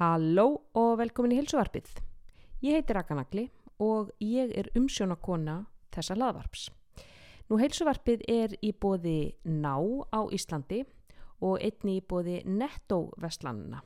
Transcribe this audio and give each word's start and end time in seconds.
Halló 0.00 0.62
og 0.72 0.94
velkomin 1.02 1.34
í 1.34 1.36
hilsuvarpið. 1.36 1.90
Ég 2.64 2.78
heiti 2.78 2.94
Rakanagli 2.96 3.42
og 3.84 4.08
ég 4.24 4.54
er 4.56 4.70
umsjónakona 4.78 5.66
þessa 5.92 6.16
laðvarps. 6.16 6.70
Nú 7.50 7.58
hilsuvarpið 7.60 8.22
er 8.32 8.54
í 8.64 8.70
bóði 8.72 9.34
Ná 9.44 9.76
á 10.08 10.24
Íslandi 10.32 10.78
og 11.44 11.60
einni 11.60 11.98
í 11.98 12.04
bóði 12.08 12.38
Netto 12.48 13.10
Vestlandina. 13.20 13.82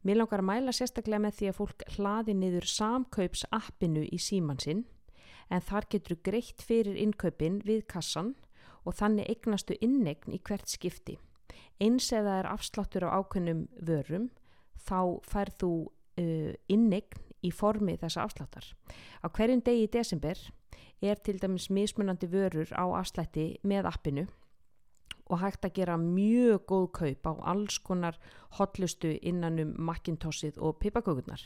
Mér 0.00 0.22
langar 0.22 0.40
að 0.40 0.48
mæla 0.48 0.72
sérstaklega 0.72 1.20
með 1.26 1.36
því 1.36 1.50
að 1.50 1.58
fólk 1.60 1.86
hlaði 1.98 2.38
niður 2.38 2.70
samkaups 2.72 3.44
appinu 3.52 4.06
í 4.08 4.16
símansinn 4.16 4.86
en 5.52 5.60
þar 5.68 5.90
getur 5.92 6.22
greitt 6.24 6.64
fyrir 6.64 6.96
innkaupin 6.96 7.60
við 7.68 7.84
kassan 7.92 8.32
og 8.88 8.96
þannig 8.96 9.28
eignastu 9.28 9.76
innegn 9.84 10.32
í 10.32 10.40
hvert 10.40 10.72
skipti. 10.72 11.20
Eins 11.76 12.08
eða 12.16 12.40
er 12.40 12.52
afsláttur 12.56 13.04
á 13.04 13.20
ákveðnum 13.20 13.66
vörum 13.76 14.30
þá 14.86 15.20
færð 15.26 15.58
þú 15.62 15.72
uh, 15.86 16.52
innegn 16.68 17.24
í 17.46 17.52
formi 17.54 17.96
þessa 17.98 18.24
afsláttar. 18.26 18.66
Á 19.22 19.26
hverjum 19.30 19.62
degi 19.64 19.86
í 19.86 19.92
desember 19.92 20.38
er 21.00 21.20
til 21.22 21.38
dæmis 21.38 21.68
mismunandi 21.70 22.26
vörur 22.30 22.70
á 22.74 22.84
afslætti 22.98 23.52
með 23.62 23.90
appinu 23.92 24.26
og 25.28 25.42
hægt 25.42 25.66
að 25.66 25.74
gera 25.76 25.96
mjög 26.00 26.64
góð 26.66 26.86
kaup 26.98 27.28
á 27.28 27.32
alls 27.52 27.78
konar 27.84 28.18
hotlustu 28.58 29.12
innanum 29.22 29.74
makkintossið 29.76 30.58
og 30.58 30.78
pipakökunar. 30.80 31.42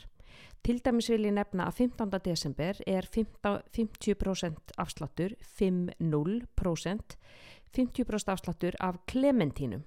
Til 0.63 0.79
dæmis 0.79 1.09
vil 1.11 1.27
ég 1.27 1.35
nefna 1.35 1.67
að 1.67 1.83
15. 1.83 2.13
desember 2.23 2.79
er 2.87 3.05
50% 3.05 4.73
afsláttur, 4.79 5.35
5-0%, 5.59 7.17
50% 7.75 8.33
afsláttur 8.33 8.77
af 8.79 9.01
klementínum 9.05 9.83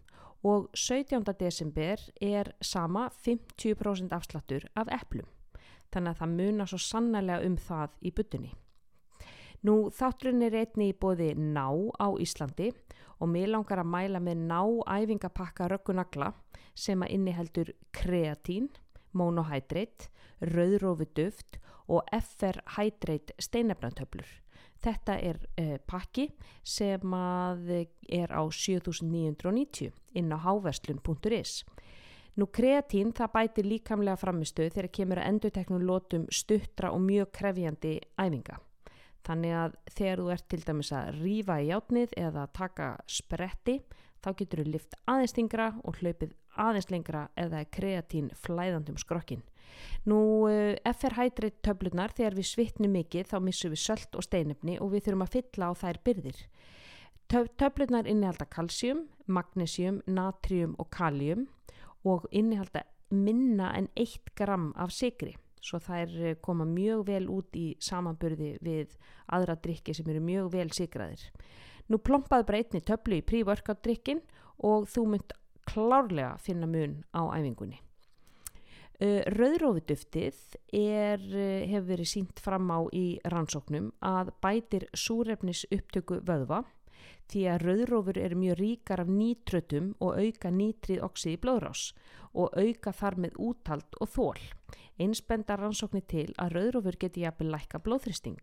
og 0.46 0.68
17. 0.74 1.24
desember 1.40 2.02
er 2.22 2.52
sama 2.62 3.08
50% 3.24 4.14
afsláttur 4.14 4.68
af 4.76 4.90
eplum. 4.94 5.26
Þannig 5.90 6.12
að 6.12 6.20
það 6.20 6.36
munar 6.38 6.70
svo 6.70 6.78
sannlega 6.82 7.40
um 7.46 7.56
það 7.58 7.98
í 8.02 8.12
byttunni. 8.14 8.52
Nú 9.66 9.76
þátturinn 9.90 10.44
er 10.46 10.58
einni 10.60 10.90
í 10.92 10.96
bóði 10.96 11.32
ná 11.34 11.66
á 11.98 12.08
Íslandi 12.22 12.70
og 13.18 13.30
mér 13.32 13.50
langar 13.54 13.80
að 13.82 13.90
mæla 13.90 14.20
með 14.22 14.42
ná 14.46 14.60
æfingapakka 14.86 15.70
röggunagla 15.72 16.32
sem 16.76 17.02
að 17.02 17.14
inniheldur 17.16 17.72
kreatín, 17.96 18.68
monohydrate, 19.16 20.10
rauðrófi 20.44 21.08
duft 21.16 21.58
og 21.88 22.04
FR-hydrate 22.12 23.34
steinefnatöflur. 23.40 24.28
Þetta 24.84 25.16
er 25.18 25.40
uh, 25.60 25.76
pakki 25.88 26.28
sem 26.64 27.16
er 27.16 28.32
á 28.32 28.42
7990 28.44 29.92
inn 30.14 30.32
á 30.34 30.38
háverslun.is. 30.44 31.64
Nú 32.36 32.50
kreatín 32.52 33.14
það 33.16 33.32
bætir 33.32 33.64
líkamlega 33.64 34.20
framistuð 34.20 34.74
þegar 34.74 34.92
kemur 34.92 35.20
að 35.22 35.28
enduteknum 35.30 35.84
lótum 35.88 36.26
stuttra 36.28 36.90
og 36.92 37.00
mjög 37.00 37.30
krefjandi 37.38 37.94
æfinga. 38.20 38.58
Þannig 39.26 39.54
að 39.58 39.76
þegar 39.96 40.20
þú 40.20 40.26
ert 40.34 40.48
til 40.52 40.60
dæmis 40.66 40.92
að 40.94 41.08
rýfa 41.22 41.56
í 41.62 41.70
játnið 41.70 42.12
eða 42.20 42.44
taka 42.54 42.90
spretti 43.08 43.80
þá 44.22 44.28
getur 44.36 44.62
þú 44.62 44.74
lift 44.74 44.98
aðeins 45.08 45.34
yngra 45.40 45.70
og 45.82 45.98
hlaupið 46.02 46.36
aðeins 46.60 46.90
lengra 46.92 47.26
eða 47.40 47.64
kreatín 47.72 48.30
flæðandum 48.44 49.00
skrokkin. 49.00 49.42
Nú 50.06 50.18
eh, 50.50 50.76
FR-hydrate 50.86 51.62
töflunar 51.66 52.14
þegar 52.16 52.38
við 52.38 52.50
svitnum 52.50 52.94
mikið 52.96 53.30
þá 53.32 53.36
missum 53.42 53.74
við 53.74 53.82
söllt 53.84 54.18
og 54.18 54.26
steinefni 54.26 54.78
og 54.80 54.92
við 54.94 55.06
þurfum 55.06 55.26
að 55.26 55.34
fylla 55.36 55.70
á 55.70 55.72
þær 55.82 56.02
byrðir. 56.06 56.42
Töflunar 57.26 58.06
innihalda 58.06 58.46
kalsjum, 58.46 59.06
magnésium, 59.26 60.02
natrium 60.06 60.76
og 60.78 60.92
kaljum 60.94 61.48
og 62.06 62.28
innihalda 62.30 62.84
minna 63.10 63.72
en 63.74 63.90
1 63.98 64.30
gram 64.38 64.70
af 64.78 64.94
sigri 64.94 65.34
svo 65.66 65.80
þær 65.82 66.12
eh, 66.22 66.36
koma 66.42 66.66
mjög 66.68 67.06
vel 67.10 67.24
út 67.32 67.56
í 67.58 67.68
samanburði 67.82 68.56
við 68.64 68.94
aðra 69.34 69.56
drikki 69.62 69.94
sem 69.96 70.08
eru 70.12 70.22
mjög 70.24 70.52
vel 70.54 70.68
sigraðir. 70.74 71.24
Nú 71.90 72.00
plompaðu 72.02 72.46
bara 72.48 72.62
einni 72.62 72.82
töflu 72.82 73.20
í 73.20 73.26
prívorkátt 73.26 73.82
drikkin 73.84 74.22
og 74.66 74.88
þú 74.90 75.06
mynd 75.14 75.34
klárlega 75.66 76.36
finna 76.42 76.68
mun 76.70 77.00
á 77.14 77.22
æfingunni. 77.34 77.80
Rauðrófiduftið 78.96 80.36
er, 80.72 81.20
uh, 81.20 81.66
hefur 81.68 81.90
verið 81.90 82.08
sínt 82.08 82.40
fram 82.40 82.70
á 82.72 82.80
í 82.96 83.18
rannsóknum 83.28 83.90
að 84.00 84.32
bætir 84.40 84.86
súrefnis 84.96 85.66
upptöku 85.68 86.22
vöðva 86.24 86.62
því 87.30 87.42
að 87.50 87.64
rauðrófur 87.66 88.18
eru 88.22 88.38
mjög 88.40 88.58
ríkar 88.60 89.02
af 89.02 89.10
nítrötum 89.10 89.92
og 90.00 90.16
auka 90.16 90.50
nítrið 90.54 91.02
oxið 91.04 91.34
í 91.34 91.40
blóðrás 91.42 91.82
og 92.36 92.54
auka 92.56 92.92
þar 92.92 93.16
með 93.24 93.40
úttalt 93.48 93.98
og 94.00 94.12
þól. 94.12 94.40
Einsbenda 94.96 95.58
rannsóknir 95.60 96.06
til 96.08 96.30
að 96.40 96.56
rauðrófur 96.56 96.96
geti 97.00 97.24
jafnvel 97.26 97.50
lækka 97.52 97.82
blóðþristing. 97.84 98.40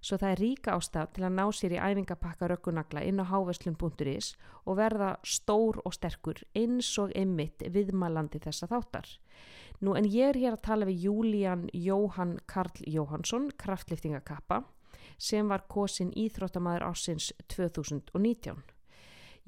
Svo 0.00 0.16
það 0.16 0.32
er 0.32 0.40
ríka 0.40 0.76
ástaf 0.76 1.10
til 1.12 1.26
að 1.26 1.34
ná 1.36 1.44
sér 1.52 1.74
í 1.76 1.80
æfingapakka 1.80 2.48
rökkunagla 2.48 3.02
inn 3.04 3.20
á 3.20 3.28
háveslum.is 3.28 4.32
og 4.64 4.78
verða 4.80 5.10
stór 5.24 5.80
og 5.84 5.92
sterkur 5.96 6.40
eins 6.56 6.88
og 7.00 7.12
einmitt 7.12 7.64
viðmælandi 7.68 8.40
þessa 8.40 8.70
þáttar. 8.70 9.10
Nú 9.80 9.94
en 9.96 10.04
ég 10.04 10.28
er 10.28 10.36
hér 10.36 10.58
að 10.58 10.64
tala 10.66 10.86
við 10.88 11.06
Júlían 11.06 11.62
Jóhann 11.72 12.34
Karl 12.50 12.82
Jóhansson, 12.84 13.48
kraftliftingakappa 13.56 14.60
sem 15.16 15.48
var 15.48 15.64
kosin 15.72 16.10
íþróttamæður 16.16 16.84
ásins 16.90 17.30
2019. 17.48 18.60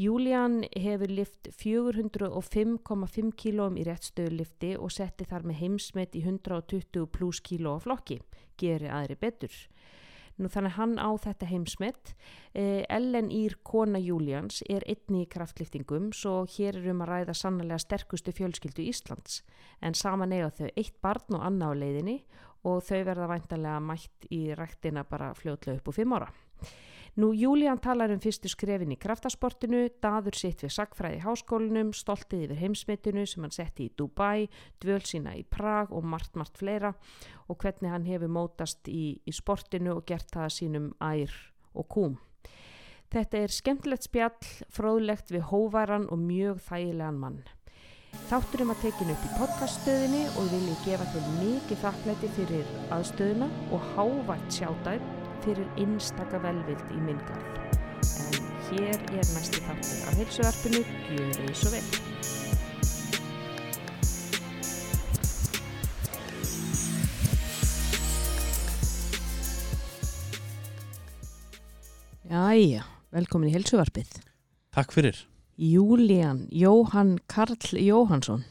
Júlían 0.00 0.62
hefur 0.72 1.12
lift 1.12 1.50
405,5 1.52 3.34
kílóum 3.36 3.76
í 3.76 3.84
réttstöðulifti 3.84 4.72
og 4.80 4.92
setti 4.94 5.28
þar 5.28 5.44
með 5.50 5.60
heimsmet 5.60 6.16
í 6.16 6.24
120 6.24 7.04
pluss 7.12 7.44
kíló 7.44 7.76
á 7.76 7.84
flokki, 7.84 8.22
geri 8.56 8.88
aðri 8.88 9.18
betur. 9.20 9.52
Nú 10.40 10.48
þannig 10.48 10.76
hann 10.78 10.94
á 10.96 11.10
þetta 11.20 11.48
heimsmet. 11.50 12.14
Eh, 12.54 12.84
Ellen 12.88 13.30
Ír 13.32 13.58
kona 13.64 14.00
Júlíans 14.00 14.62
er 14.68 14.86
einni 14.88 15.24
í 15.24 15.28
kraftliftingum 15.30 16.10
svo 16.16 16.42
hér 16.48 16.78
er 16.80 16.88
um 16.92 17.02
að 17.04 17.12
ræða 17.12 17.36
sannlega 17.36 17.80
sterkustu 17.82 18.32
fjölskyldu 18.36 18.86
Íslands 18.88 19.42
en 19.80 19.94
saman 19.98 20.32
eiga 20.32 20.50
þau 20.50 20.70
eitt 20.76 20.96
barn 21.04 21.36
og 21.36 21.44
annað 21.46 21.76
á 21.76 21.80
leiðinni 21.82 22.16
og 22.68 22.82
þau 22.86 23.02
verða 23.08 23.28
væntalega 23.30 23.82
mætt 23.82 24.28
í 24.30 24.42
rættina 24.56 25.04
bara 25.08 25.32
fljóðlega 25.34 25.80
upp 25.80 25.92
úr 25.92 25.98
fimm 25.98 26.16
ára. 26.16 26.30
Nú 27.12 27.34
Júlían 27.36 27.76
talar 27.76 28.08
um 28.08 28.20
fyrstu 28.24 28.48
skrefin 28.48 28.94
í 28.94 28.96
kraftasportinu, 28.96 29.82
daður 30.00 30.32
sitt 30.32 30.62
við 30.64 30.70
sagfræði 30.72 31.18
háskólinum, 31.20 31.90
stoltið 31.92 32.46
yfir 32.46 32.60
heimsmetinu 32.62 33.26
sem 33.28 33.44
hann 33.44 33.52
setti 33.52 33.90
í 33.90 33.92
Dubai, 34.00 34.48
dvöl 34.80 35.02
sína 35.04 35.34
í 35.36 35.42
Prag 35.44 35.92
og 35.92 36.06
margt, 36.08 36.32
margt 36.40 36.56
fleira 36.56 36.94
og 37.52 37.60
hvernig 37.60 37.92
hann 37.92 38.08
hefur 38.08 38.32
mótast 38.32 38.88
í, 38.88 39.20
í 39.28 39.32
sportinu 39.36 39.98
og 39.98 40.06
gert 40.08 40.32
það 40.32 40.56
sínum 40.56 40.90
ær 41.04 41.36
og 41.76 41.90
kúm. 41.92 42.16
Þetta 43.12 43.44
er 43.44 43.52
skemmtilegt 43.52 44.08
spjall, 44.08 44.52
fróðlegt 44.72 45.36
við 45.36 45.50
hóvaran 45.52 46.08
og 46.08 46.16
mjög 46.16 46.64
þægilegan 46.64 47.20
mann. 47.20 47.42
Þátturum 48.30 48.72
að 48.72 48.86
tekinu 48.86 49.12
upp 49.12 49.26
í 49.28 49.34
podcaststöðinni 49.36 50.22
og 50.40 50.48
vil 50.48 50.64
ég 50.64 50.86
gefa 50.88 51.12
til 51.12 51.26
mikið 51.42 51.84
þakklæti 51.84 52.32
fyrir 52.38 52.72
aðstöðuna 52.96 53.52
og 53.72 53.92
hávægt 53.92 54.56
sjátæð 54.56 55.21
fyrir 55.42 55.68
einstaka 55.80 56.38
velvild 56.42 56.94
í 56.94 57.00
mingarð. 57.02 57.46
En 58.22 58.38
hér 58.68 58.96
er 59.10 59.26
næsti 59.34 59.62
þáttur 59.66 60.06
af 60.08 60.16
heilsuarpinu, 60.20 60.82
gjör 61.10 61.34
þið 61.40 61.54
svo 61.58 61.72
vel. 61.74 61.84
Jæja, 72.32 72.86
velkomin 73.12 73.50
í 73.50 73.54
heilsuarpið. 73.58 74.16
Takk 74.72 74.94
fyrir. 74.94 75.18
Júlían 75.60 76.46
Jóhann 76.48 77.18
Karl 77.28 77.76
Jóhansson 77.76 78.46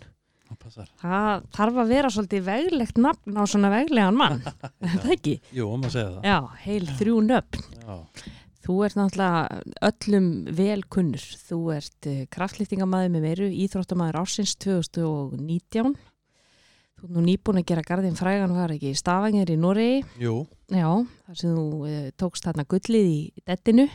það 1.01 1.47
þarf 1.55 1.79
að 1.83 1.93
vera 1.95 2.11
svolítið 2.13 2.45
veglegt 2.49 3.01
nafn 3.01 3.39
á 3.39 3.43
svona 3.49 3.71
veglegan 3.73 4.19
mann 4.19 4.43
það 5.01 5.09
ekki? 5.17 5.35
Jú, 5.55 5.71
maður 5.77 5.95
segja 5.95 6.13
það. 6.13 6.29
Já, 6.29 6.61
heil 6.65 6.93
þrjú 6.99 7.17
nöfn. 7.29 7.65
Já. 7.81 8.29
Þú 8.61 8.75
ert 8.85 8.97
náttúrulega 8.99 9.61
öllum 9.89 10.25
velkunnur 10.53 11.23
þú 11.47 11.59
ert 11.73 12.07
uh, 12.11 12.19
kraftlýftingamæði 12.35 13.09
með 13.15 13.23
meiru 13.25 13.47
Íþróttamæður 13.65 14.19
ársins 14.21 14.53
2019 14.61 15.95
Þú 17.01 17.07
er 17.07 17.13
nú 17.15 17.21
nýbúin 17.25 17.57
að 17.57 17.65
gera 17.71 17.81
gardin 17.81 18.13
frægan 18.13 18.51
var 18.53 18.69
ekki 18.75 18.91
stafangir 18.93 19.49
í 19.49 19.55
Noregi. 19.57 20.03
Jú. 20.21 20.43
Já, 20.69 20.85
þar 21.25 21.37
sem 21.39 21.55
þú 21.57 21.63
uh, 21.89 22.09
tókst 22.13 22.45
þarna 22.45 22.65
gullið 22.69 23.07
í 23.09 23.15
dettinu. 23.49 23.87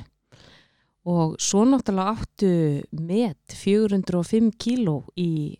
Og 1.07 1.37
svo 1.39 1.63
náttúrulega 1.71 2.17
áttu 2.17 2.51
með 2.99 3.37
405 3.55 4.51
kíló 4.59 4.97
í, 5.15 5.55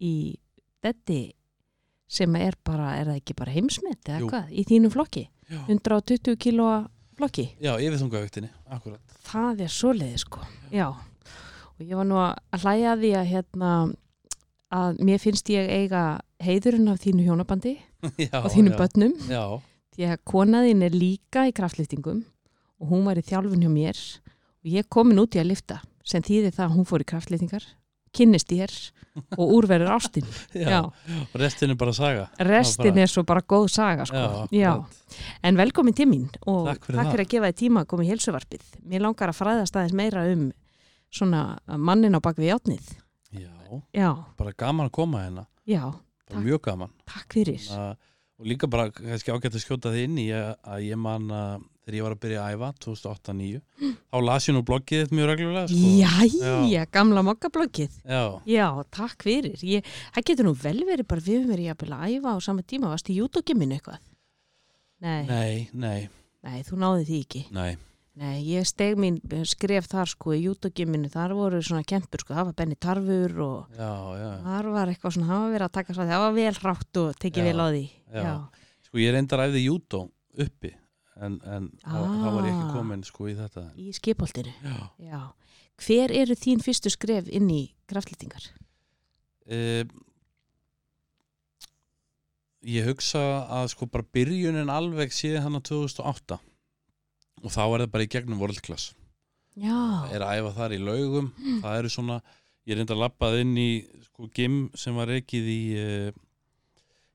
í 0.00 0.14
detti 0.84 1.20
sem 2.10 2.34
er 2.40 2.56
bara, 2.66 2.96
er 2.98 3.12
það 3.12 3.20
ekki 3.20 3.36
bara 3.38 3.54
heimsmet 3.54 4.08
eða 4.10 4.26
hvað, 4.26 4.50
í 4.50 4.64
þínu 4.66 4.90
flokki? 4.90 5.28
Já. 5.50 5.60
120 5.68 6.38
kílóa 6.40 6.80
flokki? 7.18 7.46
Já, 7.62 7.74
yfir 7.78 8.00
þungaugtinni, 8.00 8.50
akkurat. 8.72 9.16
Það 9.28 9.64
er 9.66 9.72
svo 9.74 9.92
leiði 9.94 10.22
sko. 10.22 10.42
Já, 10.74 10.88
og 10.90 11.84
ég 11.84 11.94
var 11.98 12.08
nú 12.08 12.18
að 12.22 12.64
hlæja 12.64 12.96
því 12.98 13.12
að 13.20 13.30
hérna 13.34 13.72
að 14.70 15.02
mér 15.06 15.22
finnst 15.22 15.50
ég 15.50 15.70
eiga 15.70 16.04
heiðurinn 16.42 16.90
af 16.92 17.00
þínu 17.02 17.26
hjónabandi 17.26 17.76
já, 18.26 18.38
og 18.40 18.50
þínum 18.54 18.74
já, 18.74 18.78
börnum. 18.78 19.14
Já, 19.30 19.44
því 19.96 20.10
að 20.10 20.22
konaðinn 20.32 20.86
er 20.86 20.96
líka 20.96 21.46
í 21.50 21.54
kraftlýftingum 21.54 22.24
og 22.80 22.92
hún 22.94 23.06
var 23.06 23.20
í 23.20 23.26
þjálfun 23.26 23.66
hjá 23.66 23.70
mér. 23.72 24.02
Og 24.60 24.74
ég 24.74 24.88
komin 24.92 25.20
út 25.20 25.36
í 25.36 25.42
að 25.42 25.52
lifta 25.52 25.80
sem 26.06 26.24
þýðir 26.24 26.56
það 26.56 26.66
að 26.66 26.74
hún 26.78 26.88
fór 26.88 27.04
í 27.04 27.08
kraftlýftingar 27.10 27.66
kynnist 28.16 28.52
ég 28.52 28.72
og 29.36 29.52
úrverður 29.56 29.90
ástin 29.96 30.26
já, 30.54 30.68
já. 30.70 30.80
og 30.86 31.34
restin 31.40 31.70
er 31.74 31.78
bara 31.80 31.92
saga 31.92 32.28
restin 32.38 32.92
bara- 32.94 33.02
er 33.04 33.10
svo 33.10 33.24
bara 33.26 33.42
góð 33.42 33.68
saga 33.74 34.06
sko. 34.06 34.16
Já, 34.16 34.46
já. 34.54 34.72
en 35.42 35.56
velkomin 35.58 35.94
til 35.94 36.06
mín 36.08 36.28
og 36.46 36.66
Takk 36.70 36.84
fyrir 36.86 37.00
það. 37.02 37.20
að 37.24 37.30
gefa 37.34 37.50
þið 37.50 37.58
tíma 37.62 37.82
að 37.84 37.88
koma 37.90 38.04
í 38.06 38.10
helsuvarpið 38.12 38.68
mér 38.86 39.00
langar 39.06 39.32
að 39.32 39.38
fræðast 39.40 39.76
aðeins 39.76 39.96
meira 39.98 40.24
um 40.32 40.50
svona 41.10 41.42
mannin 41.76 42.14
á 42.14 42.20
bakvið 42.22 42.52
játnið 42.52 42.92
já, 43.34 43.50
já, 43.94 44.10
bara 44.38 44.52
gaman 44.56 44.86
að 44.90 44.94
koma 45.00 45.24
hérna 45.26 45.46
Takk. 45.66 46.44
mjög 46.44 46.60
gaman 46.62 46.90
takk 47.10 47.34
fyrir 47.34 47.62
uh, 47.74 47.94
og 48.38 48.46
líka 48.46 48.68
bara 48.70 48.90
kannski 48.94 49.34
ágætt 49.34 49.54
að 49.58 49.64
skjóta 49.64 49.90
þið 49.90 50.04
inn 50.06 50.18
í 50.22 50.28
að 50.30 50.84
ég 50.86 50.96
man 50.98 51.26
að 51.34 51.64
þegar 51.90 51.98
ég 51.98 52.06
var 52.06 52.14
að 52.14 52.20
byrja 52.22 52.42
að 52.46 52.54
æfa 52.54 52.68
2008-2009 52.86 53.60
þá 54.10 54.16
las 54.26 54.46
ég 54.48 54.54
nú 54.56 54.62
bloggið 54.70 55.02
þitt 55.04 55.14
mjög 55.18 55.28
reglulega 55.30 55.66
sko. 55.70 55.90
Jæja, 56.70 56.86
gamla 56.94 57.24
mokkablokkið 57.26 57.98
Já, 58.06 58.22
Já, 58.46 58.66
takk 58.94 59.26
fyrir. 59.26 59.58
Ég, 59.66 59.90
það 60.14 60.26
getur 60.30 60.46
nú 60.48 60.54
vel 60.62 60.78
verið 60.86 61.08
bara 61.10 61.26
við 61.26 61.44
verið 61.50 61.68
jafnvel 61.72 61.92
að 61.98 62.16
æfa 62.16 62.32
á 62.32 62.38
sama 62.46 62.62
tíma. 62.62 62.90
Varst 62.94 63.10
í 63.10 63.18
jútókiminu 63.18 63.76
eitthvað? 63.76 64.00
Nei, 65.00 65.22
nei, 65.26 65.52
nei, 65.72 66.00
nei, 66.44 66.58
þú 66.66 66.78
náði 66.80 67.06
því 67.10 67.20
ekki. 67.26 67.44
nei 67.56 67.70
Nei, 68.20 68.42
ég 68.50 68.66
steg 68.68 68.98
mín 69.00 69.14
skref 69.48 69.86
þar 69.88 70.10
sko 70.10 70.34
í 70.36 70.42
jútókiminu. 70.42 71.08
Þar 71.08 71.32
voru 71.38 71.60
svona 71.64 71.86
kempur 71.88 72.20
sko. 72.20 72.34
Það 72.36 72.48
var 72.50 72.56
Benny 72.58 72.76
Tarfur 72.76 73.36
og 73.46 73.78
Já, 73.78 73.92
já, 74.18 74.30
þar 74.44 74.68
var 74.74 74.90
eitthvað 74.92 75.14
svona, 75.14 75.28
það 75.30 75.40
var 75.44 75.54
verið 75.54 75.66
að 75.68 75.76
taka 75.78 75.94
svo 75.96 76.06
það 76.10 76.24
var 76.24 76.34
vel 76.36 76.52
hrátt 76.58 77.00
og 77.00 77.14
tekið 77.22 77.40
Já, 77.40 77.46
vel 77.48 77.62
á 77.62 77.66
því. 77.70 77.84
já. 78.12 78.34
sko 78.90 79.00
ég 79.00 79.14
reyndar 79.14 79.44
æfði 79.46 79.62
jútó 79.64 80.00
uppi 80.36 80.72
en, 81.20 81.38
en 81.44 81.68
þá, 81.84 81.96
þá 82.00 82.28
var 82.34 82.44
ég 82.48 82.54
ekki 82.54 82.66
Ah. 82.68 82.72
komin 82.74 83.04
sko 83.04 83.28
í 83.30 83.34
þetta 83.38 83.64
Í 83.76 83.92
skipoltinu. 83.96 84.52
Já, 84.64 84.76
Já. 85.10 85.20
Hver 85.80 86.12
eru 86.12 86.34
þín 86.36 86.60
fyrstu 86.64 86.90
skref 86.92 87.28
inn 87.32 87.48
í 87.50 87.62
kraftlýtingar? 87.88 88.50
uh, 89.50 89.84
ég 92.70 92.84
hugsa 92.90 93.20
að 93.48 93.70
sko 93.72 93.86
bara 93.88 94.04
byrjunin 94.14 94.68
alveg 94.72 95.12
síðan 95.16 95.46
hann 95.46 95.58
á 95.58 95.62
2008 95.64 96.36
og 97.40 97.48
þá 97.54 97.62
er 97.64 97.84
það 97.86 97.92
bara 97.94 98.04
í 98.06 98.10
gegnum 98.12 98.42
World 98.42 98.60
Class 98.66 98.90
Já. 99.56 100.06
er 100.12 100.20
að 100.24 100.40
æfa 100.42 100.52
þar 100.58 100.74
í 100.76 100.80
laugum 100.84 101.30
það 101.64 101.78
eru 101.80 101.92
svona, 101.92 102.18
ég 102.68 102.76
reyndar 102.78 102.98
að 102.98 103.04
lappað 103.06 103.38
inn 103.42 103.54
í 103.58 103.70
sko 104.10 104.28
gym 104.36 104.58
sem 104.78 104.94
var 104.98 105.08
ekkið 105.16 105.48
í 105.54 105.60
uh, 105.80 106.10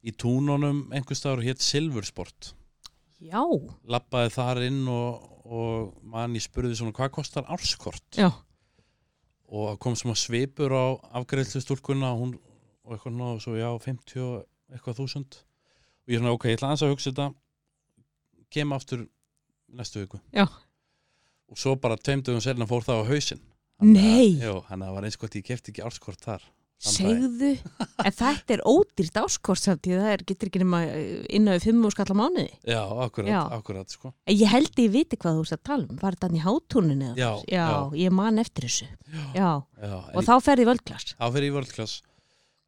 í 0.06 0.14
túnunum 0.22 0.84
einhvers 0.94 1.22
og 1.30 1.46
hétt 1.46 1.62
Silversport 1.66 2.52
Já. 3.26 3.44
lappaði 3.90 4.34
þar 4.36 4.62
inn 4.68 4.82
og, 4.92 5.26
og 5.46 5.94
mann 6.14 6.36
ég 6.38 6.46
spurði 6.46 6.78
svona 6.78 6.96
hvað 6.96 7.14
kostar 7.20 7.48
árskort 7.52 8.20
Já. 8.20 8.30
og 9.50 9.70
það 9.72 9.80
kom 9.86 9.98
svona 10.00 10.20
svipur 10.20 10.74
á 10.76 10.86
afgreðslu 11.22 11.64
stúlkunna 11.64 12.14
og 12.14 12.22
hún 12.24 12.36
og 12.86 12.94
eitthvað 12.94 13.18
ná 13.18 13.28
svo 13.42 13.56
já 13.58 13.70
50 13.82 14.22
og 14.22 14.46
eitthvað 14.74 15.00
þúsund 15.02 15.40
og 15.42 16.14
ég 16.14 16.20
er 16.20 16.22
svona 16.22 16.36
ok, 16.38 16.46
ég 16.52 16.60
ætla 16.60 16.70
aðeins 16.70 16.86
að 16.86 16.94
hugsa 16.94 17.12
þetta 17.12 17.28
kem 18.54 18.76
aftur 18.76 19.08
næstu 19.74 20.04
viku 20.04 20.20
Já. 20.36 20.46
og 21.50 21.58
svo 21.60 21.76
bara 21.82 21.98
tveimdugum 21.98 22.44
selna 22.46 22.68
fór 22.70 22.86
það 22.86 23.02
á 23.02 23.10
hausinn 23.10 23.44
Nei. 23.84 24.38
Jú, 24.40 24.62
hann 24.70 24.86
var 24.88 25.04
eins 25.04 25.18
gott 25.20 25.34
ég 25.36 25.44
kefti 25.44 25.74
ekki 25.74 25.84
árskort 25.84 26.22
þar 26.24 26.46
Segðu, 26.86 27.52
en 28.04 28.12
þetta 28.14 28.54
er 28.54 28.62
ódýrt 28.68 29.16
áskort 29.18 29.58
samt 29.62 29.82
því 29.88 29.96
það 29.96 30.10
er, 30.12 30.24
getur 30.28 30.50
ekki 30.50 30.60
nema 30.62 30.82
innan 31.34 31.56
við 31.56 31.64
fimm 31.70 31.86
úr 31.88 31.94
skalla 31.96 32.16
mánuði. 32.20 32.50
Já, 32.68 32.82
akkurat, 33.06 33.30
Já. 33.32 33.40
akkurat 33.56 33.90
sko 33.96 34.12
ég 34.28 34.52
held 34.52 34.76
ég 34.84 34.92
viti 34.94 35.18
hvað 35.18 35.40
þú 35.40 35.46
ert 35.46 35.56
að 35.56 35.64
tala 35.70 35.88
um. 35.88 35.98
Var 36.02 36.18
þetta 36.18 36.28
hann 36.28 36.36
í 36.36 36.44
hátúninu? 36.44 37.08
eða 37.14 37.18
Já, 37.18 37.32
já, 37.48 37.64
já. 37.72 37.80
ég 38.04 38.12
man 38.12 38.38
eftir 38.44 38.68
þessu. 38.68 38.88
Já, 39.34 39.50
Já, 39.82 39.96
og 40.14 40.20
en 40.20 40.28
þá 40.28 40.36
ferði 40.46 40.66
völdklass. 40.70 41.16
þá 41.16 41.26
fyrir 41.32 41.48
ég 41.50 41.56
vörðklass 41.58 41.96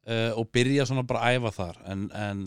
uh, 0.08 0.32
og 0.40 0.50
byrja 0.56 0.86
svona 0.88 1.04
bara 1.06 1.20
að 1.28 1.38
æfa 1.38 1.52
þar 1.60 1.76
en, 1.92 2.06
en 2.14 2.42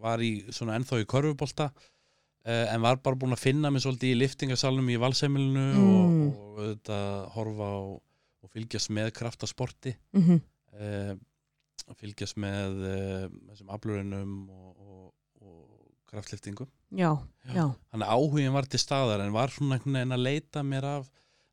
var 0.00 0.22
í 0.24 0.30
svona 0.54 0.78
ennþá 0.78 1.02
í 1.02 1.08
korfubolta 1.10 1.66
uh, 1.74 2.66
en 2.72 2.80
var 2.86 2.96
bara 3.02 3.16
búin 3.20 3.34
að 3.36 3.42
finna 3.44 3.68
mig 3.74 3.82
svolítið 3.84 4.14
í 4.14 4.20
liftingasalunum 4.22 4.88
í 4.94 4.96
valseimilinu 5.02 5.66
Mm. 5.74 6.30
og, 6.30 6.38
og 6.54 6.62
þetta 6.70 7.02
horfa 7.34 7.66
á 7.66 7.78
og 8.40 8.48
fylgjast 8.54 8.88
með 8.94 9.10
kraftasporti 9.18 9.96
Mm 10.16 10.22
-hmm. 10.24 10.40
Uh, 10.80 11.14
fylgjast 12.00 12.36
með 12.40 12.76
uh, 12.86 13.24
þessum 13.50 13.72
aflurinnum 13.74 14.34
og, 14.50 14.84
og, 14.84 15.06
og 15.40 15.88
kraftliftingum 16.10 16.68
Já, 16.90 17.12
já, 17.46 17.64
þannig 17.92 18.06
að 18.06 18.14
áhugin 18.16 18.54
var 18.54 18.66
til 18.70 18.80
staðar 18.82 19.22
en 19.24 19.34
var 19.34 19.52
svona 19.54 19.76
einhvern 19.78 19.98
veginn 20.00 20.16
að 20.16 20.24
leita 20.26 20.62
mér 20.66 20.86
af 20.96 21.10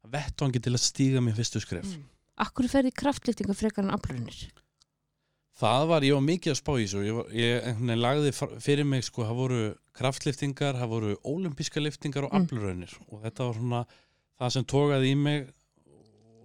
vettvangi 0.07 0.61
til 0.63 0.73
að 0.73 0.81
stíga 0.85 1.21
mér 1.21 1.35
fyrstu 1.37 1.61
skref 1.63 1.91
Mm. 1.97 2.05
Akkur 2.37 2.67
ferði 2.69 2.91
kraftlýftinga 2.93 3.53
frekar 3.57 3.81
en 3.87 3.95
aflunir? 3.95 4.35
Það 5.57 5.87
var, 5.89 6.03
ég 6.05 6.13
var 6.13 6.21
mikið 6.21 6.51
að 6.53 6.57
spá 6.59 6.69
í 6.77 6.83
þessu, 6.83 6.99
ég, 7.33 7.63
ég 7.81 7.97
lagði 7.97 8.33
fyrir 8.61 8.85
mig, 8.85 9.01
sko, 9.07 9.23
það 9.25 9.39
voru 9.39 9.61
kraftliftingar, 9.97 10.77
það 10.77 10.91
voru 10.91 11.15
ólimpíska 11.25 11.81
liftingar 11.81 12.27
og 12.27 12.35
Mm. 12.35 12.45
aflraunir 12.45 12.93
og 13.07 13.23
þetta 13.23 13.47
var 13.47 13.57
svona 13.57 13.79
það 14.37 14.53
sem 14.53 14.67
tókaði 14.69 15.09
í 15.09 15.15
mig 15.17 15.47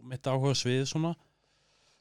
mitt 0.08 0.24
áhuga 0.32 0.54
svið 0.56 0.86
svona 0.88 1.12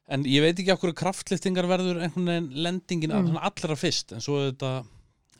en 0.07 0.23
ég 0.25 0.41
veit 0.41 0.57
ekki 0.59 0.73
okkur 0.73 0.93
kraftliftingar 0.97 1.67
verður 1.69 2.01
einhvern 2.01 2.25
veginn 2.31 2.63
lendingin 2.63 3.11
Mm. 3.11 3.37
allra 3.37 3.75
fyrst 3.75 4.11
en 4.13 4.21
svo 4.21 4.39
er 4.41 4.51
þetta 4.51 4.85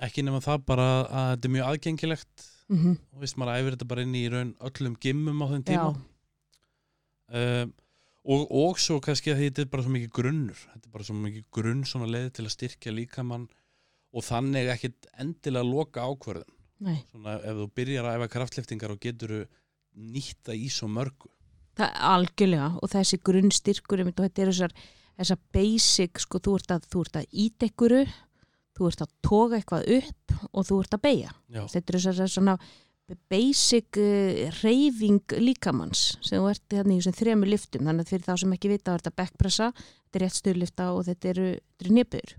ekki 0.02 0.24
nema 0.24 0.40
það 0.42 0.66
bara 0.66 0.88
að 1.06 1.30
þetta 1.36 1.46
er 1.48 1.56
mjög 1.58 1.70
aðgengilegt 1.72 2.48
Mm 2.72 2.78
-hmm. 2.80 2.98
og 3.14 3.20
veist 3.20 3.36
maður 3.36 3.58
æfir 3.60 3.74
þetta 3.76 3.88
bara 3.88 4.02
inn 4.02 4.16
í 4.16 4.30
raun 4.32 4.56
öllum 4.64 4.96
gimmum 4.96 5.42
á 5.44 5.48
þeim 5.52 5.64
tíma 5.64 5.90
um, 7.34 7.74
og, 8.24 8.46
og 8.52 8.80
svo 8.80 9.00
kannski 9.04 9.34
að 9.34 9.42
þetta 9.46 9.62
er 9.66 9.72
bara 9.74 9.84
svo 9.84 9.92
mikið 9.92 10.12
grunnur 10.16 10.56
þetta 10.62 10.86
er 10.88 10.94
bara 10.94 11.04
svo 11.08 11.16
mikið 11.18 11.46
grunn 11.52 11.84
svona 11.90 12.08
leið 12.08 12.30
til 12.38 12.46
að 12.46 12.54
styrkja 12.56 12.94
líkamann 12.96 13.48
og 14.14 14.24
þannig 14.24 14.70
ekkit 14.76 15.08
endilega 15.20 15.68
loka 15.68 16.06
ákvörðun 16.06 16.56
nei. 16.80 16.98
svona 17.12 17.36
ef 17.40 17.60
þú 17.60 17.68
byrjar 17.76 18.06
að 18.08 18.18
æfa 18.20 18.32
kraftliftingar 18.38 18.92
og 18.96 19.00
getur 19.04 19.36
nýtta 19.98 20.56
í 20.56 20.70
svo 20.72 20.88
mörgu 20.88 21.28
Það 21.82 22.02
algjörlega 22.12 22.68
og 22.78 22.92
þessi 22.92 23.18
grunnstyrkur 23.26 24.04
og 24.04 24.12
þetta 24.20 24.44
er 24.44 24.52
þessar, 24.52 24.76
þessar 25.18 25.40
basic 25.56 26.22
sko, 26.22 26.42
þú 26.44 26.58
ert 26.60 26.76
að, 26.76 26.86
ert 27.02 27.18
að 27.22 27.42
ít 27.46 27.66
ekkuru 27.68 28.04
þú 28.78 28.92
ert 28.92 29.04
að 29.06 29.12
toga 29.26 29.58
eitthvað 29.58 29.90
upp 29.98 30.38
og 30.52 30.68
þú 30.68 30.80
ert 30.84 30.96
að 30.96 31.04
beigja 31.08 31.34
já, 31.52 31.62
þetta 31.74 31.94
er 31.94 32.00
þessar 32.00 32.32
svona 32.36 32.58
basic 33.32 33.98
uh, 34.00 34.46
reyfing 34.62 35.36
líkamanns 35.42 36.04
sem 36.24 36.40
þú 36.40 36.52
ert 36.54 36.78
hérna 36.78 36.96
í 36.96 37.16
þremur 37.18 37.52
liftum 37.52 37.90
þannig 37.90 38.06
að 38.06 38.14
fyrir 38.14 38.30
þá 38.30 38.36
sem 38.44 38.54
ekki 38.56 38.72
vita 38.72 38.88
þá 38.88 38.94
er 38.94 39.04
þetta 39.04 39.18
backpressa 39.20 39.68
þetta 39.76 40.20
er 40.20 40.26
rétt 40.26 40.38
styrlifta 40.38 40.88
og 40.96 41.04
þetta 41.10 41.34
eru, 41.34 41.50
eru 41.82 41.98
nýpur 41.98 42.38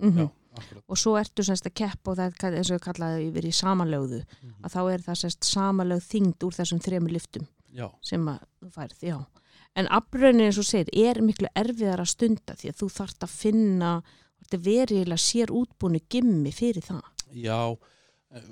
mm 0.00 0.12
akkurat. 0.50 0.84
Og 0.90 0.98
svo 0.98 1.12
ertu 1.14 1.44
semst 1.46 1.68
að 1.68 1.76
keppa 1.78 2.10
og 2.10 2.16
það 2.18 2.44
er 2.48 2.56
eins 2.58 2.70
og 2.70 2.74
við 2.74 2.82
kallaði 2.82 3.26
yfir 3.28 3.46
í 3.46 3.52
samanlögðu. 3.54 4.20
Mhm. 4.42 4.54
að 4.64 4.72
þá 4.74 4.80
er 4.92 5.00
það 5.04 5.20
semst 5.20 5.44
samanlögð 5.46 6.08
þyngd 6.10 6.46
úr 6.46 6.56
þessum 6.58 6.80
þremur 6.80 7.12
liftum 7.14 7.46
já, 7.74 7.90
sem 8.02 8.26
að 8.28 8.40
þú 8.60 8.70
færð, 8.74 9.02
já. 9.02 9.18
En 9.78 9.86
afbraunin 9.90 10.46
eins 10.48 10.58
og 10.58 10.64
segir 10.66 10.88
er 10.92 11.20
miklu 11.22 11.48
erfiðar 11.54 12.00
að 12.02 12.08
stunda 12.14 12.54
því 12.58 12.68
að 12.72 12.78
þú 12.80 12.88
þarft 12.96 13.22
að 13.22 13.28
finna, 13.30 13.92
er 14.50 14.58
veriðilega 14.58 15.16
sér 15.22 15.52
útbúinu 15.54 16.00
gimmi 16.10 16.50
fyrir 16.52 16.82
það. 16.82 17.02
já 17.32 17.76
eh, 18.34 18.42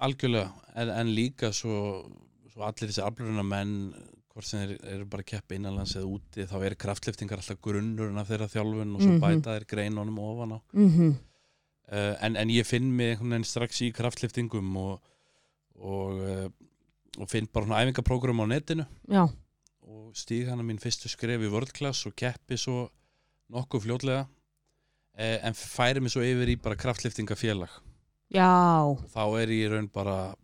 algjörlega 0.00 0.50
en, 0.74 0.90
en 0.90 1.14
líka 1.14 1.52
svo, 1.54 2.10
svo 2.52 2.62
allir 2.66 2.90
þessi 2.90 3.04
aflurina 3.06 3.42
menn 3.46 3.94
hvort 4.34 4.44
sem 4.44 4.60
þeir 4.66 4.80
eru 4.96 5.06
bara 5.06 5.22
að 5.22 5.30
keppa 5.30 5.54
innanlands 5.54 5.94
eða 5.96 6.10
úti 6.12 6.44
þá 6.50 6.56
er 6.66 6.74
kraftliftingar 6.74 7.38
alltaf 7.40 7.60
grunnurinn 7.64 8.18
af 8.18 8.28
þeirra 8.28 8.48
þjálfun 8.52 8.96
og 8.96 9.00
svo 9.00 9.12
Mhm. 9.14 9.20
bæta 9.22 9.54
þeir 9.56 9.66
greinunum 9.70 10.18
ofan 10.18 10.52
á 10.52 10.58
Mm 10.74 10.90
-hmm. 10.90 11.14
uh, 11.92 12.14
en, 12.20 12.36
en 12.36 12.48
ég 12.50 12.66
finn 12.66 12.90
mig 12.96 13.10
einhvern 13.14 13.30
veginn 13.30 13.44
strax 13.44 13.80
í 13.82 13.92
kraftliftingum 13.92 14.76
og, 14.76 15.00
og, 15.78 16.10
uh, 16.20 16.50
og 17.16 17.28
finn 17.30 17.48
bara 17.52 17.66
svona 17.66 17.82
æfingaprógram 17.84 18.42
á 18.42 18.46
netinu 18.52 18.86
Já, 19.08 19.24
og 19.86 20.16
stíg 20.18 20.48
hana 20.50 20.62
mín 20.66 20.80
fyrstu 20.82 21.08
skref 21.12 21.42
í 21.42 21.50
World 21.52 21.72
Class 21.76 22.06
og 22.08 22.16
keppi 22.18 22.58
svo 22.60 22.88
nokkuð 23.52 23.86
fljótlega 23.86 24.24
uh, 24.26 25.38
en 25.46 25.54
færi 25.54 26.00
mig 26.02 26.12
svo 26.14 26.24
yfir 26.26 26.54
í 26.54 26.58
bara 26.60 26.76
kraftliftingafélag 26.78 27.70
já, 28.34 28.50
þá 29.14 29.22
er 29.40 29.54
ég 29.54 29.66
í 29.66 29.72
raun 29.72 29.88
bara 29.92 30.34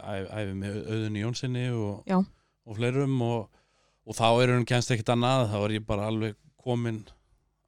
æ, 0.00 0.14
æfi 0.26 0.52
með 0.56 0.76
auðunni 0.88 1.24
Jónssoni 1.24 1.64
og, 1.76 2.02
Já. 2.08 2.18
og 2.66 2.76
fleirum 2.78 3.16
og, 3.22 3.48
og 4.06 4.16
þá 4.16 4.26
er 4.30 4.52
raun 4.54 4.68
kennst 4.68 4.92
ekkit 4.94 5.12
annað 5.14 5.50
þá 5.52 5.58
er 5.64 5.74
ég 5.76 5.88
bara 5.88 6.08
alveg 6.10 6.38
komin 6.60 7.02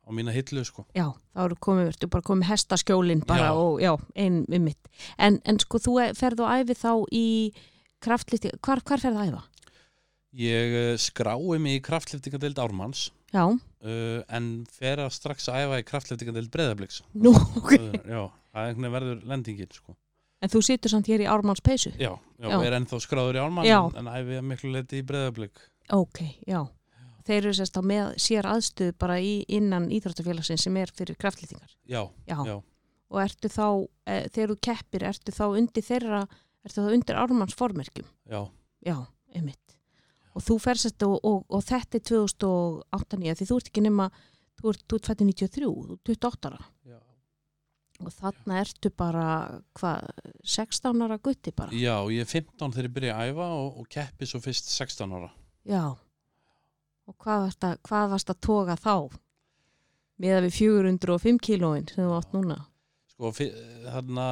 á 0.03 0.11
mína 0.11 0.33
hillu 0.35 0.65
sko 0.67 0.83
já, 0.97 1.07
þá 1.37 1.45
eru 1.45 1.59
komið, 1.63 1.91
verður 1.93 2.11
bara 2.17 2.27
komið 2.27 2.49
hestaskjólinn 2.51 3.27
bara 3.29 3.53
Já. 3.53 3.59
og 3.61 3.83
já, 3.85 3.93
ein 4.19 4.41
um 4.49 4.65
mitt. 4.67 4.91
En, 5.19 5.39
en 5.47 5.61
sko 5.63 5.79
þú 5.79 5.95
ferð 6.19 6.43
og 6.43 6.51
æfi 6.57 6.75
þá 6.81 6.91
í 7.15 7.27
kraftlýfti, 8.03 8.53
hvar, 8.61 8.83
hvar 8.87 9.03
ferð 9.03 9.23
að 9.23 9.33
æfa? 9.33 9.43
Ég 10.43 10.77
eh, 10.83 10.93
skrái 11.01 11.59
mig 11.61 11.79
í 11.79 11.83
kraftliftingadeild 11.85 12.61
Ármanns 12.63 13.11
já, 13.33 13.45
uh, 13.49 14.21
en 14.33 14.47
fer 14.73 15.03
að 15.05 15.13
strax 15.17 15.51
að 15.53 15.67
æfa 15.67 15.81
í 15.83 15.89
kraftleftingadel 15.89 16.47
breðabliks 16.53 17.03
nú, 17.13 17.35
ok. 17.61 17.77
Já, 18.09 18.23
það 18.53 18.71
er 18.87 18.95
verður 18.97 19.27
lendingin 19.29 19.75
sko. 19.77 19.97
En 20.43 20.51
þú 20.51 20.63
situr 20.67 20.91
samt 20.91 21.07
hér 21.07 21.23
í 21.23 21.29
Ármanns 21.31 21.63
peysu? 21.63 21.93
Já, 22.01 22.17
já, 22.41 22.49
Já. 22.49 22.57
er 22.67 22.79
ennþá 22.81 22.99
skráður 23.05 23.39
í 23.39 23.43
álmann 23.45 23.69
Já. 23.69 23.79
en, 23.95 24.09
æfi 24.11 24.41
að 24.41 24.49
miklu 24.49 24.73
leiti 24.75 24.99
í 24.99 25.07
breðablik 25.07 25.61
Ok, 25.93 26.23
já. 26.47 26.63
Þeir 27.27 27.39
eru 27.45 27.55
sérst 27.55 27.79
á 27.79 27.83
með 27.87 28.15
sér 28.23 28.49
aðstöð 28.51 28.95
bara 28.99 29.19
í, 29.23 29.43
innan 29.51 29.91
íþróttafélagsins 29.95 30.65
sem 30.67 30.77
er 30.81 30.91
fyrir 30.95 31.19
kraftlýtingar. 31.21 31.71
Já, 31.87 32.07
Já. 32.27 32.39
Já. 32.47 32.57
Og 33.13 33.21
ertu 33.21 33.51
þá, 33.53 33.67
e, 34.09 34.17
þegar 34.33 34.53
þú 34.55 34.57
keppir, 34.67 35.05
ertu 35.11 35.35
þá 35.37 35.45
undir 35.51 35.85
þeirra, 35.85 36.23
ertu 36.67 36.83
þá 36.85 36.93
undir 36.97 37.19
Ármanns 37.23 37.57
formerkjum? 37.59 38.09
já, 38.31 38.43
Já, 38.83 38.97
einmitt. 39.35 39.77
Og 40.35 40.43
þú 40.43 40.57
fer 40.65 40.79
sérst 40.81 41.03
og, 41.07 41.19
og, 41.29 41.43
og 41.53 41.61
þetta 41.63 41.99
er 42.01 42.05
2008-9, 42.09 43.35
því 43.39 43.47
þú 43.51 43.57
ert 43.61 43.69
ekki 43.71 43.83
nema, 43.85 44.07
þú 44.59 44.73
ert, 44.73 44.85
þú 44.91 44.99
ert 44.99 45.09
fættið 45.11 45.29
93, 45.29 45.67
þú 45.69 45.97
ert 45.97 46.11
28 46.13 46.49
ára. 46.51 46.63
já. 46.89 46.99
Og 48.03 48.11
þarna 48.17 48.57
ertu 48.59 48.91
bara, 48.99 49.27
hvað, 49.79 50.09
16 50.43 51.05
ára 51.07 51.19
gutti 51.23 51.53
bara? 51.55 51.71
Já, 51.77 51.95
ég 52.11 52.25
er 52.25 52.31
15 52.33 52.73
þegar 52.75 52.89
ég 52.89 52.95
byrja 52.97 53.19
að 53.21 53.29
æfa 53.35 53.47
og, 53.61 53.77
og 53.83 53.91
keppi 53.93 54.27
svo 54.27 54.41
fyrst 54.43 54.73
16 54.73 55.13
ára 55.15 55.29
Já. 55.69 55.85
Og 57.07 57.15
hvað 57.23 57.45
varst 57.45 57.67
að, 57.69 57.77
hvað 57.87 58.09
varst 58.17 58.33
að 58.33 58.41
toga 58.49 58.75
þá? 58.81 58.95
Með 60.23 60.41
við 60.49 60.57
405 60.57 61.39
kílóin 61.47 61.87
sem 61.93 62.03
þú 62.03 62.17
átt 62.17 62.35
núna? 62.35 62.57
Sko, 63.13 63.31
þarna 63.37 64.27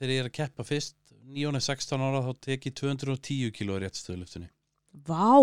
þegar 0.00 0.12
ég 0.16 0.20
er 0.24 0.28
að 0.32 0.36
keppa 0.40 0.66
fyrst 0.66 0.96
9-16 1.24 2.04
ára 2.04 2.20
þá 2.26 2.32
tek 2.48 2.68
ég 2.68 2.76
210 2.80 3.54
kíló 3.56 3.78
réttstöðulöftunni 3.82 4.50
Vá! 5.08 5.40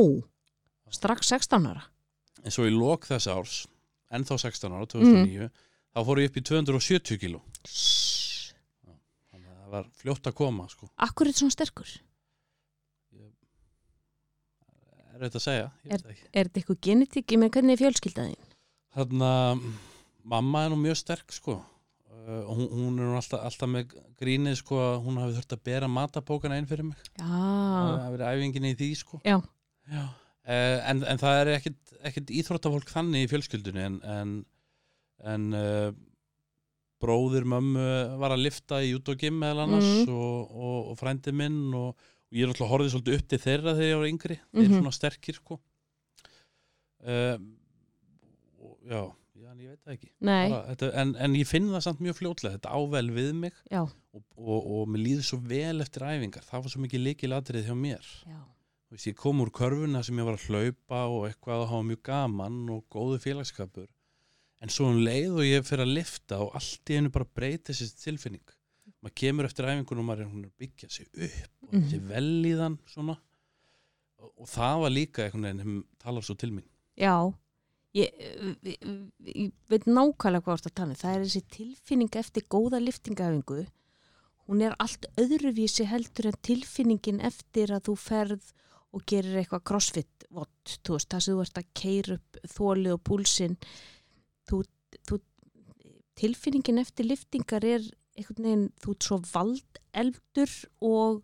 Strax 0.92 1.32
16 1.34 1.68
ára? 1.72 1.84
en 2.44 2.54
svo 2.54 2.66
í 2.68 2.74
lok 2.74 3.06
þess 3.10 3.30
árs 3.32 3.58
ennþá 4.12 4.38
16 4.46 4.76
ára, 4.76 4.88
2009 4.92 5.50
þá 5.92 6.00
fór 6.08 6.22
ég 6.22 6.32
upp 6.32 6.40
í 6.40 6.46
270 6.52 7.20
kíló 7.22 7.42
þannig 9.32 9.50
að 9.50 9.58
það 9.58 9.76
var 9.76 9.92
fljótt 10.02 10.28
að 10.32 10.38
koma 10.38 10.68
sko. 10.72 10.90
Akkur 11.00 11.28
er 11.28 11.32
þetta 11.32 11.44
svona 11.46 11.56
sterkur? 11.58 11.92
er 15.22 15.30
þetta 15.30 15.40
að 15.42 15.46
segja, 15.46 15.68
ekki 15.86 16.16
Er 16.32 16.48
þetta 16.48 16.62
eitthvað 16.62 16.80
genetík? 16.88 17.28
Ég 17.34 17.42
með 17.42 17.52
hvernig 17.56 17.76
er 17.76 17.82
fjölskyldaðin? 17.84 18.48
Þarna, 18.96 19.32
mamma 20.34 20.64
er 20.66 20.74
nú 20.74 20.80
mjög 20.82 20.98
sterk 21.00 21.36
sko 21.36 21.60
hún, 22.48 22.68
hún 22.72 23.00
er 23.02 23.16
alltaf, 23.18 23.42
alltaf 23.48 23.70
með 23.72 23.96
grínið 24.22 24.56
sko 24.62 24.78
að 24.80 24.98
hún 25.06 25.18
hafi 25.22 25.34
þurft 25.40 25.56
að 25.58 25.64
bera 25.70 25.88
matabókana 25.92 26.58
inn 26.62 26.68
fyrir 26.70 26.86
mig 26.92 27.02
það 27.18 27.98
hafi 28.04 28.14
verið 28.18 28.30
æfingin 28.36 28.70
í 28.70 28.76
því 28.80 28.90
sko 29.00 29.22
Já. 29.26 29.38
Já. 29.92 30.04
Uh, 30.42 30.78
en, 30.90 31.04
en 31.06 31.20
það 31.22 31.40
er 31.44 31.50
ekkit, 31.56 31.92
ekkit 32.10 32.32
íþróttafólk 32.42 32.90
þannig 32.90 33.26
í 33.28 33.30
fjölskyldunni 33.30 33.84
en, 33.86 33.98
en, 34.10 34.32
en 35.34 35.44
uh, 35.54 35.92
bróðir 37.02 37.46
mömmu 37.50 37.84
var 38.22 38.34
að 38.36 38.44
lifta 38.48 38.80
í 38.86 38.94
gym 39.22 39.38
meðal 39.42 39.64
annars 39.68 39.90
Mhm. 40.06 40.10
og, 40.14 40.52
og, 40.54 40.90
og 40.92 40.98
frændi 41.00 41.32
minn 41.34 41.74
og, 41.78 41.94
og 41.96 42.34
ég 42.38 42.46
er 42.46 42.52
alltaf 42.54 42.70
horfið 42.74 42.92
svolítið 42.96 43.18
upp 43.20 43.28
til 43.30 43.40
þeirra 43.46 43.74
þegar 43.78 43.90
ég 43.92 44.00
var 44.02 44.10
yngri 44.12 44.38
þeir 44.40 44.62
Mhm. 44.62 44.66
eru 44.66 44.80
svona 44.82 44.94
sterkir 44.98 45.36
sko 45.40 45.60
uh, 47.06 47.38
og, 48.62 48.78
já, 48.90 49.02
ég 49.72 49.78
veit 49.78 49.84
það 49.88 49.94
ekki. 49.96 50.10
Bara, 50.28 50.62
þetta, 50.72 50.90
en, 51.02 51.12
en 51.26 51.36
ég 51.40 51.48
finn 51.50 51.70
það 51.72 51.84
samt 51.88 52.02
mjög 52.04 52.18
fljótlega 52.20 52.58
þetta 52.58 52.74
ável 52.78 53.12
við 53.16 53.30
mig 53.46 53.54
já. 53.72 53.82
og, 53.88 54.24
og, 54.38 54.70
og 54.76 54.90
mér 54.92 55.04
líður 55.06 55.28
svo 55.30 55.40
vel 55.52 55.82
eftir 55.86 56.06
æfingar. 56.08 56.44
Það 56.48 56.66
var 56.66 56.74
svo 56.76 56.82
mikið 56.86 57.04
líkilatrið 57.08 57.70
hjá 57.70 57.76
mér. 57.80 58.10
Veist, 58.92 59.08
ég 59.08 59.16
kom 59.16 59.40
úr 59.40 59.52
körfuna 59.56 60.02
sem 60.04 60.18
ég 60.20 60.28
var 60.28 60.36
að 60.36 60.48
hlaupa 60.52 61.02
og 61.08 61.28
eitthvað 61.30 61.62
að 61.64 61.70
hafa 61.72 61.88
mjög 61.88 62.02
gaman 62.10 62.58
og 62.76 62.82
góðu 62.92 63.20
félagskapur. 63.24 63.88
En 64.62 64.70
svo 64.70 64.90
um 64.92 65.00
leið 65.02 65.38
og 65.40 65.46
ég 65.48 65.64
fyrir 65.66 65.88
að 65.88 65.94
lifta 65.96 66.42
og 66.44 66.52
allt 66.60 66.92
í 66.92 66.98
einu 67.00 67.10
bara 67.16 67.26
breyti 67.40 67.72
þessi 67.72 67.96
tilfinning. 68.04 68.44
Maður 69.02 69.16
kemur 69.24 69.48
eftir 69.48 69.66
æfingunum 69.72 70.04
og 70.04 70.10
maður 70.12 70.26
er 70.28 70.34
að 70.36 70.52
byggja 70.62 70.90
sig 70.92 71.08
upp 71.16 71.48
og 71.64 71.72
Mhm. 71.72 71.86
þessi 71.88 72.00
vel 72.12 72.46
í 72.46 72.52
þann 72.60 72.76
svona. 72.92 73.16
Og, 74.22 74.32
og 74.44 74.48
það 74.52 74.76
var 74.84 74.92
líka 74.94 75.24
einhvern 75.26 75.48
veginn 75.48 75.64
sem 75.64 75.80
talar 76.04 76.22
svo 76.28 76.36
til 76.38 76.52
mín. 76.52 76.68
Já. 77.00 77.16
Ég, 77.92 78.14
ég, 78.64 78.78
ég 79.28 79.52
veit 79.68 79.86
nákvæmlega 79.90 80.46
hvað 80.46 80.68
að 80.70 80.76
tala 80.80 80.94
um. 80.94 81.00
Það 81.02 81.16
er 81.16 81.24
þessi 81.26 81.44
tilfinning 81.58 82.18
eftir 82.22 82.46
góða 82.48 82.80
liftingaöfingu. 82.80 83.66
Hún 84.48 84.64
er 84.64 84.76
allt 84.84 85.08
öðruvísi 85.20 85.86
heldur 85.90 86.30
en 86.32 86.40
tilfinningin 86.44 87.20
eftir 87.24 87.74
að 87.76 87.90
þú 87.90 87.98
ferð 88.00 88.54
og 88.92 89.04
gerir 89.08 89.40
eitthvað 89.40 89.66
crossfit 89.68 90.26
vott, 90.32 90.78
þú 90.84 90.96
veist, 90.96 91.10
það 91.12 91.24
sem 91.26 91.36
þú 91.36 91.44
ert 91.46 91.60
að 91.60 91.70
keira 91.82 92.18
upp 92.18 92.40
þóli 92.52 92.94
og 92.94 93.04
púlsinn 93.08 93.58
þú, 94.50 94.62
þú 95.08 95.20
tilfinningin 96.20 96.82
eftir 96.82 97.08
liftingar 97.08 97.66
er 97.68 97.86
einhvern 98.18 98.48
veginn, 98.48 98.66
þú 98.84 98.96
ert 98.96 99.08
svo 99.08 99.20
valdeldur 99.32 100.56
og 100.88 101.22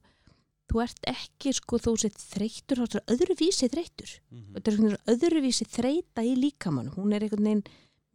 þú 0.68 0.82
ert 0.84 1.10
ekki 1.10 1.54
sko 1.56 1.80
þú 1.80 1.94
sett 2.02 2.18
þreyttur, 2.20 2.82
þá 2.84 2.98
er 3.00 3.14
öðruvísi 3.16 3.70
þreyttur. 3.72 4.14
Mm 4.32 4.40
þetta 4.58 4.72
er 4.72 4.78
veginn 4.78 4.98
öðruvísi 5.14 5.68
þreita 5.72 6.24
í 6.28 6.36
líkamann 6.36 6.90
hún 6.96 7.14
er 7.14 7.24
einhvern 7.24 7.44
veginn, 7.50 7.64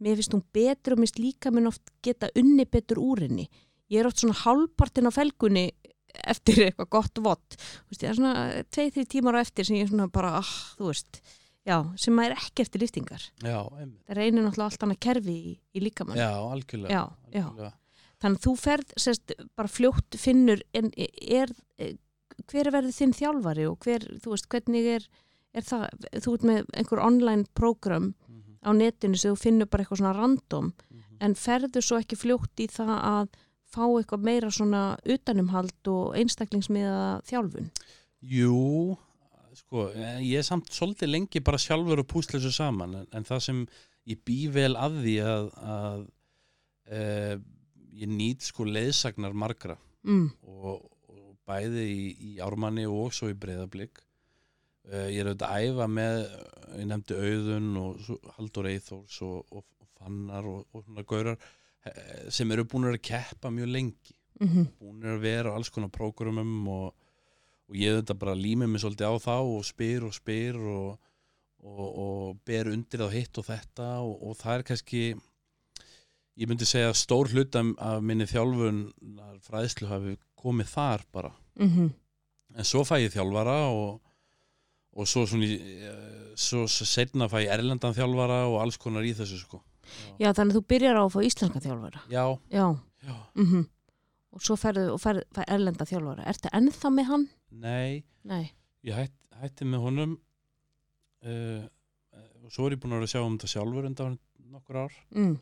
mér 0.03 0.15
finnst 0.19 0.33
hún 0.35 0.43
betur 0.53 0.93
og 0.93 0.99
mér 0.99 1.07
finnst 1.09 1.19
líkamann 1.23 1.67
oft 1.71 1.93
geta 2.03 2.29
unni 2.35 2.65
betur 2.65 2.99
úr 3.01 3.23
henni. 3.25 3.49
Ég 3.89 3.99
er 4.01 4.07
oft 4.07 4.19
svona 4.21 4.37
hálfpartin 4.43 5.09
á 5.09 5.11
felgunni 5.13 5.71
eftir 6.29 6.67
eitthvað 6.67 6.89
gott 6.89 7.17
vott. 7.25 7.55
Ég 7.91 8.09
er 8.09 8.15
svona 8.15 8.63
tvei, 8.69 8.91
þrjú 8.93 9.07
tímar 9.09 9.35
á 9.37 9.41
eftir 9.41 9.65
sem 9.65 9.77
ég 9.77 9.87
er 9.87 9.89
svona 9.93 10.07
bara, 10.13 10.37
ah, 10.37 10.51
þú 10.77 10.91
veist 10.91 11.21
já, 11.65 11.77
sem 11.97 12.13
maður 12.15 12.35
er 12.35 12.43
ekki 12.43 12.65
eftir 12.65 12.83
Já, 13.41 13.59
einmitt. 13.79 14.01
það 14.07 14.19
reynir 14.19 14.43
náttúrulega 14.43 14.69
allt 14.69 14.83
annað 14.85 14.99
kerfi 15.07 15.35
í, 15.35 15.53
í 15.73 15.83
líkamann 15.83 16.19
Já, 16.19 16.29
algjörlega, 16.43 16.91
já, 16.91 17.03
já. 17.33 17.45
algjörlega. 17.47 17.73
þannig 18.23 18.39
að 18.41 18.45
þú 18.47 18.53
ferð 18.59 18.95
sérst, 19.05 19.35
bara 19.55 19.71
fljótt 19.71 20.17
finnur 20.19 20.63
en 20.75 20.91
er, 20.97 21.53
hver 22.51 22.71
verður 22.73 22.95
þinn 22.97 23.15
þjálfari 23.17 23.67
og 23.69 23.77
hver, 23.85 24.05
þú 24.23 24.33
veist, 24.33 24.49
hvernig 24.51 24.89
er, 24.97 25.07
er 25.53 25.65
það, 25.67 25.87
þú 26.25 26.35
ert 26.37 26.45
með 26.49 26.69
einhver 26.73 27.03
online 27.03 27.45
program 27.57 28.13
Mhm, 28.27 28.59
á 28.63 28.69
netinu 28.73 29.17
sem 29.17 29.33
þú 29.33 29.39
finnur 29.39 29.69
bara 29.69 29.83
eitthvað 29.83 30.01
svona 30.01 30.17
random 30.17 30.73
mhm. 30.73 31.17
en 31.19 31.35
ferður 31.35 31.85
svo 31.85 31.99
ekki 32.01 32.19
fljótt 32.19 32.63
í 32.63 32.67
það 32.71 32.93
að 32.97 33.33
fá 33.73 33.83
eitthvað 33.87 34.27
meira 34.27 34.51
svona 34.53 34.83
utanumhald 35.09 35.89
og 35.89 36.13
einstaklingsmiða 36.19 37.21
þjálfun? 37.29 37.71
Jú, 38.23 38.97
sko, 39.57 39.89
eh, 39.91 40.21
ég 40.21 40.41
er 40.41 40.47
samt 40.47 40.69
svolítið 40.73 41.11
lengi 41.15 41.41
bara 41.43 41.61
sjálfur 41.61 42.03
að 42.03 42.11
púsla 42.11 42.39
þessu 42.39 42.53
saman 42.53 42.99
en, 43.01 43.09
en 43.11 43.27
það 43.27 43.43
sem 43.47 43.63
ég 44.09 44.21
bý 44.27 44.39
vel 44.53 44.73
að 44.77 44.99
því 45.03 45.15
að, 45.23 45.49
að 45.73 46.01
e, 46.91 47.01
ég 48.03 48.11
nýt 48.11 48.47
sko 48.49 48.65
leiðsagnar 48.67 49.35
margra 49.37 49.77
mm, 50.03 50.25
og, 50.43 50.73
og 50.73 50.89
bæði 51.49 51.85
í, 51.89 52.01
í 52.29 52.31
ármanni 52.43 52.85
og 52.89 53.13
svo 53.15 53.29
í 53.31 53.37
breyðablík 53.37 54.01
e, 54.87 55.05
ég 55.13 55.21
er 55.21 55.31
auðvitað 55.31 55.53
að 55.53 55.67
æfa 55.67 55.87
með 55.91 56.19
ég 56.79 56.89
nefndi 56.89 57.19
auðun 57.19 57.69
og 57.81 58.01
svo 58.05 58.17
Haldur 58.37 58.69
Eithórs 58.71 59.19
og, 59.25 59.37
og, 59.51 59.65
og 59.83 59.89
Fannar 59.99 60.49
og, 60.49 60.65
og 60.71 60.85
svona 60.85 61.05
gaurar 61.07 61.37
eh, 61.37 62.27
sem 62.33 62.51
eru 62.55 62.65
búin 62.69 62.89
að 62.89 63.01
keppa 63.03 63.51
mjög 63.53 63.73
lengi. 63.77 64.17
Mm 64.41 64.67
búin 64.79 65.05
að 65.07 65.23
vera 65.23 65.53
á 65.53 65.55
alls 65.55 65.69
konar 65.69 65.91
prógramum 65.93 66.67
og, 66.67 66.87
og 67.69 67.75
ég 67.77 67.99
þetta 67.99 68.17
bara 68.19 68.35
límið 68.35 68.71
mig 68.71 68.81
svolítið 68.81 69.13
á 69.13 69.15
þá 69.21 69.35
og 69.39 69.65
spyr 69.67 70.07
og 70.07 70.15
spyr 70.15 70.57
og, 70.57 70.97
og, 71.63 71.85
og 72.05 72.41
ber 72.45 72.71
undir 72.73 73.05
á 73.05 73.09
hitt 73.13 73.37
og 73.37 73.45
þetta 73.47 73.89
og, 74.01 74.15
og 74.23 74.35
það 74.39 74.57
er 74.57 74.65
kannski 74.71 75.03
ég 76.39 76.49
myndi 76.49 76.67
segja 76.67 76.91
að 76.91 76.99
stór 77.01 77.29
hluta 77.33 77.63
af 77.77 78.01
minni 78.05 78.27
þjálfun 78.29 78.85
fræðslu 79.45 79.89
hafi 79.91 80.15
komið 80.39 80.71
þar 80.73 81.05
bara. 81.11 81.33
-hmm. 81.59 81.91
en 82.55 82.65
svo 82.65 82.83
fæ 82.83 82.97
ég 83.03 83.13
þjálfara 83.13 83.59
og, 83.69 84.01
og 84.93 85.07
svo 85.07 85.25
svona 85.25 85.45
eh, 85.45 86.33
svo 86.35 86.67
setna 86.67 87.27
fæ 87.29 87.43
ég 87.45 87.53
erlendan 87.53 87.93
þjálfara 87.93 88.47
og 88.47 88.61
alls 88.61 88.77
konar 88.77 89.03
í 89.03 89.13
þessu 89.13 89.37
sko. 89.39 89.61
Já, 90.17 90.33
þannig 90.33 90.55
að 90.55 90.57
þú 90.57 90.65
byrjar 90.67 90.97
á 90.97 91.03
að 91.03 91.13
fá 91.13 91.19
íslenska 91.21 91.59
þjálfara. 91.59 92.01
Já, 92.09 92.25
Já, 92.49 92.67
já, 93.03 93.15
mm 93.35 93.65
og 94.33 94.41
svo 94.41 94.57
ferðu 94.59 94.93
og 94.95 95.01
ferðu 95.01 95.23
fær 95.35 95.49
erlenda 95.53 95.87
þjálfara. 95.87 96.25
Ertu 96.31 96.51
ennþá 96.57 96.91
með 96.93 97.09
hann? 97.11 97.25
nei. 97.51 98.03
Nei. 98.23 98.51
Ég 98.87 98.97
hætt, 98.97 99.15
hætti 99.41 99.67
með 99.67 99.83
honum 99.83 100.13
uh, 101.27 101.65
og 102.43 102.51
svo 102.51 102.67
er 102.67 102.75
ég 102.75 102.81
búin 102.83 102.95
að 102.97 103.09
sjá 103.11 103.21
um 103.23 103.35
þetta 103.37 103.51
sjálfur 103.51 103.87
undan 103.89 104.17
nokkur 104.53 104.79
ár. 104.85 104.95
Mm. 105.15 105.35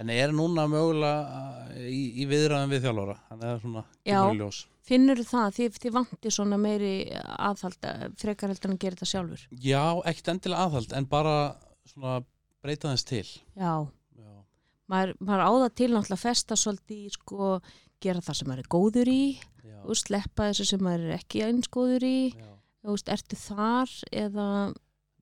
En 0.00 0.10
er 0.10 0.32
núna 0.34 0.66
mögulega 0.70 1.80
í, 1.86 2.00
í 2.22 2.28
viðræðum 2.30 2.72
við 2.74 2.86
þjálfara? 2.86 3.16
Þannig 3.28 3.44
að 3.44 3.50
það 3.50 3.56
er 3.56 3.64
svona 3.64 3.84
Já. 3.84 4.16
kemur 4.18 4.34
í 4.34 4.40
ljós. 4.42 4.60
Finnur 4.84 5.20
það, 5.24 5.54
þið, 5.56 5.76
þið 5.80 5.94
vanti 5.94 6.32
svona 6.34 6.56
meiri 6.60 6.94
aðhald, 7.16 7.86
frekar 8.20 8.52
heldur 8.52 8.70
en 8.70 8.76
að 8.76 8.82
gera 8.82 8.98
þetta 8.98 9.08
sjálfur? 9.08 9.44
Já, 9.64 9.84
ekkert 10.10 10.32
endilega 10.34 10.66
aðhald 10.68 10.96
en 10.98 11.06
bara 11.08 11.36
svona 11.88 12.18
breyta 12.64 12.92
þess 12.92 13.08
til. 13.08 13.24
Já, 13.56 13.72
já, 14.18 14.34
maður, 14.92 15.14
maður 15.20 15.44
á 15.44 15.50
það 15.54 15.70
til 15.80 15.90
náttúrulega 15.94 16.18
að 16.18 16.24
festa 16.26 16.58
svolítið 16.60 17.00
í 17.00 17.14
sko, 17.14 17.50
gera 18.04 18.24
það 18.24 18.38
sem 18.40 18.50
maður 18.50 18.64
er 18.64 18.70
góður 18.74 19.12
í 19.12 19.22
já, 19.40 19.78
og 19.80 20.00
sleppa 20.00 20.50
þessu 20.50 20.68
sem 20.68 20.84
maður 20.84 21.08
er 21.08 21.16
ekki 21.16 21.44
eins 21.46 21.70
góður 21.72 22.08
í. 22.08 22.18
Já. 22.36 22.50
veist, 22.90 23.12
ertu 23.14 23.40
þar 23.40 23.96
eða 24.12 24.48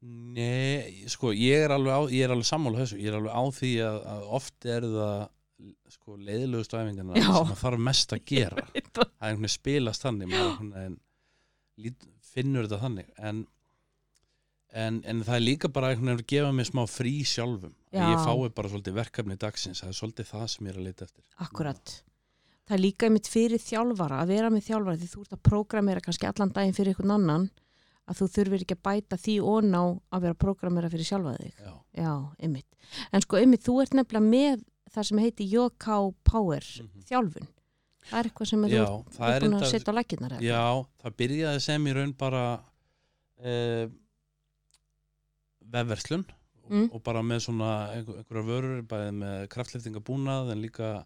Nei, 0.02 1.04
sko, 1.10 1.30
ég 1.36 1.62
er 1.68 1.76
alveg, 1.76 1.94
á, 1.94 2.00
ég 2.10 2.26
er 2.26 2.32
alveg 2.34 2.48
sammála 2.48 2.82
þessu, 2.82 2.98
ég 2.98 3.12
er 3.12 3.20
alveg 3.20 3.36
á 3.38 3.42
því 3.54 3.72
að, 3.86 3.98
að 4.10 4.24
oft 4.38 4.66
er 4.66 4.86
það 4.90 5.20
sko, 5.92 6.16
leiðilegustu 6.18 6.78
æfingarna 6.78 7.18
Já. 7.20 7.26
sem 7.28 7.48
maður 7.48 7.60
þarf 7.60 7.82
mest 7.88 8.14
að 8.16 8.22
gera. 8.32 8.64
Það. 8.92 9.02
Er 9.06 9.28
einhvern 9.28 9.44
veginn 9.44 9.54
spilast 9.54 10.06
þannig 10.06 10.32
veginn 10.34 11.98
finnur 12.32 12.66
þetta 12.66 12.80
þannig. 12.82 13.10
En, 13.20 13.42
en, 14.72 15.00
en 15.08 15.22
það 15.26 15.38
er 15.38 15.44
líka 15.44 15.70
bara 15.72 15.92
einhvern 15.92 16.12
veginn 16.12 16.24
að 16.24 16.32
gefa 16.34 16.54
mig 16.56 16.70
smá 16.70 16.82
frí 16.90 17.14
sjálfum. 17.28 17.74
Já. 17.92 18.06
ég 18.08 18.22
fái 18.24 18.54
bara 18.56 18.72
svolítið 18.72 18.98
verkefni 18.98 19.38
dagsins. 19.40 19.82
Það 19.84 19.92
er 19.92 19.98
svolítið 20.00 20.30
það 20.32 20.46
sem 20.54 20.66
ég 20.66 20.74
er 20.74 20.80
að 20.80 20.88
leita 20.88 21.08
eftir. 21.08 21.26
Akkurat. 21.44 21.96
Það 22.62 22.76
er 22.78 22.82
líka 22.82 23.08
einmitt 23.08 23.28
fyrir 23.28 23.62
þjálfara 23.62 24.22
að 24.22 24.32
vera 24.32 24.50
með 24.52 24.68
þjálfara 24.70 25.00
því 25.00 25.10
þú 25.12 25.24
ert 25.24 25.36
að 25.36 25.42
prógramera 25.48 26.04
kannski 26.04 26.28
allan 26.28 26.54
daginn 26.54 26.76
fyrir 26.76 26.94
einhvern 26.94 27.14
annan 27.18 27.48
að 28.08 28.18
þú 28.18 28.26
þurfir 28.34 28.64
ekki 28.64 28.76
að 28.76 28.82
bæta 28.88 29.16
því 29.16 29.34
og 29.46 29.64
ná 29.64 29.80
að 30.12 30.20
vera 30.24 30.34
að 30.34 30.40
prógramera 30.44 30.90
fyrir 30.90 31.06
sjálfa 31.06 31.36
þig. 31.38 31.54
Já, 31.62 31.72
Já, 32.02 32.12
einmitt. 32.42 32.66
En 33.12 33.20
sko 33.20 33.36
einmitt, 33.38 33.62
þú 33.62 33.82
ert 33.82 33.94
nefnilega 33.94 34.28
með 34.28 34.64
það 34.92 35.04
sem 35.08 35.18
heiti 35.18 35.46
JK 35.52 36.14
Power 36.24 36.60
Mhm. 36.60 37.02
þjálfun. 37.08 37.48
Það 38.10 38.18
er 38.18 38.24
eitthvað 38.28 38.48
sem 38.50 38.62
þú 38.62 38.68
Já, 38.72 38.86
það 39.16 39.34
er 39.36 39.40
búin 39.46 39.54
að 39.60 39.70
setja 39.70 39.92
á 39.92 39.98
lækirnar. 39.98 40.32
eða? 40.32 40.42
Já, 40.42 40.86
það 41.02 41.16
byrjaði 41.16 41.60
sem 41.62 41.84
í 41.86 41.92
raun 41.94 42.12
bara 42.18 42.60
eh, 43.44 43.88
vefverslun 45.72 46.24
Mm. 46.70 46.90
og 46.94 47.02
bara 47.02 47.20
með 47.22 47.40
svona 47.46 47.90
einhver, 47.92 48.18
einhverja 48.22 48.46
vörur 48.46 48.82
bæði 48.86 49.14
með 49.18 49.48
kraftliftingabúnað 49.48 50.52
en 50.52 50.62
líka 50.62 51.04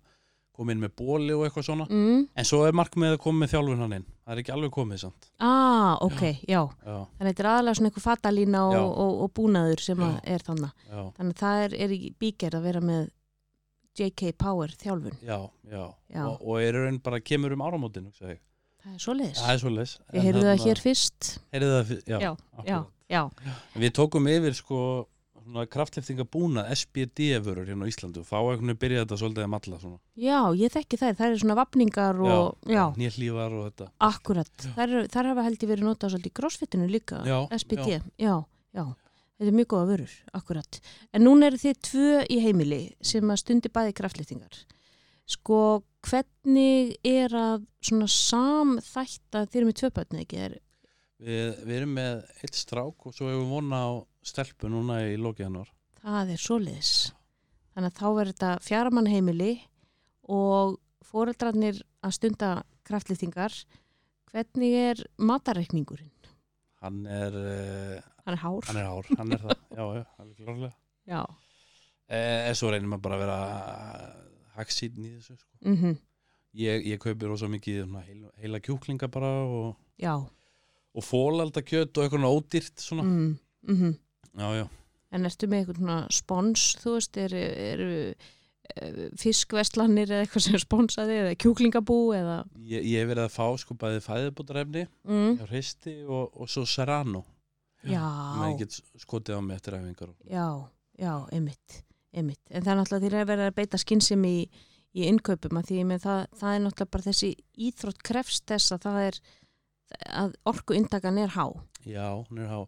komið 0.56 0.74
inn 0.76 0.82
með 0.86 0.92
bóli 1.00 1.32
og 1.36 1.44
eitthvað 1.46 1.66
svona 1.68 1.86
Mm. 1.90 2.28
en 2.36 2.44
svo 2.44 2.62
er 2.66 2.72
markmið 2.72 3.12
að 3.16 3.18
koma 3.24 3.44
með 3.44 3.52
þjálfun 3.54 3.78
hann 3.84 3.92
inn 3.98 4.06
það 4.26 4.32
er 4.34 4.40
ekki 4.42 4.52
alveg 4.56 4.72
komið 4.76 4.98
samt 5.04 5.30
Ah, 5.40 5.98
ok, 6.00 6.22
já. 6.48 6.62
já, 6.86 6.96
Þannig 7.16 7.20
að 7.20 7.28
þetta 7.30 7.44
er 7.44 7.50
aðalega 7.52 7.74
svona 7.78 7.90
einhver 7.90 8.06
fatalína 8.06 8.62
Já. 8.72 8.80
og, 8.80 8.98
og, 8.98 9.20
og 9.26 9.32
búnaður 9.34 9.80
sem 9.80 10.00
er 10.24 10.38
þannig. 10.46 10.72
já, 10.90 11.12
Þannig 11.18 11.34
að 11.36 11.42
það 11.44 11.64
er, 11.66 11.74
er 11.84 11.90
í 11.96 12.14
bígerð 12.20 12.58
að 12.60 12.62
vera 12.70 12.80
með 12.80 13.08
JK 13.96 14.32
Power 14.36 14.68
þjálfun. 14.76 15.16
já, 15.24 15.38
já, 15.70 15.84
Já. 16.12 16.24
Og, 16.26 16.42
og 16.42 16.60
er 16.60 16.72
raun 16.76 16.98
bara 17.00 17.20
kemur 17.20 17.52
um 17.52 17.62
áramótin. 17.64 18.10
Það 18.12 18.30
er 18.94 18.98
svo 18.98 19.14
leis 19.16 19.98
Ég 20.14 20.22
heyrðu 20.22 20.42
það 20.44 20.60
hér 20.66 20.78
fyrst. 20.82 21.38
heyrðu 21.52 21.70
það, 21.72 21.84
fyr- 21.90 22.04
já, 22.06 22.18
Já, 22.66 22.84
já, 23.08 23.22
við 23.74 23.90
tókum 23.96 24.28
yfir 24.28 24.54
sko 24.54 25.06
kraftliftingabúnað 25.72 26.70
SBD-vörur 26.74 27.70
hérna 27.70 27.86
á 27.86 27.90
Íslandu 27.90 28.22
og 28.22 28.28
þá 28.28 28.36
einhvern 28.38 28.66
veginn 28.66 28.80
byrjaði 28.82 29.04
þetta 29.04 29.18
svolítið 29.22 29.46
að 29.46 29.50
matla 29.54 29.80
svona 29.82 29.98
Já, 30.26 30.40
ég 30.58 30.74
þekki 30.74 31.00
þær. 31.00 31.16
Það 31.16 31.26
eru 31.28 31.40
svona 31.42 31.58
vapningar 31.60 32.20
og, 32.26 32.68
já, 32.70 32.84
nýllífar 32.98 33.56
og 33.56 33.66
þetta 33.70 33.88
akkurat. 34.10 34.68
Þær, 34.76 34.94
þær 35.14 35.30
hafa 35.32 35.46
held 35.46 35.66
ég 35.66 35.72
verið 35.72 35.88
notað 35.88 36.14
svolítið 36.14 36.32
í 36.32 36.36
crossfitinu 36.40 36.88
líka. 36.90 37.20
Já, 37.28 37.38
SBT, 37.60 37.98
já. 38.18 38.36
já, 38.76 38.86
Þetta 39.36 39.52
er 39.52 39.56
mjög 39.58 39.68
góða 39.68 39.88
vörur, 39.90 40.12
akkurat. 40.38 40.78
En 41.12 41.26
núna 41.26 41.50
eru 41.50 41.60
þið 41.60 41.80
tvö 41.84 42.20
í 42.32 42.38
heimili 42.40 42.80
sem 43.04 43.28
að 43.28 43.42
stundi 43.42 43.68
bæði 43.72 43.92
kraftlýtingar. 43.98 44.62
Sko, 45.28 45.82
hvernig 46.06 46.94
er 47.04 47.34
að 47.36 47.66
svona 47.84 48.06
samþætta, 48.08 49.44
þið 49.50 49.60
eru 49.60 49.68
með 49.68 49.78
tvö 49.82 49.90
börn, 49.98 50.20
ekki? 50.22 50.40
Er, 50.46 50.54
Við, 51.16 51.46
við 51.64 51.76
erum 51.78 51.94
með 51.96 52.18
eitt 52.44 52.58
strák 52.58 53.06
og 53.08 53.14
svo 53.16 53.30
hefur 53.30 53.40
við 53.44 53.52
vona 53.54 53.78
á 53.80 53.90
stelpu 54.26 54.68
núna 54.68 54.98
í 55.08 55.14
lokið 55.16 55.46
hennar. 55.48 55.70
það 56.02 56.32
er 56.34 56.42
svoleiðis. 56.42 56.90
Þannig 57.76 57.92
að 57.92 57.98
þá 58.00 58.06
verður 58.16 58.32
þetta 58.34 58.50
fjaramann 58.66 59.08
heimili 59.12 59.52
og 60.32 60.76
foreldrarnir 61.06 61.80
að 62.04 62.14
stunda 62.18 62.50
kraftlýtingar. 62.88 63.54
Hvernig 64.32 64.76
er 64.76 65.02
matareikningurinn? 65.16 66.12
Hann 66.82 67.06
er, 67.08 67.32
uh, 67.32 68.00
Hann 68.26 68.36
er 68.36 68.42
hár. 68.42 68.66
hann 68.68 68.76
er 68.76 68.86
hár, 68.90 69.08
hann 69.16 69.32
er 69.32 69.40
það, 69.40 69.56
já, 69.72 69.84
já, 69.96 70.04
alveg 70.20 70.36
klárlega. 70.42 70.74
Já. 71.06 71.22
Eh, 72.06 72.52
svo 72.54 72.70
reynir 72.70 72.90
maður 72.90 73.02
bara 73.06 73.16
að 73.16 73.22
vera 73.24 73.38
haksýn 74.58 75.00
í 75.00 75.14
þessu, 75.16 75.38
sko. 75.40 75.50
Mm 75.64 75.96
Ég, 76.56 76.86
ég 76.88 76.98
kaupi 76.98 77.26
rosa 77.28 77.48
mikið 77.52 77.82
heila, 78.06 78.30
heila 78.40 78.60
kjúklinga 78.64 79.10
bara 79.12 79.28
og, 79.44 79.76
Já. 80.00 80.14
Og 80.96 81.04
fólalda-kjöt 81.04 81.92
og 81.98 82.06
eitthvað 82.06 82.32
ódýrt 82.32 82.80
svona. 82.80 83.02
Mm 83.02 83.38
-hmm. 83.66 83.94
Já, 84.36 84.48
já. 84.56 84.66
En 85.14 85.24
ertu 85.28 85.48
með 85.48 85.62
eitthvað 85.62 85.78
svona 85.80 85.98
spons, 86.12 86.64
þú 86.82 86.92
veist, 86.96 87.16
eru, 87.16 87.42
eru 87.72 87.90
eh, 88.74 88.98
fiskvestlanir 89.20 90.10
eða 90.10 90.24
eitthvað 90.24 90.44
sem 90.46 90.58
sponsaði 90.60 91.18
eða 91.22 91.38
kjúklingabú 91.40 91.98
eða 92.16 92.44
Ég, 92.58 92.82
ég 92.82 93.00
hef 93.00 93.08
verið 93.12 93.24
að 93.24 93.36
fá 93.36 93.46
sko 93.62 93.76
bæði 93.78 94.02
fæðibótarefni 94.04 94.84
mm. 95.06 95.32
hjá 95.38 95.46
hreisti 95.46 95.96
og, 96.04 96.36
og 96.36 96.50
svo 96.52 96.66
serrano. 96.68 97.24
Sem 97.82 97.92
Já, 97.94 98.06
ég 98.50 98.58
get 98.58 98.78
skotið 98.98 99.38
á 99.38 99.40
mig 99.40 99.56
eftir 99.56 99.78
æfingar. 99.78 100.14
já, 100.24 100.68
já, 100.98 101.12
einmitt, 101.32 101.82
einmitt. 102.12 102.42
En 102.50 102.62
það 102.62 102.72
er 102.72 102.80
náttúrulega 102.80 103.06
því 103.06 103.20
að 103.20 103.30
vera 103.32 103.48
að 103.50 103.58
beita 103.60 103.78
skynsum 103.78 104.24
í, 104.24 104.36
í 104.96 105.06
innkaupum 105.06 105.60
að 105.60 105.68
því 105.70 105.82
með 105.84 106.06
það, 106.08 106.22
það 106.40 106.54
er 106.54 106.62
náttúrulega 106.64 106.94
bara 106.96 107.08
þessi 107.08 107.34
íþrótt 107.68 108.02
krefst 108.02 108.46
þess 108.48 108.72
að 108.74 108.88
það 108.88 109.02
er 109.06 109.20
að 110.06 110.36
orku 110.48 110.76
indagan 110.76 111.18
er 111.22 111.34
há. 111.36 111.46
Já, 111.86 112.06
hún 112.28 112.42
er 112.42 112.50
há. 112.50 112.62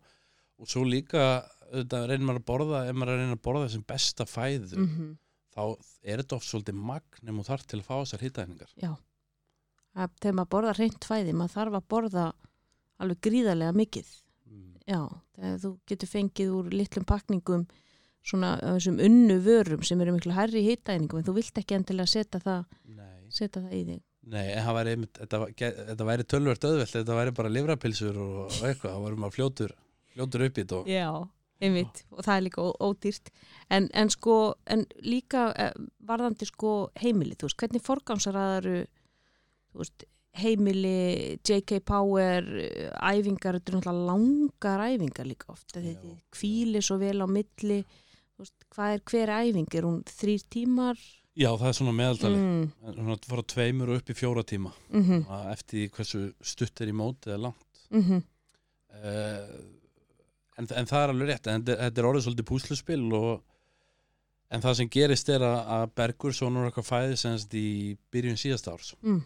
Og 0.59 0.71
svo 0.71 0.83
líka, 0.87 1.45
auðvitað 1.69 2.07
reynir 2.11 2.27
maður 2.27 2.43
að 2.43 2.51
borða, 2.51 2.85
ef 2.89 2.99
maður 2.99 3.15
er 3.15 3.33
að 3.33 3.43
borða 3.47 3.67
þessum 3.69 3.89
besta 3.89 4.27
fæðu, 4.29 4.77
Mm 4.79 5.17
þá 5.59 5.65
er 6.07 6.23
þetta 6.23 6.39
oft 6.39 6.49
svolítið 6.49 6.81
magn 6.89 7.31
ef 7.31 7.39
þú 7.39 7.45
þarf 7.49 7.67
til 7.67 7.81
að 7.81 7.87
fá 7.89 7.95
þessar 7.97 8.25
hittæningar. 8.27 8.73
Já, 8.79 8.93
að, 9.99 10.15
þegar 10.23 10.39
maður 10.39 10.53
borðar 10.55 10.81
reynt 10.83 11.09
fæði, 11.09 11.35
maður 11.35 11.55
þarf 11.57 11.79
að 11.79 11.89
borða 11.95 12.27
alveg 13.03 13.21
gríðarlega 13.27 13.77
mikið. 13.79 14.13
Mm. 14.49 14.73
Já, 14.85 15.01
þegar 15.39 15.61
þú 15.65 15.73
getur 15.91 16.13
fengið 16.13 16.57
úr 16.59 16.73
litlum 16.75 17.09
pakningum 17.09 17.67
svona 18.29 18.55
þessum 18.61 18.99
unnu 19.03 19.39
vörum 19.45 19.85
sem 19.87 20.01
eru 20.05 20.15
miklu 20.17 20.35
hærri 20.37 20.63
í 20.63 20.73
hitaeiningum 20.73 21.21
en 21.21 21.27
þú 21.27 21.37
vilt 21.39 21.61
ekki 21.61 21.79
endilega 21.79 22.13
setja 22.13 22.43
það, 22.45 22.67
Nei, 22.99 23.29
setja 23.33 23.63
það 23.63 23.77
í 23.79 23.83
þig. 23.93 24.03
Nei, 24.33 24.45
en 24.53 24.69
væri, 24.77 24.95
þetta, 25.19 25.41
þetta 25.93 26.07
væri 26.09 26.27
tölvört 26.29 26.69
auðvelt, 26.69 26.93
þetta 26.93 27.19
væri 27.19 27.35
bara 27.39 27.53
livrapilsur 27.53 28.21
og, 28.23 28.39
eitthvað, 28.67 28.95
þá 28.95 29.05
varum 29.07 29.25
maður 29.25 29.37
fljótur, 29.39 29.75
fljótur 30.15 30.47
upp 30.49 30.59
í 30.59 30.65
þetta 30.65 30.79
og 30.81 30.91
Já, 30.93 31.09
einmitt 31.65 32.05
og 32.15 32.23
það 32.27 32.35
er 32.35 32.45
líka 32.47 32.67
ódýrt 32.89 33.33
en, 33.75 33.89
en 34.03 34.13
sko, 34.15 34.37
en 34.71 34.85
líka 35.05 35.49
eh, 35.57 35.73
varðandi 36.09 36.49
sko 36.49 36.77
heimili, 37.01 37.39
þú 37.39 37.51
veist, 37.51 37.61
hvernig 37.63 37.85
forgámsaraðaru 37.87 38.79
þú 38.85 39.83
veist, 39.83 40.09
heimili, 40.39 41.39
JK 41.43 41.81
Power 41.89 42.45
æfingar, 42.47 43.59
þetta 43.59 43.73
er 43.73 43.79
náttúrulega 43.79 44.11
langar 44.13 44.85
æfingar 44.87 45.27
líka 45.27 45.51
oft, 45.55 45.73
þetta 45.75 46.15
kvíli 46.35 46.83
svo 46.85 47.01
vel 47.01 47.17
á 47.25 47.27
milli 47.27 47.81
þú 48.39 48.45
veist, 48.45 48.69
hvað 48.75 48.95
er 48.95 49.07
hver 49.11 49.33
æfing, 49.41 49.73
er 49.75 49.89
hún 49.89 50.03
þrýr 50.07 50.45
tímar? 50.53 51.01
Já, 51.39 51.49
það 51.55 51.69
er 51.69 51.77
svona 51.79 51.95
meðaltali, 51.95 52.39
Mm, 52.43 53.19
fara 53.29 53.43
tveimur 53.55 53.93
og 53.93 54.01
upp 54.01 54.11
í 54.11 54.17
fjóra 54.19 54.43
tíma, 54.43 54.73
mm 54.91 55.03
-hmm, 55.05 55.53
eftir 55.53 55.91
hversu 55.95 56.33
stutt 56.43 56.81
er 56.81 56.89
í 56.91 56.97
móti 56.97 57.31
eða 57.31 57.43
langt. 57.49 57.83
mm 57.91 58.23
uh, 58.99 59.61
en, 60.59 60.67
en 60.75 60.87
það 60.87 61.03
er 61.03 61.13
alveg 61.13 61.29
rétt 61.29 61.47
en 61.47 61.65
þetta 61.65 62.01
er 62.01 62.09
orðið 62.09 62.25
svolítið 62.27 62.49
púsluspil 62.51 63.13
og 63.15 63.43
en 64.51 64.65
það 64.65 64.75
sem 64.75 64.89
gerist 64.89 65.29
er 65.29 65.45
að, 65.45 65.59
að 65.77 65.91
Bergur 65.95 66.33
svo 66.33 66.49
nú 66.51 66.63
er 66.63 66.71
eitthvað 66.71 66.89
fæði 66.89 67.17
semst 67.21 67.55
í 67.55 67.97
byrjun 68.11 68.41
síðast 68.41 68.71
árs. 68.73 68.95
Mm, 69.03 69.23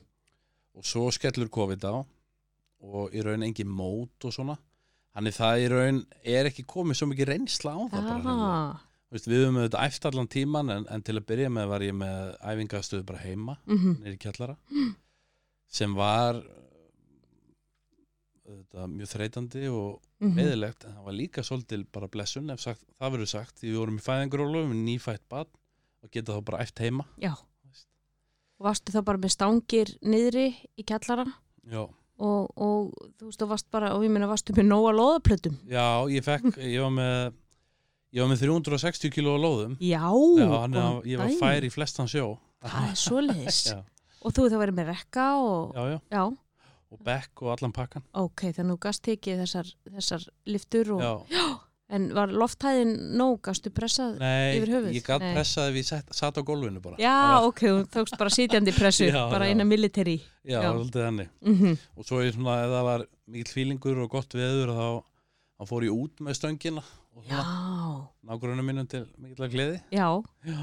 og 0.75 0.85
svo 0.85 1.07
skellur 1.15 1.49
COVID 1.53 1.87
á 1.89 1.95
og 2.83 3.15
í 3.15 3.23
raun 3.23 3.47
engin 3.47 3.71
mót 3.71 4.27
og 4.27 4.35
svona. 4.35 4.59
Þannig 5.13 5.37
það 5.37 5.61
í 5.61 5.67
raun 5.71 6.01
er 6.25 6.49
ekki 6.49 6.65
komið 6.69 6.99
svo 6.99 7.07
mikið 7.11 7.29
reynsla 7.29 7.75
á 7.77 7.81
það 7.93 8.09
bara 8.09 8.33
ah, 8.33 8.81
Þú 8.83 8.92
veist, 9.13 9.29
við 9.29 9.45
höfum 9.45 9.61
auðvitað 9.61 9.87
æft 9.87 10.09
allan 10.09 10.33
tíman 10.33 10.73
en, 10.73 10.89
en 10.91 11.05
til 11.05 11.17
að 11.19 11.29
byrja 11.29 11.53
með 11.53 11.71
var 11.73 11.85
ég 11.87 11.95
með 11.97 12.35
æfingastöðu 12.41 13.07
bara 13.09 13.23
heima 13.27 13.59
mm 13.69 13.97
nýri 14.03 14.19
kjallara 14.21 14.57
sem 15.73 15.95
var 15.97 16.41
auðvitað, 18.43 18.91
mjög 18.93 19.13
þreytandi 19.13 19.65
og 19.71 20.03
mhm. 20.21 20.35
meðilegt 20.37 20.87
en 20.87 20.99
það 20.99 21.09
var 21.09 21.19
líka 21.19 21.47
svolítil 21.47 21.83
bara 21.95 22.11
blessun 22.13 22.53
ef 22.53 22.63
sagt, 22.65 22.85
það 22.99 23.17
verður 23.17 23.33
sagt 23.33 23.59
því 23.61 23.71
við 23.71 23.81
vorum 23.81 23.99
í 23.99 24.05
fæðingarólu 24.05 24.67
með 24.69 24.85
nýfætt 24.89 25.25
bad 25.33 25.51
og 26.03 26.13
geta 26.13 26.35
þá 26.35 26.45
bara 26.49 26.65
æft 26.65 26.83
heima. 26.83 27.07
Já, 27.23 27.33
og 28.59 28.67
varstu 28.67 28.95
þá 28.95 29.03
bara 29.07 29.23
með 29.23 29.35
stangir 29.37 29.93
niðri 30.03 30.49
í 30.75 30.85
kjallara? 30.89 31.29
Já, 31.71 31.85
og, 32.23 32.51
og 32.57 32.91
þú 33.19 33.29
veist, 33.29 33.41
þú 33.41 33.49
varst 33.51 33.69
bara, 33.75 33.93
og 33.97 34.05
ég 34.07 34.13
meina 34.13 34.29
varstu 34.31 34.55
með 34.57 34.69
nóga 34.69 34.93
loðaplötum 34.97 35.57
já 35.71 35.87
ég 36.13 36.27
fekk 36.27 36.59
ég 36.61 36.83
var 36.85 36.93
með 36.95 37.39
ég 38.13 38.23
var 38.23 38.31
með 38.33 38.43
360 38.45 39.13
kíló 39.15 39.35
á 39.35 39.39
lóðum. 39.43 39.75
Já, 39.81 40.03
já, 40.05 40.47
góðan 40.47 40.79
ég 41.09 41.19
var 41.23 41.33
fær 41.41 41.65
í 41.67 41.73
flestan 41.73 42.11
sjó. 42.11 42.37
Það 42.63 42.87
er 42.93 43.01
svoleiðis. 43.07 43.61
Já, 43.73 43.81
Og 44.23 44.31
þú 44.37 44.45
það 44.53 44.61
verið 44.63 44.77
með 44.79 44.91
rekka 44.93 45.23
og 45.43 45.73
já, 45.75 45.99
já, 46.15 46.21
og 46.95 47.01
bekk 47.03 47.41
og 47.43 47.49
allan 47.57 47.73
pakkan. 47.75 48.05
Ok, 48.21 48.45
þannig 48.55 48.77
að 48.77 48.83
gast 48.85 49.03
tekið 49.09 49.41
þessar, 49.43 49.71
þessar 49.97 50.27
liftur 50.47 50.93
og, 50.95 51.03
já, 51.33 51.43
en 51.97 52.05
var 52.15 52.31
lofthæðin 52.31 52.93
nóg, 53.19 53.41
gastu 53.49 53.73
pressað 53.75 54.21
nei, 54.23 54.61
Yfir 54.61 54.71
höfuð? 54.77 54.95
ég 54.95 55.05
gatt 55.09 55.25
Nei. 55.27 55.33
pressaði 55.35 55.75
við 55.75 55.89
sett, 55.91 56.15
satt 56.15 56.39
á 56.39 56.43
gólfinu 56.47 56.79
bara. 56.85 57.01
Já, 57.03 57.11
Það 57.19 57.35
var, 57.35 57.49
ok, 57.51 57.63
þú 57.65 57.83
tókst 57.97 58.19
bara 58.23 58.35
sitjandi 58.39 58.77
pressu, 58.79 59.09
Já, 59.11 59.21
bara 59.35 59.51
eina 59.51 59.67
military. 59.67 60.21
Já, 60.47 60.61
já. 60.61 60.71
svolítið 60.71 61.07
henni 61.09 61.27
mm 61.43 61.75
og 61.99 62.07
svo 62.07 62.23
er 62.23 62.31
svona, 62.37 62.61
ef 62.63 62.73
það 62.77 62.87
var 62.93 63.07
mikill 63.35 63.57
fílingur 63.59 64.05
og 64.07 64.15
gott 64.15 64.39
veður 64.39 64.71
þá, 64.79 64.87
þá 65.59 65.67
fór 65.75 65.89
ég 65.91 65.99
út 65.99 66.23
með 66.23 66.39
stöngina 66.39 66.87
og 67.17 67.27
svona 67.27 67.45
nágrunum 68.29 68.67
mínum 68.67 68.89
til 68.89 69.05
mikla 69.21 69.49
gleði. 69.53 69.83
Já, 69.93 70.09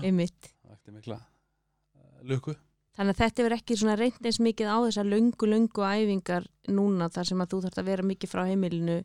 einmitt. 0.02 0.50
það 0.66 2.28
lukku. 2.34 2.56
Þannig 3.00 3.16
að 3.16 3.22
þetta 3.22 3.44
verður 3.46 3.62
ekki 3.62 3.76
reynd 4.02 4.26
eins 4.28 4.40
mikið 4.44 4.70
á 4.76 4.78
þessar 4.84 5.08
löngu, 5.08 5.48
löngu 5.48 5.84
æfingar 5.88 6.48
núna 6.68 7.08
þar 7.14 7.30
sem 7.30 7.44
að 7.44 7.54
þú 7.54 7.60
þarfst 7.64 7.80
að 7.80 7.92
vera 7.94 8.08
mikið 8.10 8.32
frá 8.34 8.42
heimilinu. 8.50 8.98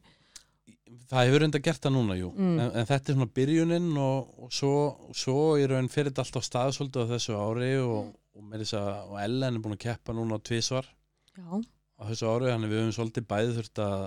Það 1.11 1.29
hefur 1.29 1.45
enda 1.47 1.61
gert 1.63 1.85
það 1.85 1.95
núna, 1.95 2.17
jú. 2.19 2.33
Mm. 2.35 2.57
en, 2.59 2.73
en 2.81 2.89
þetta 2.89 3.13
er 3.13 3.17
svona 3.19 3.35
byrjunin 3.37 3.87
og, 4.03 4.35
og 4.43 4.51
svo, 4.55 4.75
svo 5.15 5.39
í 5.61 5.69
raun 5.71 5.91
fyrir 5.93 6.11
þetta 6.11 6.25
alltaf 6.25 6.47
staðsóldu 6.49 7.07
á 7.07 7.11
þessu 7.13 7.39
ári 7.39 7.71
og, 7.83 8.11
og, 8.35 8.51
þess 8.57 8.77
að, 8.81 8.91
og 9.13 9.17
Ellen 9.23 9.59
er 9.59 9.63
búin 9.63 9.77
að 9.77 9.83
keppa 9.85 10.17
núna 10.17 10.41
tvisvar. 10.43 10.91
Já, 11.35 11.47
á 11.55 12.03
þessu 12.11 12.31
ári, 12.31 12.51
þannig 12.51 12.73
við 12.73 12.83
höfum 12.83 12.97
svolítið 12.99 13.29
bæði 13.31 13.57
þurft 13.61 13.83
að, 13.85 14.05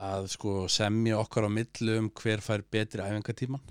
að 0.00 0.30
sko 0.32 0.54
semja 0.72 1.18
okkar 1.20 1.48
á 1.48 1.50
millu 1.52 1.98
um 2.00 2.08
hver 2.20 2.42
fær 2.44 2.64
betri 2.64 3.04
æfingatíman 3.04 3.62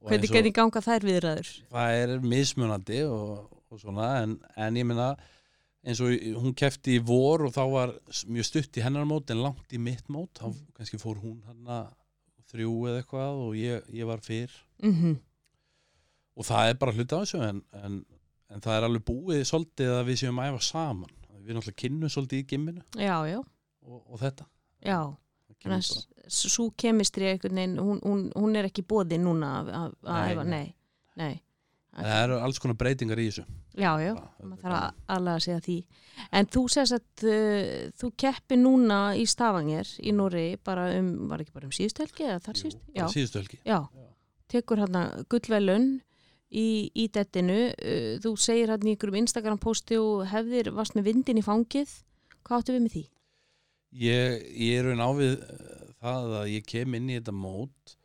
Hvernig 0.00 0.32
hvernig 0.32 0.54
ganga 0.56 0.80
þær 0.80 1.04
viðræður? 1.04 1.48
það 1.68 1.98
er 2.02 2.14
mismunandi 2.24 3.02
og, 3.04 3.50
og 3.68 3.82
svona 3.82 4.08
en, 4.22 4.38
en 4.56 4.78
ég 4.80 4.88
meina 4.88 5.12
eins 5.84 6.00
og 6.04 6.12
hún 6.40 6.56
kefti 6.56 6.96
í 6.96 7.04
vor 7.04 7.44
og 7.46 7.52
þá 7.56 7.62
var 7.72 7.92
mjög 8.28 8.48
stutt 8.48 8.80
í 8.80 8.84
hennar 8.84 9.08
mót 9.08 9.32
en 9.32 9.42
langt 9.44 9.72
í 9.72 9.80
mitt 9.80 10.08
mót 10.12 10.40
þá 10.40 10.48
kannski 10.76 11.00
fór 11.00 11.20
hún 11.20 11.42
hann 11.48 11.90
þrjú 12.50 12.72
eða 12.90 13.02
eitthvað 13.02 13.42
og 13.44 13.58
ég, 13.58 13.90
ég 13.94 14.08
var 14.08 14.22
fyrr. 14.24 14.54
Mm 14.82 15.18
og 16.40 16.46
það 16.46 16.68
er 16.70 16.76
bara 16.80 16.92
hluti 16.94 17.16
af 17.16 17.24
þessu 17.26 17.40
en, 17.44 17.58
en, 17.76 17.96
en 18.48 18.62
það 18.64 18.76
er 18.76 18.84
alveg 18.86 19.02
búið 19.04 19.42
svolítið 19.44 19.90
að 19.92 20.06
við 20.08 20.20
séum 20.22 20.38
að 20.40 20.52
æfa 20.52 20.60
saman. 20.64 21.10
Við 21.42 21.56
náttúrulega 21.56 21.80
kynnum 21.82 22.12
svolítið 22.14 22.40
í 22.40 22.46
gimminu. 22.52 22.84
Já, 22.96 23.16
já, 23.28 23.40
og, 23.84 23.98
og 24.06 24.20
þetta 24.22 24.46
já. 24.82 25.00
Þannig 25.60 25.76
að 25.76 26.06
svo 26.30 26.70
kemistri 26.78 27.26
hún, 27.76 27.98
hún, 28.06 28.20
hún 28.38 28.56
er 28.56 28.68
ekki 28.70 28.84
bóði 28.86 29.18
núna 29.20 29.48
að- 29.60 29.94
að 30.06 30.44
Nei, 30.48 30.74
nei. 31.16 31.40
það 31.96 32.22
eru 32.24 32.38
alls 32.40 32.58
konar 32.62 32.78
breytingar 32.80 33.18
í 33.18 33.26
þessu 33.28 33.44
Já, 33.80 33.90
já, 34.02 34.14
maður 34.42 34.62
þarf 34.62 34.76
að 34.76 34.94
sig 35.44 35.54
að 35.54 35.64
því. 35.66 35.76
En 36.32 36.46
þú 36.46 36.62
segist 36.74 36.94
að 36.96 37.24
uh, 37.30 37.90
þú 38.00 38.10
keppi 38.18 38.56
núna 38.58 38.98
í 39.16 39.26
Stavanger 39.30 39.92
í 40.02 40.12
Nóri 40.14 40.44
bara 40.64 40.88
um, 40.98 41.10
var 41.30 41.44
ekki 41.44 41.54
bara 41.54 41.68
um 41.68 41.74
síðustu 41.74 42.02
helgi 42.06 42.26
eða 42.26 42.40
þar 42.46 42.60
bara 42.62 42.78
Já, 42.96 43.04
síðustu 43.14 43.38
helgi 43.42 43.60
já, 43.66 43.78
tekur 44.50 44.82
hann 44.82 44.98
gullvelun 45.30 45.88
í, 46.50 46.90
í 46.94 47.06
dettinu. 47.14 47.60
Uh, 47.78 48.18
þú 48.24 48.34
segir 48.42 48.72
hann 48.74 48.86
í 48.90 48.96
ykkurum 48.96 49.20
Instagram 49.22 49.58
posti 49.62 49.98
og 50.02 50.26
hefðir, 50.32 50.72
varst 50.74 50.96
með 50.98 51.10
vindin 51.12 51.38
í 51.38 51.46
fangið. 51.46 51.94
Hvað 52.42 52.58
áttu 52.62 52.74
við 52.74 52.84
með 52.86 52.96
því? 52.96 53.04
Ég, 53.90 54.44
ég 54.54 54.78
er 54.78 54.86
raun 54.86 55.02
ávið 55.02 55.32
uh, 55.40 55.88
það 56.00 56.36
að 56.40 56.52
ég 56.54 56.68
kem 56.68 56.94
inn 56.94 57.10
í 57.10 57.16
þetta 57.18 57.34
mót 57.34 57.96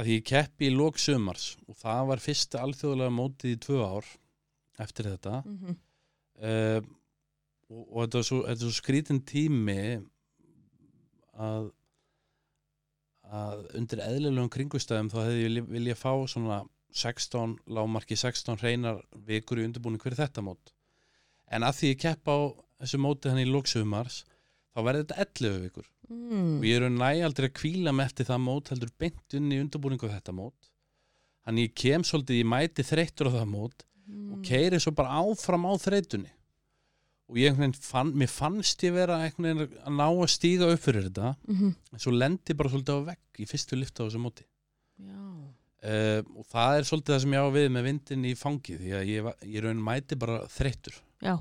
að 0.00 0.12
ég 0.14 0.24
keppi 0.24 0.70
í 0.70 0.74
lók 0.74 1.00
sumars 1.02 1.52
og 1.68 1.76
það 1.80 2.06
var 2.12 2.22
fyrsta 2.24 2.62
alþjóðlega 2.64 3.12
mótið 3.12 3.56
í 3.56 3.60
tvö 3.66 3.82
ár 3.84 4.08
eftir 4.80 5.10
þetta 5.10 5.42
Mm 5.44 5.58
-hmm. 5.58 5.76
uh, 6.46 6.80
og, 7.70 7.84
og 7.84 8.00
þetta 8.04 8.18
er 8.18 8.26
svo, 8.30 8.40
þetta 8.48 8.64
svo 8.64 8.76
skrítin 8.78 9.20
tími 9.26 9.82
að 11.36 11.70
að 13.30 13.66
undir 13.78 14.02
eðlilegum 14.02 14.50
kringustæðum 14.50 15.10
þá 15.12 15.18
hefði 15.22 15.36
ég 15.38 15.46
vilja, 15.46 15.66
vilja 15.70 15.94
fá 15.94 16.12
svona 16.26 16.64
16, 16.90 17.58
lágmarki 17.70 18.16
16 18.18 18.58
hreinar 18.58 19.04
vikur 19.26 19.60
í 19.60 19.66
undirbúning 19.68 20.02
fyrir 20.02 20.18
þetta 20.18 20.42
mót 20.42 20.72
en 21.50 21.62
að 21.62 21.76
því 21.78 21.92
ég 21.92 22.00
kepp 22.02 22.26
á 22.26 22.38
þessu 22.82 22.98
móti 22.98 23.30
hann 23.30 23.42
í 23.42 23.46
lóksumars 23.46 24.24
þá 24.74 24.80
verði 24.86 25.04
þetta 25.04 25.24
11 25.26 25.60
vikur 25.66 25.86
mm. 26.08 26.56
og 26.58 26.64
ég 26.68 26.80
er 26.80 26.90
næ 26.94 27.12
aldrei 27.26 27.48
að 27.50 27.56
kvíla 27.60 27.92
með 27.92 28.10
eftir 28.10 28.28
það 28.30 28.42
mót 28.46 28.72
heldur 28.72 28.90
beint 28.98 29.38
inn 29.38 29.52
í 29.52 29.60
undirbúningu 29.62 30.10
þetta 30.10 30.32
mót 30.36 30.70
þannig 31.44 31.70
ég 31.70 31.74
kem 31.74 32.04
svolítið, 32.04 32.42
ég 32.42 32.50
mæti 32.52 32.84
þreyttur 32.86 33.30
á 33.32 33.36
það 33.40 33.48
mót 33.54 33.86
Mm. 34.10 34.32
og 34.34 34.38
keiri 34.42 34.78
svo 34.82 34.90
bara 34.90 35.20
áfram 35.22 35.68
á 35.70 35.72
þreytunni 35.78 36.30
og 37.30 37.36
ég 37.38 37.52
einhvern 37.52 37.70
veginn 37.70 37.84
fann, 37.86 38.08
mér 38.18 38.30
fannst 38.32 38.82
ég 38.82 38.90
vera 38.96 39.20
einhvern 39.22 39.46
veginn 39.60 39.76
að 39.86 39.92
ná 40.00 40.06
að 40.08 40.30
stíga 40.32 40.66
upp 40.72 40.82
fyrir 40.82 41.04
þetta 41.06 41.36
Mm 41.46 41.56
-hmm. 41.56 41.74
en 41.92 41.98
svo 42.02 42.10
lendi 42.10 42.50
ég 42.50 42.56
bara 42.58 42.70
svolítið 42.72 42.96
á 42.98 43.06
vegg 43.06 43.38
í 43.38 43.46
fyrstu 43.46 43.76
lifta 43.78 44.02
á 44.02 44.06
þessu 44.08 44.18
móti 44.18 44.42
uh, 45.86 46.20
og 46.36 46.44
það 46.50 46.78
er 46.78 46.84
svolítið 46.90 47.14
það 47.14 47.20
sem 47.22 47.32
ég 47.36 47.40
á 47.46 47.48
við 47.54 47.68
með 47.70 47.86
vindin 47.86 48.24
í 48.24 48.34
fangi 48.34 48.76
því 48.80 48.90
að 48.98 49.04
ég, 49.12 49.30
ég 49.54 49.62
raun 49.64 49.82
mæti 49.84 50.18
bara 50.18 50.40
þreyttur 50.48 50.94
Já. 51.22 51.38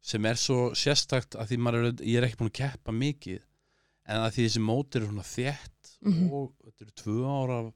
Sem 0.00 0.24
er 0.30 0.38
svo 0.38 0.70
sérstakt 0.78 1.34
að 1.36 1.50
því 1.50 1.58
er, 1.68 1.88
ég 2.06 2.16
er 2.20 2.26
ekki 2.28 2.38
búin 2.40 2.52
að 2.52 2.58
keppa 2.60 2.92
mikið 2.94 3.40
en 4.08 4.22
að 4.24 4.30
því 4.36 4.44
þessi 4.46 4.62
móti 4.64 4.96
eru 5.00 5.10
svona 5.10 5.26
þétt 5.26 5.74
Mhm. 5.98 6.28
og 6.30 6.52
þetta 6.62 6.84
eru 6.84 6.92
tvö 6.94 7.22
ára 7.26 7.54
af, 7.58 7.72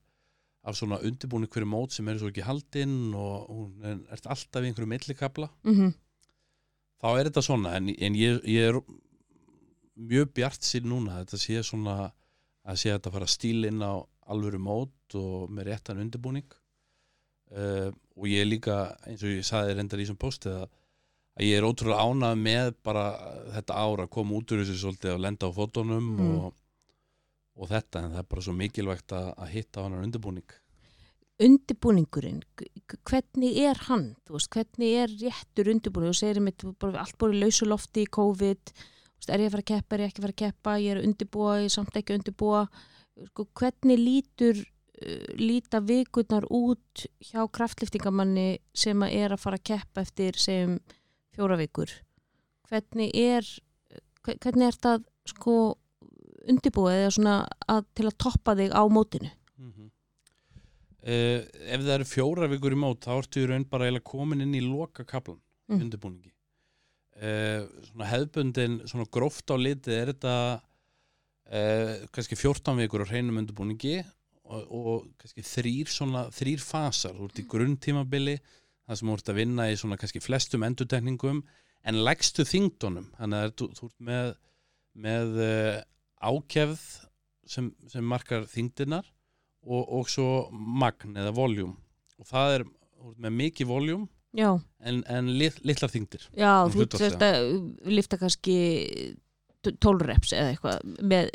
af 0.70 0.76
svona 0.78 1.00
undirbúin 1.02 1.48
hverju 1.50 1.66
mót 1.66 1.90
sem 1.90 2.06
eru 2.08 2.20
svo 2.20 2.28
ekki 2.30 2.44
haldinn 2.46 3.14
og 3.18 3.48
hún 3.50 3.82
er, 3.82 3.96
alltaf 4.14 4.62
í 4.62 4.68
einhverju 4.70 4.86
millikabla. 4.92 5.48
Mm 5.66 5.92
þá 7.02 7.08
er 7.18 7.26
þetta 7.26 7.42
svona 7.42 7.72
en, 7.74 7.88
en 7.90 8.14
ég, 8.14 8.36
ég 8.46 8.68
er 8.70 8.76
mjög 9.98 10.28
bjart 10.36 10.62
sín 10.62 10.86
núna 10.86 11.16
þetta 11.24 11.40
sé 11.42 11.62
svona 11.66 12.12
að 12.62 12.76
sé 12.78 12.92
þetta 12.94 13.10
fara 13.10 13.26
stíl 13.26 13.66
inn 13.66 13.82
á 13.82 13.98
alvöru 14.30 14.60
mót 14.62 15.16
og 15.18 15.50
með 15.50 15.66
réttan 15.72 15.98
undirbúning. 15.98 16.46
Uh, 17.50 17.90
og 18.16 18.28
ég 18.30 18.40
er 18.44 18.48
líka 18.48 18.76
eins 19.04 19.20
og 19.26 19.34
ég 19.34 19.42
saði 19.44 19.74
reyndar 19.74 19.98
í 19.98 20.06
þessum 20.06 20.20
postið 20.22 20.60
að, 20.62 20.70
að 21.38 21.46
ég 21.48 21.56
er 21.58 21.64
ótrúlega 21.68 22.04
ánað 22.04 22.40
með 22.44 22.72
bara 22.84 23.04
þetta 23.54 23.78
ára 23.84 24.04
að 24.06 24.10
koma 24.18 24.36
út 24.40 24.52
úr 24.52 24.62
þessu 24.64 24.78
svolítið 24.82 25.14
að 25.14 25.22
lenda 25.26 25.48
á 25.48 25.56
fótunum 25.56 26.10
Mm. 26.18 26.34
og, 26.44 26.54
og 27.56 27.68
þetta 27.70 28.02
en 28.02 28.10
það 28.12 28.18
er 28.24 28.28
bara 28.34 28.42
svo 28.48 28.52
mikilvægt 28.56 29.12
að, 29.16 29.30
að 29.38 29.52
hitta 29.56 29.80
á 29.80 29.84
hann 29.86 30.00
undirbúning 30.04 30.58
Undibúningurinn, 31.42 32.42
g- 32.60 32.68
hvernig 33.08 33.56
er 33.64 33.78
hann? 33.88 34.12
Veist, 34.30 34.50
hvernig 34.52 34.92
er 35.00 35.08
réttur 35.18 35.70
undibúning? 35.72 36.12
Þú 36.12 36.18
segir 36.20 36.38
mér, 36.44 36.54
allt 37.00 37.16
búið 37.18 37.34
í 37.34 37.40
lausu 37.42 37.66
lofti 37.66 38.04
í 38.04 38.10
COVID, 38.14 38.72
veist, 38.76 39.30
er 39.32 39.40
ég 39.42 39.48
að 39.48 39.56
fara 39.56 39.64
að 39.64 39.70
keppa, 39.72 39.96
er 39.96 40.04
ég 40.04 40.12
ekki 40.12 40.20
að 40.20 40.26
fara 40.26 40.34
að 40.36 40.42
keppa, 40.44 40.74
ég 40.84 40.92
er 40.92 41.00
að 41.00 41.08
undibúa, 41.08 41.56
ég 41.58 41.66
er 41.70 41.74
samt 41.74 41.96
ekki 41.98 42.12
að 42.14 42.20
undibúa. 42.20 42.60
Sko, 43.32 43.46
hvernig 43.58 43.98
lítur, 44.04 44.60
uh, 44.62 45.26
líta 45.40 45.80
vikurnar 45.82 46.46
út 46.52 47.06
hjá 47.26 47.42
kraftliftingamanni 47.58 48.46
sem 48.84 49.02
að 49.02 49.16
er 49.24 49.34
að 49.34 49.42
fara 49.42 49.58
að 49.58 49.66
keppa 49.72 50.04
eftir, 50.06 50.38
segjum, 50.38 50.78
fjóra 51.36 51.56
vikur? 51.60 51.92
Hvernig 52.70 53.10
er, 53.18 53.46
hve- 54.24 54.38
hvernig 54.42 54.68
er 54.70 54.78
það, 54.82 55.04
sko, 55.32 55.54
undibúa 56.50 56.92
eða 56.98 57.10
svona 57.16 57.34
að, 57.70 57.84
til 57.94 58.06
að 58.10 58.16
toppa 58.26 58.54
þig 58.58 58.72
á 58.74 58.82
mótinu? 58.92 59.30
mm 59.58 59.90
ef 61.02 61.80
það 61.82 61.94
eru 61.96 62.04
fjóra 62.06 62.46
vikur 62.46 62.74
í 62.76 62.78
mót 62.78 63.00
þá 63.02 63.16
ertu 63.16 63.40
í 63.42 63.46
raun 63.50 63.64
bara 63.66 63.88
eiginlega 63.88 64.06
komin 64.06 64.44
inn 64.44 64.52
í 64.54 64.60
loka 64.62 65.02
kaplan 65.08 65.40
Mm. 65.70 65.78
undirbúningi 65.86 66.28
uh, 67.22 67.64
svona 67.86 68.06
hefðbundin 68.10 68.72
svona 68.90 69.06
gróft 69.14 69.50
á 69.50 69.56
litið 69.56 69.94
er 69.94 70.08
þetta 70.12 70.32
uh, 70.58 71.92
kannski 72.12 72.36
14 72.36 72.76
vikur 72.82 73.02
á 73.02 73.10
hreinum 73.10 73.38
undirbúningi 73.40 73.94
og, 74.44 74.62
og 74.68 75.06
kannski 75.22 75.42
þrýr 75.46 75.88
svona 75.90 76.24
þrýr 76.34 76.60
fasar, 76.62 77.14
þú 77.16 77.28
ert 77.30 77.40
í 77.40 77.46
grunntímabili 77.54 78.34
það 78.92 79.00
sem 79.00 79.12
ert 79.16 79.32
að 79.32 79.40
vinna 79.40 79.68
í 79.72 79.76
svona 79.80 79.98
kannski 80.00 80.22
flestum 80.22 80.66
endutekningum 80.66 81.42
en 81.82 82.00
leggstu 82.06 82.44
þingdunum, 82.46 83.08
þannig 83.18 83.46
að 83.46 83.54
þú, 83.58 83.68
þú 83.78 83.88
ert 83.88 84.06
með 84.10 84.32
með 84.92 85.38
uh, 85.40 85.78
ákefð 86.20 86.82
sem, 87.48 87.70
sem 87.88 88.04
markar 88.04 88.44
þingdinar 88.50 89.06
og, 89.64 89.80
og 89.82 90.10
svo 90.12 90.28
magn 90.52 91.16
eða 91.16 91.32
voljum 91.36 91.72
og 92.20 92.28
það 92.28 92.58
er 92.58 92.66
með 93.22 93.38
mikið 93.38 93.70
voljum 93.70 94.04
Já. 94.36 94.50
en, 94.84 95.00
en 95.08 95.32
lit, 95.36 95.58
litlar 95.66 95.90
þingdir 95.92 96.28
Já, 96.36 96.64
Um 96.66 96.72
þú 96.76 96.86
sérst 97.00 97.24
að 97.24 97.48
lifta 97.88 98.20
kannski 98.20 98.56
12 99.64 100.06
reps 100.08 100.32
eða 100.36 100.52
eitthvað 100.52 101.02
með 101.08 101.32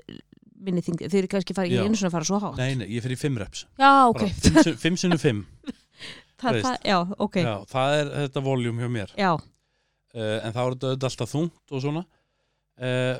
minni 0.57 0.81
þingdi, 0.83 1.09
þau 1.11 1.19
eru 1.21 1.29
kannski 1.31 1.55
farið 1.55 1.75
ekki 1.75 1.89
einu 1.89 1.99
svona 1.99 2.09
að 2.09 2.15
fara 2.15 2.27
svo 2.27 2.39
hátt. 2.41 2.57
Nei, 2.57 2.77
nei, 2.79 2.87
ég 2.95 3.03
fyrir 3.05 3.19
5 3.21 3.41
reps. 3.43 3.59
Já, 3.77 3.91
ok, 4.09 4.23
Bara 4.25 4.63
fimm 4.65 4.79
fimm 4.81 4.97
sinnum 4.99 5.21
5 5.21 5.43
það, 6.41 6.59
það, 6.65 6.77
já, 6.85 6.97
ok. 7.27 7.39
Já, 7.43 7.55
það 7.71 7.95
er 8.01 8.13
þetta 8.17 8.45
voljum 8.45 8.83
hjá 8.83 8.91
mér. 8.93 9.15
Uh, 9.17 9.39
en 10.17 10.21
er 10.21 10.53
þetta 10.53 10.63
auðvitað 10.65 11.09
alltaf 11.09 11.33
þungt 11.33 11.73
og 11.73 11.83
svona. 11.83 12.05
Uh, 12.77 13.17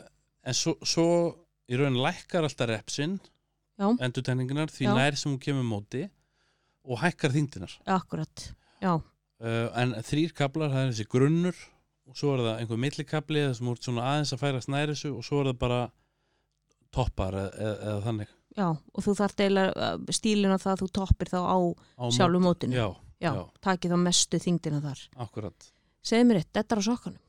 en 0.48 0.58
svo, 0.58 0.76
svo 0.86 1.08
í 1.68 1.80
raun 1.80 1.98
lækkar 2.00 2.46
alltaf 2.48 2.70
repsin 2.70 3.18
Já. 3.78 3.90
endurtegninginar 4.02 4.72
því 4.74 4.94
nær 4.96 5.18
sem 5.20 5.32
hún 5.32 5.42
kemur 5.42 5.66
móti 5.68 6.06
og 6.88 7.02
hækkar 7.04 7.34
þingdinar 7.36 7.74
akkurat 7.98 8.52
Já, 8.82 8.94
uh, 8.96 9.68
en 9.82 9.96
þrýr 10.06 10.34
kablar, 10.38 10.72
það 10.74 10.84
er 10.84 10.94
þessi 10.94 11.08
grunnur 11.12 11.64
og 12.08 12.18
svo 12.18 12.36
er 12.36 12.44
það 12.46 12.62
einhver 12.62 12.82
millikabli 12.86 13.44
það 13.44 13.56
sem 13.60 13.72
úr 13.72 13.82
svona 13.84 14.08
aðeins 14.12 14.34
að 14.36 14.44
færa 14.44 14.64
snæri 14.64 14.94
þessu 14.94 15.14
og 15.18 15.26
svo 15.28 15.42
er 15.42 15.50
það 15.52 15.60
bara 15.66 15.80
toppar 16.96 17.36
eða, 17.36 17.50
eða, 17.58 17.78
eða 17.90 18.04
þannig. 18.06 18.30
Já, 18.58 18.68
og 18.70 19.04
þú 19.06 19.14
þarft 19.20 19.42
eiginlega 19.44 19.90
stílin 20.16 20.56
á 20.56 20.58
það 20.58 20.72
að 20.72 20.80
þú 20.82 20.88
toppir 20.98 21.30
þá 21.34 21.40
á 21.44 21.58
á 22.00 22.06
sjálfu 22.16 22.40
mót. 22.40 22.48
mótinu. 22.48 22.78
já, 22.78 22.88
já, 23.22 23.32
já. 23.34 23.44
takið 23.66 23.96
þá 23.96 23.98
mestu 24.04 24.42
þingdina 24.42 24.84
þar. 24.84 25.02
Akkurat. 25.28 25.72
Segðu 26.06 26.30
mér 26.30 26.42
eitt, 26.42 26.54
þetta 26.56 26.76
er 26.76 26.82
á 26.82 26.88
sokkanum 26.88 27.24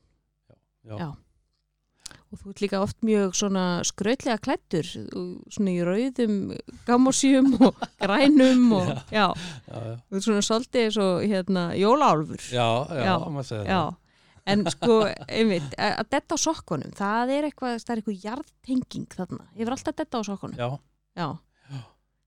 já. 0.89 0.95
Já. 0.99 1.07
og 2.29 2.41
þú 2.41 2.51
ert 2.51 2.61
líka 2.63 2.81
oft 2.81 2.99
mjög 3.05 3.33
svona 3.37 3.63
skrautlega 3.87 4.41
klættur 4.41 4.87
svona 4.87 5.73
í 5.73 5.79
rauðum 5.85 6.37
gammosjum 6.87 7.55
og 7.59 7.81
grænum 8.03 8.67
og 8.79 8.91
já, 9.11 9.25
já, 9.67 9.79
já, 9.79 9.95
þú 10.07 10.19
ert 10.19 10.27
svona 10.27 10.45
svolítið 10.47 10.85
eins 10.85 10.99
og 11.03 11.25
hérna 11.25 11.65
jólálfur 11.77 12.45
já, 12.47 12.67
já, 13.03 13.15
maður 13.25 13.49
segir 13.51 13.67
já, 13.67 13.81
það. 13.81 13.97
En 14.49 14.63
sko 14.71 14.95
einmitt, 15.37 15.75
að 15.77 16.07
detta 16.15 16.33
á 16.33 16.37
sokkunum 16.41 16.95
það 16.97 17.35
er 17.35 17.49
eitthvað, 17.49 17.75
það 17.83 17.91
er 17.93 17.99
eitthvað 18.01 18.23
jarðtenging 18.23 19.11
þarna, 19.13 19.45
ég 19.53 19.67
verð 19.67 19.75
alltaf 19.77 19.93
að 19.93 19.99
detta 19.99 20.21
á 20.21 20.23
sokkunum. 20.25 20.57
Já, 20.57 20.69
Já. 21.19 21.27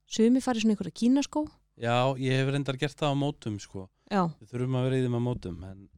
sumi 0.06 0.42
farið 0.44 0.66
svona 0.66 0.76
einhverja 0.76 0.98
kínaskó 1.00 1.46
já, 1.80 1.94
ég 2.18 2.36
hef 2.38 2.50
reyndar 2.52 2.76
gert 2.80 2.98
það 2.98 3.12
á 3.12 3.16
mótum 3.16 3.58
sko. 3.62 3.88
já, 4.10 4.22
við 4.40 4.50
þurfum 4.52 4.76
að 4.78 4.84
vera 4.88 4.98
í 4.98 5.04
þeim 5.06 5.16
á 5.16 5.22
mótum 5.22 5.62
en, 5.64 5.88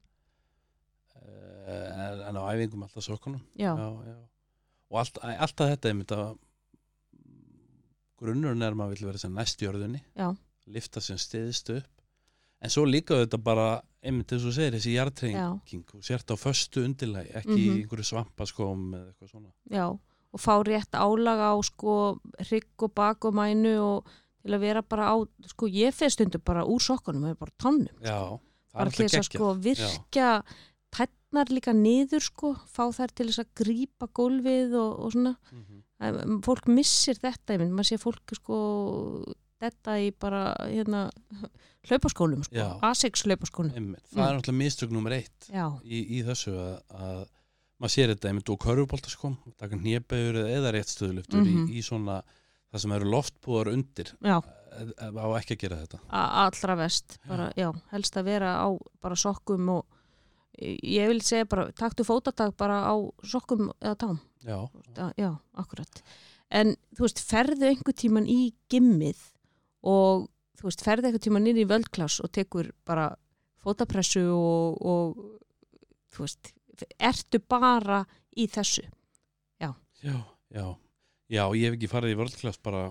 uh, 1.17 1.89
en, 2.05 2.21
en 2.29 2.39
á 2.39 2.43
æfingum 2.55 2.85
alltaf 2.87 3.05
sokkunum. 3.07 3.43
Já, 3.59 3.73
já, 3.75 3.89
já. 4.11 4.17
og 4.91 4.99
allt, 5.03 5.19
alltaf 5.25 5.73
þetta 5.75 5.91
einmitt 5.91 6.15
að 6.15 6.37
grunnurinn 8.21 8.63
er 8.63 8.73
að 8.73 8.79
maður 8.79 8.95
vill 8.99 9.09
vera 9.11 9.21
sem 9.21 9.35
næst 9.35 9.61
jörðunni 9.65 10.01
já, 10.17 10.29
lifta 10.71 11.03
sem 11.03 11.19
stiðist 11.21 11.71
upp. 11.75 11.91
En 12.65 12.73
svo 12.73 12.87
líka 12.89 13.19
þetta 13.21 13.37
bara 13.45 13.67
einmitt 14.05 14.33
að 14.33 14.47
þú 14.47 14.53
segir 14.57 14.77
þessi 14.79 14.95
jarðtrenging 14.95 15.91
og 15.99 16.05
sért 16.07 16.31
á 16.33 16.37
föstu 16.41 16.85
undirlægi 16.87 17.35
ekki 17.37 17.59
í 17.59 17.67
Mhm. 17.69 17.81
einhverju 17.83 18.07
svampaskóm 18.09 18.87
eða 18.95 19.09
eitthvað 19.11 19.31
svona. 19.35 19.51
Já 19.69 19.87
og 20.35 20.41
fá 20.43 20.55
rétt 20.67 20.97
álaga 20.99 21.53
á 21.55 21.57
sko 21.63 22.19
hrygg 22.41 22.83
og 22.83 22.95
bak 22.95 23.25
og 23.25 23.35
og 23.35 24.07
til 24.45 24.55
að 24.55 24.61
vera 24.61 24.83
bara 24.83 25.09
á, 25.09 25.17
sko 25.49 25.67
ég 25.73 25.95
fyrir 25.97 26.13
stundu 26.13 26.39
bara 26.45 26.65
úr 26.69 26.81
sokkunum, 26.85 27.25
eða 27.31 27.39
bara 27.41 27.55
tannum 27.59 28.05
já, 28.05 28.19
það 28.71 28.75
er 28.75 28.79
bara 28.85 28.91
til 28.99 29.07
þess 29.09 29.21
að 29.23 29.29
sko 29.33 29.53
virkja 29.65 30.29
tætnar 30.95 31.51
líka 31.51 31.73
niður 31.75 32.23
sko 32.23 32.53
fá 32.71 32.85
þær 32.95 33.15
til 33.17 33.27
þess 33.31 33.41
að 33.43 33.55
grípa 33.63 34.07
gólfið 34.15 34.77
og, 34.79 34.93
og 35.07 35.13
svona, 35.17 35.37
Mhm. 35.53 35.81
Em, 36.05 36.41
fólk 36.43 36.67
missir 36.69 37.15
þetta, 37.17 37.55
ég 37.55 37.61
mynd, 37.63 37.73
maður 37.73 37.87
sé 37.95 37.97
fólk 38.03 38.33
sko 38.37 38.57
þetta 39.63 39.93
í 40.03 40.11
bara 40.21 40.53
hérna 40.69 41.07
hlaupaskólum 41.89 42.43
sko, 42.45 42.55
Já. 42.57 42.79
Asics 42.83 43.23
hlaupaskólum 43.25 43.73
Einmitt. 43.75 44.03
það 44.13 44.19
Mm. 44.19 44.27
er 44.29 44.37
náttúrulega 44.39 44.59
mistök 44.59 44.91
nummer 44.91 45.13
eitt 45.13 45.49
í, 45.85 46.19
í 46.19 46.23
þessu 46.27 46.53
að, 46.53 46.83
að 46.91 47.27
maður 47.81 47.95
sér 47.95 48.13
þetta 48.15 48.29
einmitt 48.29 48.51
og 48.51 48.59
körfuboltaskom 48.61 49.37
taka 49.57 49.77
hnébæður 49.77 50.41
eða 50.51 50.73
rétt 50.75 50.93
stöðluftur 50.93 51.41
Mhm. 51.41 51.69
í, 51.69 51.79
í 51.79 51.83
svona 51.83 52.23
það 52.75 52.83
sem 52.85 52.95
eru 52.97 53.11
loftbúðar 53.13 53.71
undir 53.71 54.11
já, 54.19 54.37
eh, 54.75 54.89
eh, 54.99 55.15
á 55.15 55.27
ekki 55.39 55.55
að 55.57 55.61
gera 55.65 55.81
þetta. 55.85 56.01
A- 56.11 56.45
allra 56.45 56.77
vest 56.83 57.19
bara, 57.29 57.49
já, 57.57 57.69
helst 57.93 58.19
að 58.19 58.29
vera 58.33 58.57
á 58.59 58.69
bara 59.01 59.19
sokkum 59.19 59.69
og 59.77 59.85
ég 60.61 61.09
vil 61.11 61.21
segja 61.23 61.47
bara, 61.51 61.69
taktu 61.73 62.05
fótatak 62.07 62.57
bara 62.59 62.83
á 62.87 62.95
sokkum 63.27 63.71
eða 63.81 63.97
tám. 63.99 64.21
Já, 64.45 64.59
já, 64.97 65.13
já, 65.19 65.31
akkurat. 65.59 66.03
En 66.51 66.75
þú 66.95 67.07
veist, 67.07 67.23
ferðu 67.25 67.71
einhver 67.71 67.95
tíman 67.97 68.27
í 68.31 68.53
gimmið 68.71 69.19
og 69.83 70.29
þú 70.59 70.69
veist, 70.69 70.85
ferðu 70.85 71.09
einhver 71.09 71.23
tíman 71.25 71.47
inn 71.51 71.59
í 71.63 71.67
völdklass 71.67 72.21
og 72.23 72.31
tekur 72.35 72.71
bara 72.87 73.09
fótapressu 73.65 74.23
og, 74.35 74.79
og 74.85 75.17
þú 76.15 76.27
veist, 76.27 76.53
ertu 76.99 77.41
bara 77.49 78.03
í 78.37 78.47
þessu, 78.51 78.83
já, 79.63 79.71
já 80.03 80.19
já, 80.55 80.67
ég 81.33 81.65
hef 81.71 81.77
ekki 81.79 81.89
farið 81.91 82.15
í 82.15 82.19
world 82.21 82.37
class 82.41 82.59
bara 82.63 82.87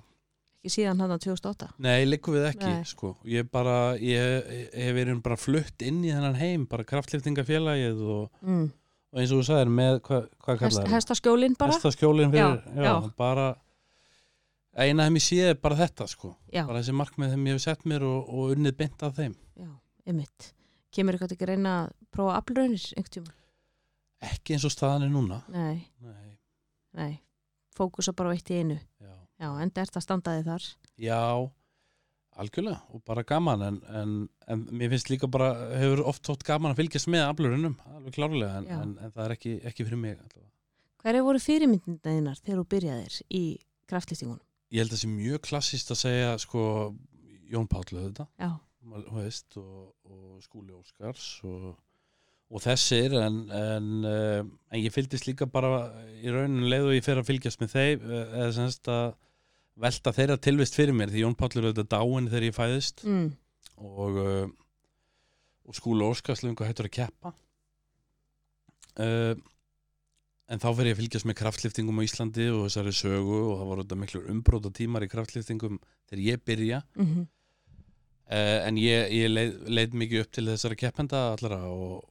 ekki 0.63 0.71
síðan 0.77 1.01
hann 1.03 1.11
á 1.11 1.17
2008 1.19 1.67
Nei, 1.83 2.05
liggum 2.07 2.37
við 2.37 2.45
ekki, 2.53 2.69
Nei. 2.71 2.85
sko. 2.87 3.09
Ég 3.27 3.49
bara, 3.51 3.95
ég, 3.99 4.47
hef 4.73 4.93
verið 4.95 5.19
bara 5.25 5.35
flutt 5.37 5.83
inn 5.83 5.99
í 6.07 6.11
þennan 6.13 6.37
heim, 6.39 6.63
bara 6.71 6.85
kraftliftingafélagið 6.87 7.99
og, 8.15 8.29
mm. 8.41 8.69
og 9.11 9.19
eins 9.19 9.33
og 9.35 9.41
þú 9.41 9.47
sagðir 9.49 9.73
með, 9.75 9.99
hva, 10.07 10.21
hvað 10.45 10.55
Hest, 10.55 10.63
kallar 10.63 10.87
það? 10.87 10.95
hestaskjólin 10.95 11.57
bara 11.59 11.75
Hestaskjólinn 11.75 12.31
fyrir, 12.31 12.63
Já, 12.63 12.79
já, 12.79 12.87
já. 12.87 13.11
bara, 13.19 13.47
eina 14.85 15.05
þeim 15.09 15.19
ég 15.19 15.25
sé 15.27 15.39
er 15.51 15.59
bara 15.67 15.77
þetta, 15.83 16.07
sko. 16.09 16.31
já, 16.53 16.63
Bara 16.65 16.79
þessi 16.81 16.95
markmið 17.01 17.35
þeim 17.35 17.47
ég 17.51 17.57
hef 17.59 17.65
sett 17.67 17.83
mér 17.91 18.07
og, 18.07 18.31
og 18.33 18.55
unnið 18.55 18.77
beint 18.79 19.03
af 19.05 19.17
þeim. 19.19 19.35
já, 19.59 19.69
einmitt 20.07 20.49
kemur 20.93 21.15
eitthvað 21.17 21.35
ekki 21.35 21.45
að 21.47 21.51
reyna 21.53 21.75
að 21.83 21.91
prófa 22.13 22.39
aflraunir 22.39 22.87
einhvern 22.95 23.13
tíma, 23.19 23.35
Ekki 24.23 24.55
eins 24.55 24.63
og 24.63 24.71
staðan 24.71 25.03
er 25.09 25.11
núna. 25.11 25.41
nei, 25.51 25.89
Nei, 25.99 26.37
nei 26.95 27.13
fókusa 27.77 28.13
bara 28.15 28.31
á 28.31 28.35
eitt 28.35 28.49
í 28.53 28.61
einu 28.61 28.77
já. 28.79 29.13
já, 29.41 29.49
enda 29.65 29.83
ert 29.83 29.99
að 29.99 30.05
standa 30.05 30.37
þig 30.37 30.47
þar 30.49 30.69
Já, 31.03 31.19
algjörlega 32.37 32.79
og 32.93 33.03
bara 33.07 33.25
gaman 33.27 33.65
en, 33.67 33.77
en, 34.01 34.15
en 34.49 34.65
mér 34.71 34.93
finnst 34.93 35.11
líka 35.11 35.29
bara, 35.31 35.51
hefur 35.81 36.03
oft 36.09 36.25
þótt 36.27 36.45
gaman 36.47 36.73
að 36.73 36.81
fylgjast 36.83 37.09
með 37.13 37.27
aflurinnum, 37.27 37.77
alveg 37.97 38.17
klárlega 38.17 38.61
en, 38.61 38.67
en, 38.77 38.95
en 39.01 39.13
það 39.13 39.25
er 39.25 39.35
ekki, 39.37 39.55
ekki 39.69 39.87
fyrir 39.87 40.01
mig 40.01 40.17
allavega. 40.17 40.49
hverju 41.03 41.23
voru 41.27 41.43
fyrirmyndaðinnar 41.47 42.41
þegar 42.41 42.61
þú 42.61 42.67
byrjaðir 42.75 43.21
í 43.29 43.43
kraftlýstingunum? 43.89 44.43
ég 44.73 44.81
held 44.83 44.93
að 44.93 44.97
það 44.97 45.03
sé 45.03 45.11
mjög 45.13 45.41
klassist 45.49 45.93
að 45.93 46.01
segja 46.05 46.35
sko 46.41 46.61
Jón 47.53 47.67
Páll 47.69 47.85
auðvitað 47.91 48.29
Já, 48.41 48.51
þú 48.93 49.17
veist, 49.19 49.57
og, 49.61 49.89
og 50.09 50.45
Skúli 50.45 50.73
Óskars 50.73 51.27
og, 51.45 51.73
og 52.53 52.61
þessir 52.63 53.15
en, 53.17 53.37
en, 53.53 53.91
uh, 54.05 54.41
en 54.43 54.81
ég 54.81 54.93
fylgdist 54.93 55.27
líka 55.29 55.47
bara 55.49 55.87
í 56.21 56.31
rauninu 56.33 56.69
leið 56.69 56.89
og 56.89 56.97
ég 56.97 57.05
fer 57.05 57.21
að 57.21 57.29
fylgjast 57.29 57.61
með 57.63 57.71
þeim 57.73 58.03
eh, 58.09 58.35
eða 58.41 58.49
semst 58.57 58.89
að 58.91 59.05
velta 59.83 60.13
þeirra 60.13 60.37
tilvist 60.37 60.77
fyrir 60.77 60.93
mér 60.95 61.09
því 61.09 61.23
Jón 61.23 61.37
Páll 61.37 61.55
er 61.57 61.69
auðvitað 61.69 61.89
dáin 61.95 62.29
þegar 62.29 62.45
ég 62.45 62.57
fæðist. 62.57 63.05
Mm. 63.07 63.31
og, 63.83 64.19
uh, 64.21 64.45
og 65.65 65.77
Skúli 65.77 66.05
Óskars 66.05 66.43
lengur 66.45 66.69
hættur 66.69 66.87
að 66.91 66.97
keppa. 66.99 67.33
Uh, 69.01 69.33
en 70.51 70.61
þá 70.61 70.67
fer 70.77 70.91
ég 70.91 70.93
að 70.93 70.99
fylgjast 71.01 71.25
með 71.25 71.39
kraftliftingum 71.39 72.03
á 72.03 72.05
Íslandi 72.05 72.51
og 72.53 72.67
þessari 72.67 72.93
sögu 72.93 73.39
og 73.47 73.55
það 73.57 73.69
voru 73.71 73.85
þetta 73.85 74.01
miklu 74.03 74.21
umbróta 74.29 74.71
tímar 74.75 75.07
í 75.07 75.09
kraftliftingum 75.09 75.79
þegar 76.11 76.27
ég 76.27 76.45
byrja. 76.45 76.83
Mm 76.99 77.23
uh, 78.33 78.59
en 78.67 78.79
ég, 78.79 79.11
ég 79.13 79.31
leið, 79.31 79.53
leið 79.71 79.97
mikið 80.03 80.23
upp 80.23 80.33
til 80.35 80.45
þessara 80.49 80.79
keppenda 80.79 81.23
allara 81.33 81.59
og, 81.69 82.03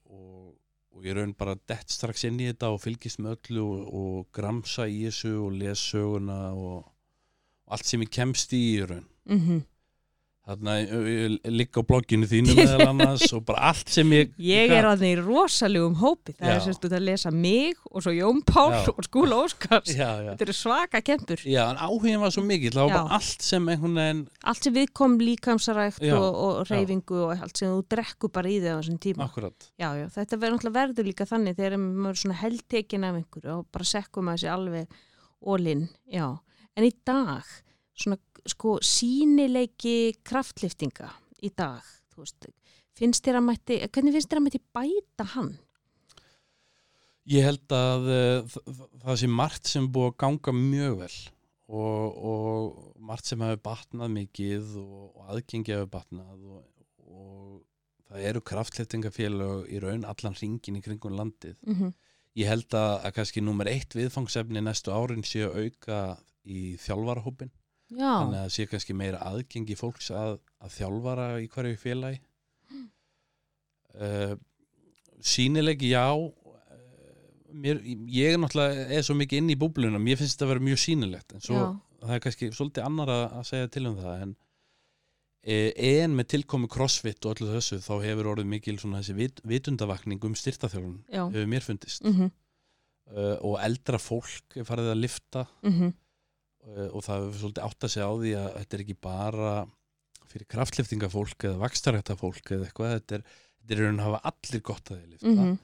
og, 0.93 1.05
ég 1.07 1.17
raun 1.17 1.35
bara 1.39 1.57
dett 1.69 1.91
strax 1.91 2.25
inn 2.29 2.41
í 2.41 2.49
þetta 2.51 2.73
og 2.75 2.83
fylgist 2.83 3.21
með 3.23 3.37
öllu 3.37 3.65
og, 3.65 3.83
og 4.01 4.31
gramsa 4.37 4.87
í 4.89 5.05
þessu 5.07 5.35
og 5.47 5.59
les 5.61 5.83
söguna 5.93 6.41
og, 6.53 6.85
allt 7.73 7.89
sem 7.89 8.03
ég 8.05 8.13
kemst 8.13 8.53
í 8.53 8.63
í 8.75 8.81
raun 8.85 9.07
-hmm. 9.39 9.61
Þarna 10.43 10.73
ég 10.83 11.35
ligg 11.55 11.79
á 11.79 11.83
blogginu 11.87 12.27
þínu 12.27 12.57
meðal 12.59 12.87
annars 12.89 13.29
og 13.37 13.45
bara 13.47 13.71
allt 13.71 13.93
sem 13.95 14.09
ég 14.15 14.33
Ég 14.53 14.73
er 14.75 14.89
að 14.89 15.05
þeir 15.05 15.23
rosalegum 15.27 15.95
hópi. 16.01 16.35
Það 16.39 16.51
Já. 16.51 16.55
er 16.55 16.65
sérst 16.65 16.87
út 16.89 16.97
að 16.97 17.05
lesa 17.07 17.33
mig 17.35 17.79
og 17.91 18.03
svo 18.03 18.15
Jón 18.17 18.41
Pál 18.49 18.75
Já. 18.75 18.81
og 18.91 19.07
Skúla 19.07 19.39
Óskars. 19.45 19.93
Já. 19.95 20.09
Þetta 20.33 20.47
eru 20.49 20.57
svaka 20.59 21.03
kempur. 21.07 21.45
Já, 21.47 21.63
en 21.69 21.79
áhugin 21.79 22.23
var 22.23 22.35
svo 22.35 22.45
mikill. 22.47 22.75
Það 22.75 22.89
var 22.89 22.97
bara 22.97 23.21
allt 23.21 23.47
sem 23.47 23.71
veginn 23.71 24.25
Allt 24.43 24.67
sem 24.67 24.75
við 24.75 24.93
kom 24.99 25.17
líkamsarækt 25.23 26.09
og, 26.17 26.29
og 26.47 26.61
reyfingu 26.73 27.23
og 27.29 27.37
allt 27.37 27.63
sem 27.63 27.71
þú 27.71 27.87
drekku 27.95 28.33
bara 28.35 28.51
í 28.51 28.59
þig 28.59 28.75
á 28.75 28.79
þessum 28.81 29.01
tíma. 29.07 29.29
Akkurat. 29.31 29.71
Já, 29.79 29.89
já, 30.01 30.07
þetta 30.17 30.41
verður 30.43 30.75
verður 30.75 31.11
líka 31.13 31.29
þannig 31.29 31.59
þegar 31.61 31.79
maður 31.83 32.17
er 32.17 32.23
svona 32.25 32.41
heldtekin 32.43 33.07
af 33.07 33.21
einhverju 33.21 33.57
og 33.61 33.71
bara 33.75 33.89
sekkum 33.89 34.31
að 34.33 34.41
þessi 34.41 34.53
alveg 34.57 35.01
ólinn, 35.43 35.87
já. 36.11 36.27
En 36.79 36.87
í 36.87 36.93
dag, 37.07 37.47
svona 37.99 38.19
sko 38.49 38.79
sínileiki 38.83 40.15
kraftliftinga 40.27 41.11
í 41.43 41.51
dag, 41.57 41.83
veist, 42.17 42.49
finnst 42.99 43.25
þér 43.27 43.41
að 43.41 43.47
mætti, 43.51 43.79
hvernig 43.89 44.17
finnst 44.17 44.31
þér 44.31 44.41
að 44.41 44.47
mætti 44.47 44.63
bæta 44.75 45.29
hann? 45.35 45.53
Ég 47.31 47.47
held 47.47 47.75
að 47.77 48.09
uh, 48.11 48.57
það, 49.05 49.15
sé 49.21 49.29
margt 49.31 49.71
sem 49.71 49.87
búið 49.95 50.11
að 50.11 50.19
ganga 50.25 50.55
mjög 50.59 50.97
vel 51.05 51.19
og, 51.73 52.17
og 52.33 52.97
margt 52.99 53.31
sem 53.31 53.45
hefur 53.45 53.63
batnað 53.69 54.17
mikið 54.17 54.73
og, 54.81 55.05
og 55.13 55.29
aðgengi 55.37 55.77
hefur 55.77 55.93
batnað 55.93 56.49
og, 56.57 56.65
og 57.07 57.61
það 58.11 58.27
eru 58.33 58.43
kraftleftingafélög 58.51 59.71
í 59.71 59.83
raun 59.85 60.09
allan 60.09 60.37
ringin 60.41 60.81
í 60.81 60.83
kringum 60.85 61.15
landið. 61.17 61.55
Mm 61.63 61.79
-hmm. 61.79 61.95
Ég 62.43 62.49
held 62.49 62.75
að, 62.75 62.93
að 63.07 63.15
kannski 63.17 63.41
nummer 63.45 63.69
eitt 63.69 63.95
viðfangsefni 63.95 64.61
næstu 64.65 64.91
árin 64.91 65.25
sé 65.25 65.47
að 65.47 65.59
auka 65.63 65.99
í 66.43 66.77
þjálfarahópin. 66.81 67.53
Já, 67.93 68.13
Þannig 68.13 68.39
að 68.39 68.45
það 68.45 68.55
sé 68.57 68.67
kannski 68.71 68.97
meira 68.97 69.23
aðgengi 69.29 69.77
fólks 69.77 70.11
að, 70.17 70.39
að 70.63 70.77
þjálfara 70.79 71.29
í 71.43 71.49
hverju 71.53 71.81
félagi. 71.81 72.21
Uh, 73.93 74.35
sýnilegi, 75.21 75.93
já. 75.93 76.07
Uh, 76.17 76.29
mér, 77.53 77.83
ég 78.09 78.33
er 78.33 78.41
náttúrulega 78.41 78.87
er 78.97 79.05
svo 79.05 79.17
mikið 79.19 79.43
inn 79.43 79.53
í 79.53 79.59
búblunum, 79.61 80.03
mér 80.03 80.21
finnst 80.21 80.39
þetta 80.39 80.49
að 80.49 80.55
vera 80.55 80.67
mjög 80.71 80.81
sýnilegt. 80.87 81.35
En 81.37 81.45
svo 81.45 81.59
já, 81.59 81.67
það 82.03 82.17
er 82.17 82.25
kannski 82.25 82.51
svolítið 82.57 82.87
annar 82.87 83.13
að, 83.13 83.25
að 83.39 83.49
segja 83.49 83.71
til 83.73 83.85
um 83.91 83.99
það 84.01 84.25
en 84.25 84.35
e, 85.43 85.57
en 86.03 86.17
með 86.19 86.31
tilkomi 86.35 86.71
crossfit 86.73 87.27
og 87.27 87.37
öllu 87.37 87.51
þessu 87.55 87.81
þá 87.85 87.93
hefur 88.07 88.31
orðið 88.35 88.53
mikil 88.53 88.77
svona 88.81 89.03
þessi 89.03 89.19
vit, 89.19 89.43
vitundavakning 89.49 90.23
um 90.27 90.37
styrtaþjálfun 90.39 91.01
já, 91.07 91.25
hefur 91.25 91.51
mér 91.51 91.67
fundist 91.67 92.07
mm 92.07 92.15
-hmm. 92.17 92.31
uh, 93.15 93.37
og 93.49 93.59
eldra 93.63 94.01
fólk 94.03 94.59
farið 94.67 94.95
að 94.95 95.03
lifta 95.03 95.47
Mm 95.63 95.91
uh, 95.91 95.99
og 96.63 97.03
það 97.03 97.25
hefur 97.27 97.41
svolítið 97.43 97.65
átt 97.67 97.87
að 97.89 97.93
segja 97.95 98.07
á 98.09 98.15
því 98.23 98.33
að 98.39 98.49
þetta 98.61 98.77
er 98.79 98.85
ekki 98.85 98.99
bara 99.03 99.53
fyrir 100.33 100.49
kraftliftingafólk 100.55 101.45
eða 101.49 101.61
vakstarættafólk 101.61 102.53
eða 102.55 102.69
eitthvað 102.69 102.95
þetta 102.97 103.19
er, 103.19 103.25
þetta 103.61 103.75
er 103.77 103.83
að 103.91 104.05
hafa 104.07 104.21
allir 104.33 104.63
gott 104.71 104.93
að 104.95 105.03
lifta 105.11 105.33
Mhm. 105.33 105.59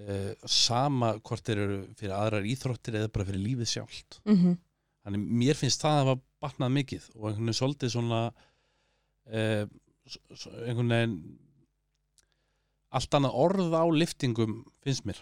uh, 0.00 0.32
sama 0.46 1.12
hvort 1.20 1.44
þeir 1.44 1.58
eru 1.66 1.78
fyrir 1.98 2.16
aðrar 2.16 2.48
íþróttir 2.48 2.96
eða 2.98 3.12
bara 3.12 3.28
fyrir 3.28 3.44
lífið 3.44 3.68
sjálft. 3.74 4.20
Mm 4.24 4.56
þannig 5.00 5.22
mér 5.40 5.56
finnst 5.56 5.80
það 5.80 5.94
að 5.96 6.00
hafa 6.04 6.20
batnað 6.44 6.72
mikið 6.76 7.04
og 7.16 7.22
einhvern 7.30 7.46
veginn 7.48 7.56
svolítið 7.56 7.90
svona 7.94 8.18
uh, 9.32 9.64
einhvern 10.66 10.92
veginn 10.92 11.14
allt 12.90 13.14
annað 13.16 13.38
orð 13.44 13.72
á 13.72 13.84
liftingum 13.94 14.58
finnst 14.84 15.06
mér. 15.08 15.20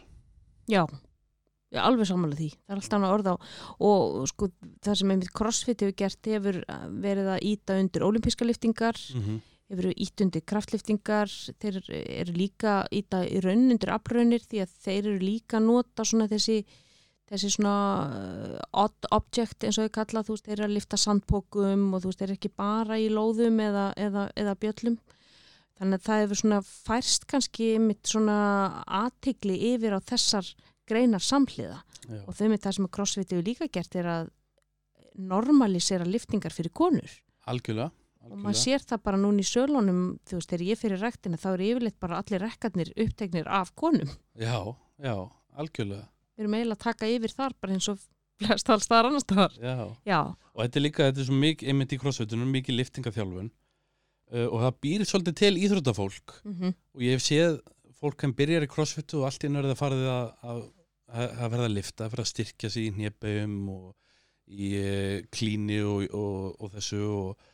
Já, 0.69 0.83
ég 1.69 1.79
er 1.79 1.85
alveg 1.85 2.09
samanlega 2.09 2.41
því 2.41 2.49
það 2.55 2.75
er 2.75 2.81
allt 2.81 2.97
annað 2.97 3.15
orð 3.17 3.29
á 3.29 3.35
og 3.91 4.17
sko 4.31 4.49
það 4.85 4.99
sem 5.01 5.13
einmitt 5.15 5.37
crossfit 5.37 5.85
hefur 5.85 5.97
gert 6.03 6.33
hefur 6.33 6.59
verið 7.05 7.31
að 7.35 7.47
íta 7.53 7.79
undir 7.83 8.07
olimpíska 8.09 8.49
liftingar 8.49 8.97
mm 8.97 9.23
-hmm. 9.23 9.39
hefur 9.71 9.93
ítt 9.95 10.25
undir 10.25 10.45
kraftliftingar 10.49 11.29
þeir 11.61 11.81
eru 11.93 12.33
líka 12.33 12.87
íta 12.91 13.25
í 13.27 13.41
raun 13.45 13.71
undir 13.71 13.93
afraunir 13.93 14.41
því 14.41 14.65
að 14.65 14.77
þeir 14.85 15.03
eru 15.07 15.19
líka 15.19 15.57
að 15.59 15.67
nota 15.69 16.05
svona 16.05 16.29
þessi 16.29 16.65
þessi 17.29 17.51
svona 17.53 17.77
uh, 18.09 18.59
odd 18.85 19.09
object 19.13 19.65
eins 19.65 19.79
og 19.79 19.89
þau 19.89 19.97
kalla, 19.99 20.25
þú 20.25 20.35
veist, 20.35 20.47
þeir 20.47 20.57
eru 20.57 20.69
að 20.69 20.77
lifta 20.79 20.97
sandpókum 20.97 21.95
og 21.95 22.03
þú 22.03 22.11
veist, 22.11 22.21
þeir 22.23 22.29
eru 22.29 22.39
ekki 22.39 22.57
bara 22.57 22.99
í 22.99 23.09
lóðum 23.13 23.61
eða, 23.61 23.93
eða, 24.01 24.25
eða 24.37 24.55
bjöllum 24.63 24.97
þannig 25.79 26.01
að 26.01 26.07
það 26.07 26.23
hefur 26.23 26.41
svona 26.41 26.61
færst 26.67 27.27
kannski 27.31 27.69
mitt 27.83 28.09
svona 28.09 28.39
aðtigli 28.87 29.59
yfir 29.75 29.95
á 29.95 30.01
þessar 30.01 30.49
greinar 30.89 31.25
samhliða. 31.25 31.83
Já. 32.09 32.23
og 32.25 32.37
þau 32.37 32.47
með 32.49 32.61
það 32.65 32.75
sem 32.77 32.87
að 32.87 32.93
crossfit 32.97 33.33
hefur 33.35 33.45
líka 33.45 33.69
gert 33.69 33.97
er 33.99 34.07
að 34.09 34.29
normalisera 35.19 36.07
liftingar 36.09 36.55
fyrir 36.55 36.73
konur. 36.73 37.17
Algjörlega, 37.51 37.91
og 38.23 38.31
maður 38.31 38.53
algjörlega. 38.53 38.63
sér 38.63 38.85
það 38.93 39.03
bara 39.09 39.21
núna 39.21 39.43
í 39.43 39.49
sölunum 39.49 40.03
þú 40.29 40.39
veist, 40.39 40.53
þegar 40.53 40.65
ég 40.69 40.81
fyrir 40.81 41.03
rektina 41.03 41.41
þá 41.41 41.49
eru 41.51 41.67
yfirleitt 41.73 41.99
bara 42.01 42.21
allir 42.23 42.45
rekkarnir 42.45 42.93
uppteknir 43.05 43.51
af 43.61 43.75
konum. 43.77 44.13
Já, 44.39 44.57
já, 45.03 45.17
algjörlega. 45.59 46.07
Við 46.39 46.47
erum 46.47 46.57
eiginlega 46.57 46.79
að 46.79 46.87
taka 46.87 47.11
yfir 47.13 47.35
þar 47.35 47.57
bara 47.61 47.77
eins 47.77 47.91
og 47.93 48.03
flest 48.39 48.71
alls 48.71 48.87
þar 48.89 49.09
annars 49.09 49.27
þar 49.27 49.57
já. 49.59 49.77
já, 50.07 50.21
og 50.55 50.61
þetta 50.63 50.79
er 50.79 50.85
líka, 50.85 51.09
þetta 51.09 51.25
er 51.25 51.29
svo 51.29 51.39
mikið 51.43 51.73
einmitt 51.73 51.95
í 51.97 51.99
crossfitunum, 51.99 52.53
mikið 52.55 52.79
liftingaþjálfun 52.79 53.49
uh, 53.51 54.47
og 54.47 54.61
það 54.63 54.79
býr 54.87 55.05
svolítið 55.09 55.39
til 55.43 55.55
íþróttafólk. 55.65 56.39
Mm 56.47 56.73
og 56.95 57.05
ég 57.05 57.19
hef 57.19 57.27
séð 57.27 57.59
fólk 57.99 58.23
hann 58.23 58.37
byrjar 58.39 58.63
í 58.63 58.71
crossfitu 58.71 59.19
og 59.19 59.27
allt 59.27 59.43
í 59.43 59.51
nörði 59.51 59.75
að 61.09 61.23
að, 61.23 61.29
að, 61.29 61.39
að 61.45 61.51
verða 61.55 61.69
að 61.69 61.75
lifta, 61.77 62.05
að 62.05 62.11
verða 62.15 62.25
að 62.27 62.33
styrkja 62.33 62.71
sig 62.71 62.87
í 62.89 62.93
hnjebbeum 62.97 63.55
og 63.75 63.95
í 64.49 64.69
uh, 64.81 65.23
klíni 65.35 65.79
og, 65.85 66.05
og, 66.15 66.57
og 66.61 66.71
þessu 66.77 67.01
og, 67.09 67.47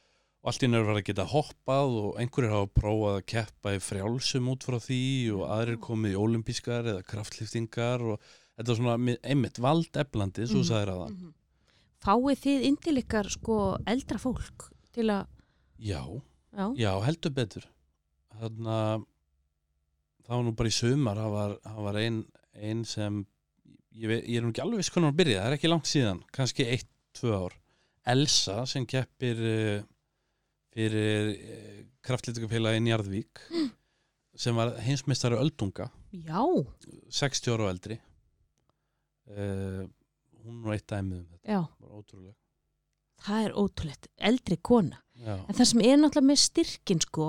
og 0.45 0.51
allt 0.51 0.63
í 0.63 0.69
nörði 0.71 0.87
verða 0.91 1.03
að 1.03 1.09
geta 1.09 1.27
hoppað 1.33 1.95
og 2.03 2.19
einhverjir 2.23 2.53
hafa 2.55 2.71
prófað 2.81 3.19
að 3.19 3.27
keppa 3.33 3.75
í 3.75 3.81
frjálsum 3.83 4.51
út 4.53 4.67
frá 4.69 4.79
því 4.85 5.01
og 5.39 5.45
aðrir 5.55 5.79
komið 5.83 6.15
í 6.15 6.21
olimpískar 6.21 6.91
eða 6.93 7.07
kraftliftingar 7.09 8.05
og 8.15 8.21
þetta 8.59 8.71
er 8.71 8.79
svona 8.79 8.97
mi- 9.01 9.19
einmitt 9.25 9.59
valdeflandi, 9.63 10.47
svo 10.47 10.61
Mhm. 10.63 10.69
sagðir 10.69 10.93
að 10.95 11.05
Mhm. 11.11 11.33
fáið 12.05 12.39
þið 12.45 12.63
inn 12.69 12.77
til 12.77 12.97
ykkar 13.01 13.31
sko 13.33 13.57
eldra 13.87 14.19
fólk 14.21 14.69
til 14.93 15.07
að, 15.11 15.27
já, 15.79 16.03
já, 16.55 16.67
Já, 16.77 16.91
heldur 17.03 17.31
betur. 17.35 17.65
Þannig 18.35 18.67
að 18.69 19.05
það 20.27 20.37
var 20.37 20.45
nú 20.45 20.53
bara 20.57 20.69
í 20.69 20.73
sumar 20.73 21.17
það 21.17 21.31
var, 21.33 21.55
var 21.87 21.97
ein, 21.97 22.25
ein 22.55 22.85
sem 22.85 23.27
ég, 23.95 24.11
ég 24.11 24.39
er 24.39 24.45
nú 24.45 24.53
ekki 24.53 24.65
alveg 24.65 24.83
viss 24.83 24.93
hvernig 24.95 25.11
hann 25.11 25.19
byrjaði 25.19 25.41
það 25.41 25.51
er 25.51 25.57
ekki 25.59 25.71
langt 25.71 25.91
síðan, 25.91 26.23
kannski 26.35 26.67
eitt, 26.69 26.91
tvö 27.15 27.35
ár. 27.45 27.57
Elsa 28.15 28.65
sem 28.69 28.85
keppir 28.89 29.41
uh, 29.41 29.85
fyrir 30.75 31.31
uh, 31.33 31.83
kraftlítikafélagi 32.05 32.83
Njarðvík 32.85 33.45
sem 34.45 34.57
var 34.59 34.75
heimsmeistari 34.85 35.39
öldunga. 35.41 35.89
Já. 36.13 36.43
60 37.15 37.55
ára 37.55 37.69
og 37.69 37.75
eldri. 37.75 38.01
Uh, 39.31 39.87
hún 40.45 40.65
var 40.67 40.77
eitt 40.77 40.89
dæmið 40.91 41.23
um 41.23 41.29
það 43.25 43.47
er 43.47 43.57
ótrúlegt. 43.57 44.11
Eldri 44.19 44.59
kona. 44.61 45.01
Já, 45.15 45.39
En 45.39 45.57
það 45.57 45.69
sem 45.71 45.83
er 45.87 45.99
náttúrulega 46.01 46.29
með 46.29 46.41
styrkin 46.43 47.03
sko, 47.05 47.29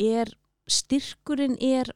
er 0.00 0.32
styrkurinn 0.68 1.58
er 1.64 1.90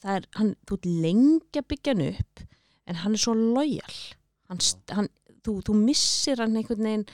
það 0.00 0.12
er, 0.14 0.28
hann, 0.38 0.52
þú 0.68 0.78
lengi 0.86 1.60
að 1.60 1.68
byggja 1.72 1.94
hann 1.94 2.06
upp 2.06 2.44
en 2.86 3.02
hann 3.02 3.16
er 3.16 3.22
svo 3.22 3.34
lojal 3.34 3.98
hann, 4.50 4.62
hann, 4.94 5.10
þú, 5.46 5.58
þú 5.66 5.76
missir 5.80 6.42
hann 6.42 6.56
einhvern 6.58 6.88
veginn. 6.88 7.06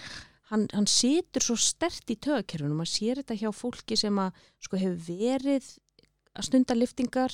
Hann, 0.52 0.66
hann 0.74 0.88
situr 0.90 1.44
svo 1.44 1.56
stert 1.56 2.10
í 2.12 2.18
tögakerfinu 2.20 2.76
maður 2.76 2.92
sér 2.92 3.20
þetta 3.22 3.38
hjá 3.40 3.48
fólki 3.56 3.96
sem 3.96 4.18
að 4.20 4.42
sko 4.60 4.80
hefur 4.80 4.98
verið 5.06 5.68
að 6.36 6.48
stunda 6.48 6.76
liftingar 6.76 7.32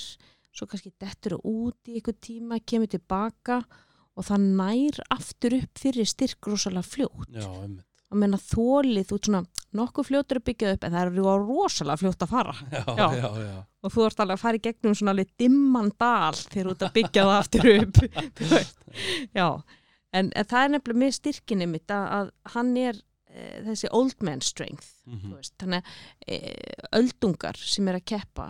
svo 0.54 0.68
kannski 0.70 0.92
dettur 1.02 1.34
það 1.34 1.48
út 1.50 1.90
í 1.90 1.96
einhvern 1.98 2.20
tíma, 2.22 2.60
kemur 2.62 2.90
tilbaka 2.92 3.58
og 4.18 4.26
það 4.26 4.46
nær 4.60 5.00
aftur 5.14 5.58
upp 5.58 5.82
fyrir 5.82 6.06
styrk 6.10 6.50
rosalega 6.50 6.86
fljótt. 6.86 7.34
Já, 7.34 7.50
að 8.08 8.20
menna 8.22 8.38
þólið, 8.40 9.06
þú 9.10 9.16
ert 9.18 9.26
svona 9.28 9.40
nokkuð 9.78 10.06
fljótur 10.08 10.38
að 10.40 10.44
byggja 10.48 10.70
upp 10.74 10.84
en 10.88 10.94
það 10.94 11.02
eru 11.10 11.32
rosalega 11.44 12.00
fljótt 12.00 12.22
að 12.24 12.30
fara 12.32 12.54
Já, 12.72 12.84
Já. 12.88 13.08
já, 13.18 13.28
já, 13.44 13.56
og 13.84 13.92
þú 13.92 14.04
ert 14.06 14.22
alveg 14.24 14.38
að 14.38 14.44
fara 14.44 14.56
í 14.60 14.62
gegnum 14.64 14.94
svona 14.96 15.12
alveg 15.12 15.32
dimman 15.42 15.90
dal 16.00 16.38
þegar 16.38 16.70
þú 16.70 16.72
ert 16.76 16.86
að 16.88 16.94
byggja 16.96 17.26
það 17.28 17.34
aftur 17.42 17.68
upp 17.74 18.00
Þú 18.38 18.48
veist. 18.54 18.80
já, 19.36 19.46
en, 20.16 20.30
en 20.32 20.48
það 20.48 20.62
er 20.64 20.72
nefnilega 20.76 21.02
með 21.04 21.12
styrkinni 21.18 21.68
mitt 21.74 21.92
að, 21.92 22.06
að 22.18 22.30
hann 22.54 22.72
er 22.80 23.02
e, 23.28 23.44
þessi 23.68 23.92
old 24.00 24.24
man 24.24 24.40
strength 24.46 24.94
Mhm. 25.08 25.20
þú 25.30 25.36
veist, 25.38 25.54
þannig 25.60 25.84
að 25.84 26.32
e, 26.32 26.38
öldungar 26.98 27.56
sem 27.56 27.86
er 27.88 27.96
að 28.00 28.06
keppa 28.12 28.48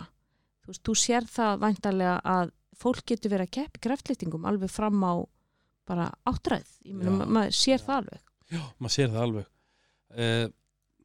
þú 0.63 0.71
veist, 0.73 0.81
þú 0.87 0.95
sér 0.99 1.27
það 1.31 1.61
væntalega 1.61 2.15
að 2.27 2.49
fólk 2.79 3.03
getur 3.11 3.31
verið 3.31 3.47
að 3.47 3.53
keppa 3.59 3.79
í 3.79 3.83
kraftlýtingum 3.89 4.47
alveg 4.47 4.71
fram 4.71 4.99
á 5.03 5.13
bara 5.87 6.09
áttræð, 6.27 6.67
ég 6.87 6.95
meina, 6.99 7.25
maður 7.27 7.55
sér 7.55 7.79
já. 7.79 7.85
það 7.87 7.95
alveg 8.01 8.25
Já, 8.49 8.63
maður 8.79 8.95
sér 8.95 9.11
það 9.13 9.25
alveg. 9.27 9.51
Uh, 10.15 10.47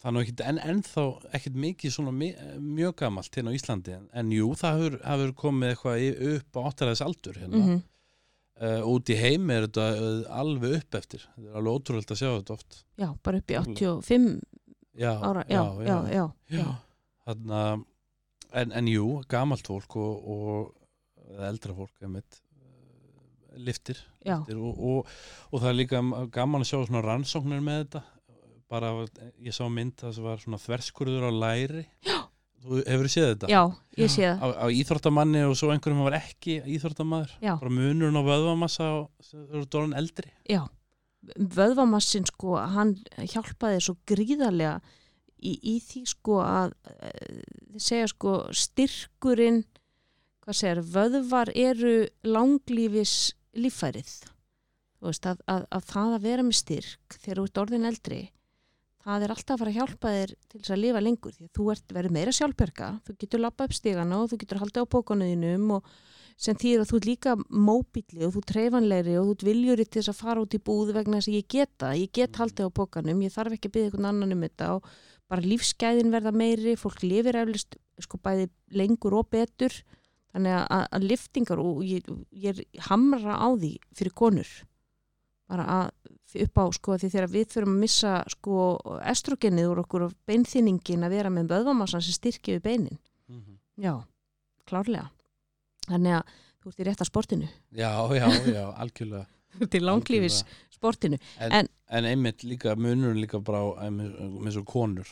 Það 0.04 0.10
er 0.10 0.12
nú 0.12 0.20
ekkit 0.20 0.40
en 0.44 0.58
ennþá 0.60 1.02
ekkit 1.38 1.54
mikið 1.56 1.92
svona 1.94 2.10
mjög 2.12 2.90
gamalt 3.00 3.36
hérna 3.38 3.52
á 3.52 3.56
Íslandi 3.56 3.94
en, 3.94 4.02
en 4.12 4.32
jú, 4.36 4.50
það 4.60 4.74
hefur, 4.76 4.96
hefur 5.00 5.30
komið 5.40 5.70
eitthvað 5.70 6.26
upp 6.34 6.58
á 6.60 6.64
áttaræðis 6.68 7.02
aldur 7.06 7.38
hérna. 7.40 7.60
mm 7.62 7.78
uh, 8.60 8.82
út 8.88 9.10
í 9.10 9.16
heim 9.18 9.50
er 9.52 9.66
þetta 9.66 9.86
uh, 9.98 10.20
alveg 10.40 10.78
upp 10.80 10.98
eftir. 11.00 11.24
Þetta 11.34 11.50
er 11.50 11.58
alveg 11.60 11.78
ótrúlega 11.78 12.14
að 12.14 12.20
sjá 12.20 12.28
þetta 12.30 12.56
oft. 12.56 12.78
Já, 13.00 13.08
bara 13.26 13.40
upp 13.40 13.50
í 13.50 13.58
85 13.60 14.28
Já, 14.94 15.10
ára, 15.26 15.42
já, 15.50 15.62
já, 15.82 15.96
já, 16.14 16.24
já. 16.54 16.66
Þarna, 17.26 17.60
en, 18.60 18.74
en 18.78 18.90
jú, 18.92 19.06
gamalt 19.30 19.66
fólk 19.66 19.96
og, 19.98 20.28
og 20.36 21.40
eldra 21.48 21.74
fólk 21.74 22.04
einmitt, 22.04 22.38
liftir 23.56 24.00
er- 24.24 24.56
og, 24.58 24.78
og, 24.78 25.14
og 25.52 25.60
það 25.62 25.70
er 25.70 25.78
líka 25.78 26.02
gaman 26.34 26.64
að 26.64 26.70
sjá 26.70 26.78
svona 26.86 27.02
rannsóknir 27.04 27.62
með 27.64 27.80
þetta. 27.84 28.02
Bara, 28.74 28.92
ég 29.44 29.54
sá 29.54 29.66
mynd 29.70 29.98
það 30.00 30.14
sem 30.16 30.24
var 30.24 30.40
svona 30.42 30.58
þverskurður 30.62 31.28
á 31.28 31.32
læri. 31.36 31.84
Já. 32.06 32.16
þú 32.64 32.78
hefur 32.88 33.10
séð 33.12 33.26
þetta? 33.34 33.50
Já, 33.52 33.60
ég 34.00 34.08
sé 34.10 34.24
það. 34.24 34.40
Á, 34.40 34.46
á 34.64 34.66
íþróttamanni 34.72 35.42
og 35.44 35.52
svo 35.60 35.68
einhverjum 35.74 36.06
var 36.06 36.16
ekki 36.16 36.56
íþróttamaður. 36.78 37.34
Já. 37.44 37.52
bara 37.60 37.74
munurinn 37.76 38.16
á 38.16 38.24
vöðvamassa 38.24 38.86
og 39.02 39.28
þau 39.28 39.42
eru 39.44 39.66
dólan 39.68 39.96
eldri. 40.00 40.32
Já, 40.48 40.62
vöðvamassin 41.36 42.26
sko, 42.28 42.56
hann 42.72 42.96
hjálpaði 43.20 43.84
svo 43.84 43.96
gríðarlega 44.08 44.78
í, 45.44 45.54
í 45.60 45.76
því 45.84 46.02
sko 46.08 46.40
að 46.44 46.74
uh, 46.88 47.38
segja 47.76 48.08
sko 48.10 48.34
styrkurinn 48.56 49.62
hvað 50.44 50.58
segir, 50.58 50.82
vöðvar 50.92 51.52
eru 51.56 51.94
langlífis 52.28 53.34
líffærið. 53.58 54.14
Þú 54.98 55.10
veist 55.10 55.28
að, 55.28 55.42
að, 55.50 55.66
að 55.76 55.90
það 55.90 56.14
að 56.16 56.24
vera 56.28 56.46
með 56.46 56.58
styrk 56.60 57.18
þegar 57.20 57.40
þú 57.40 57.46
ert 57.48 57.62
orðin 57.64 57.90
eldri 57.90 58.22
það 59.04 59.26
er 59.26 59.34
alltaf 59.34 59.54
að 59.54 59.60
fara 59.60 59.72
að 59.72 59.78
hjálpa 59.78 60.12
þér 60.14 60.32
til 60.34 60.58
þess 60.58 60.72
að 60.72 60.80
lifa 60.80 61.00
lengur 61.04 61.34
því 61.34 61.44
að 61.44 61.54
þú 61.58 61.66
ert 61.74 61.94
verið 61.96 62.14
meira 62.16 62.34
sjálfberga 62.34 62.90
þú 63.04 63.16
getur 63.20 63.42
lappa 63.42 63.66
upp 63.68 63.76
stigana 63.76 64.20
og 64.20 64.30
þú 64.30 64.38
getur 64.40 64.60
haldið 64.62 64.86
á 64.86 64.92
bókanuðinum 64.94 65.72
og 65.76 65.90
sem 66.44 66.56
þýr 66.58 66.82
að 66.82 66.90
þú 66.90 66.98
ert 66.98 67.08
líka 67.08 67.34
móbíli 67.52 68.24
og 68.24 68.32
þú 68.34 68.40
ert 68.40 68.50
treyfanlegri 68.50 69.16
og 69.20 69.26
þú 69.28 69.34
ert 69.36 69.46
viljuri 69.48 69.86
til 69.86 70.00
þess 70.00 70.12
að 70.14 70.22
fara 70.22 70.44
út 70.44 70.56
í 70.56 70.62
búð 70.70 70.94
vegna 70.96 71.20
þess 71.20 71.30
að 71.30 71.36
ég 71.36 71.50
geta, 71.54 71.92
ég 72.00 72.14
get 72.16 72.40
haldið 72.40 72.70
á 72.72 72.76
bókanum 72.80 73.20
ég 73.22 73.34
þarf 73.34 73.58
ekki 73.58 73.70
að 73.70 73.76
byggja 73.76 73.90
einhvern 73.90 74.08
annan 74.10 74.34
um 74.34 74.46
þetta 74.48 74.70
og 74.78 74.88
bara 75.30 75.48
lífsgæðin 75.52 76.14
verða 76.14 76.32
meiri 76.34 76.74
fólk 76.80 77.04
lifir 77.04 77.38
eflust 77.44 77.76
sko 78.02 78.18
bæði 78.24 78.48
lengur 78.72 79.20
og 79.20 79.28
betur 79.30 79.76
þannig 80.34 80.54
að, 80.58 80.64
að, 80.76 80.84
að 80.98 81.06
liftingar 81.10 81.60
og 81.62 81.82
ég, 81.86 82.08
ég 82.44 82.62
hamra 82.90 83.36
á 83.38 83.48
því 83.54 83.72
fyrir 83.94 84.14
konur. 84.18 84.50
Bara 85.50 85.64
að 85.78 85.90
upp 86.44 86.58
á 86.58 86.64
sko 86.74 86.96
því 86.98 87.10
þegar 87.12 87.30
við 87.30 87.44
þurfum 87.52 87.74
að 87.76 87.82
missa 87.84 88.12
sko 88.32 88.54
estrogenið 89.06 89.68
úr 89.70 89.82
okkur 89.84 90.06
og 90.08 90.14
beinþýningin 90.26 91.06
að 91.06 91.14
vera 91.14 91.30
með 91.30 91.52
vöðvamassan 91.52 92.02
sem 92.02 92.16
styrkja 92.16 92.56
við 92.56 92.64
beinin. 92.64 92.98
Mm 93.30 93.40
-hmm. 93.40 93.58
já, 93.84 93.94
klárlega. 94.66 95.10
Þannig 95.86 96.16
að 96.18 96.32
þú 96.64 96.68
ert 96.72 96.80
í 96.80 96.84
rétta 96.88 97.04
sportinu. 97.04 97.48
Já, 97.70 97.92
já, 98.16 98.26
já, 98.50 98.64
algjörlega. 98.74 99.26
Þú 99.54 99.62
ert 99.68 99.74
í 99.74 99.80
langlífis 99.80 100.44
sportinu. 100.70 101.18
En, 101.38 101.52
En- 101.52 101.68
en 101.88 102.04
einmitt 102.04 102.42
líka 102.42 102.74
munurinn 102.74 103.20
líka 103.20 103.38
bara 103.38 103.90
með 103.90 104.50
svo 104.56 104.64
konur. 104.64 105.06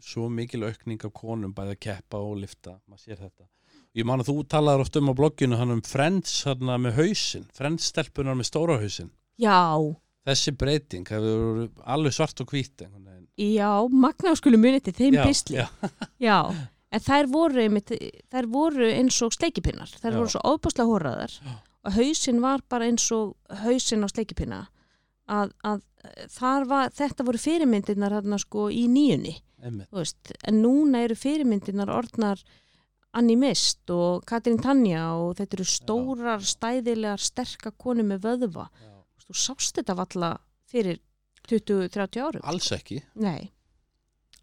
Svo 0.00 0.28
mikil 0.28 0.64
aukning 0.64 1.04
af 1.04 1.12
konum 1.12 1.52
bæði 1.52 1.74
að 1.74 1.80
keppa 1.80 2.16
og 2.18 2.38
lifta, 2.38 2.78
maður 2.86 3.00
sér 3.02 3.18
þetta 3.18 3.44
ég 3.94 4.06
man 4.06 4.22
að 4.22 4.30
þú 4.32 4.36
talaður 4.50 4.86
oft 4.86 4.96
um 5.00 5.10
á 5.10 5.14
blogginu 5.18 5.58
hann 5.60 5.74
um 5.76 5.82
Friends 5.86 6.40
hérna 6.48 6.78
með 6.82 6.98
hausinn 7.00 7.46
Friends 7.54 7.90
stelpunar 7.92 8.38
með 8.38 8.50
stóra 8.50 8.78
hausinn 8.82 9.12
Já, 9.40 9.78
þessi 10.26 10.54
breyting 10.58 11.08
hefur 11.10 11.40
verið 11.58 11.80
alveg 11.96 12.14
svart 12.14 12.42
og 12.44 12.52
hvít 12.52 12.84
já, 13.36 13.70
magna 13.90 14.34
skulu 14.38 14.58
munið 14.60 14.88
til 14.88 14.94
þeim 14.98 15.18
Já, 15.18 15.24
pistli. 15.26 15.58
já. 15.58 15.66
Já, 16.28 16.38
en 16.94 17.02
þær 17.02 17.30
voru, 17.32 17.62
einmitt, 17.64 17.90
þær 18.30 18.50
voru 18.50 18.90
eins 18.90 19.16
og 19.26 19.34
sleikipinnar. 19.34 19.90
Þær 19.90 20.12
Já. 20.12 20.18
voru 20.20 20.30
svo 20.30 20.42
óbúslega 20.46 20.86
hóraðar 20.90 21.34
Já. 21.34 21.56
og 21.84 21.96
hausinn 21.98 22.42
var 22.44 22.62
bara 22.70 22.86
eins 22.90 23.06
og 23.14 23.34
hausinn 23.64 24.06
á 24.06 24.08
sleikipinna. 24.12 24.60
Að, 25.34 25.54
að 25.66 25.82
var, 26.68 26.92
þetta 26.94 27.26
voru 27.26 27.40
fyrirmyndirnar 27.40 28.14
hérna 28.14 28.38
sko 28.38 28.68
í 28.70 28.86
nýjunni. 28.92 29.38
en 29.64 30.60
núna 30.60 31.00
eru 31.06 31.16
fyrirmyndirnar 31.16 31.88
orðnar 31.88 32.42
Annie 33.14 33.38
Mist 33.38 33.90
og 33.94 34.24
Katrín 34.26 34.58
Tanja 34.62 35.04
og 35.14 35.36
þetta 35.38 35.58
eru 35.58 35.66
stórar, 35.70 36.42
stæðilegar, 36.42 37.22
sterkar 37.22 37.74
konu 37.78 38.02
með 38.06 38.24
vöðva. 38.26 38.68
já. 38.74 38.90
Þú 39.24 39.36
sást 39.40 39.78
þetta 39.78 39.94
valla 39.96 40.30
fyrir 40.68 40.98
20-30 41.48 42.24
árum. 42.24 42.42
alls 42.44 42.72
ekki 42.74 43.02
Nei. 43.14 43.52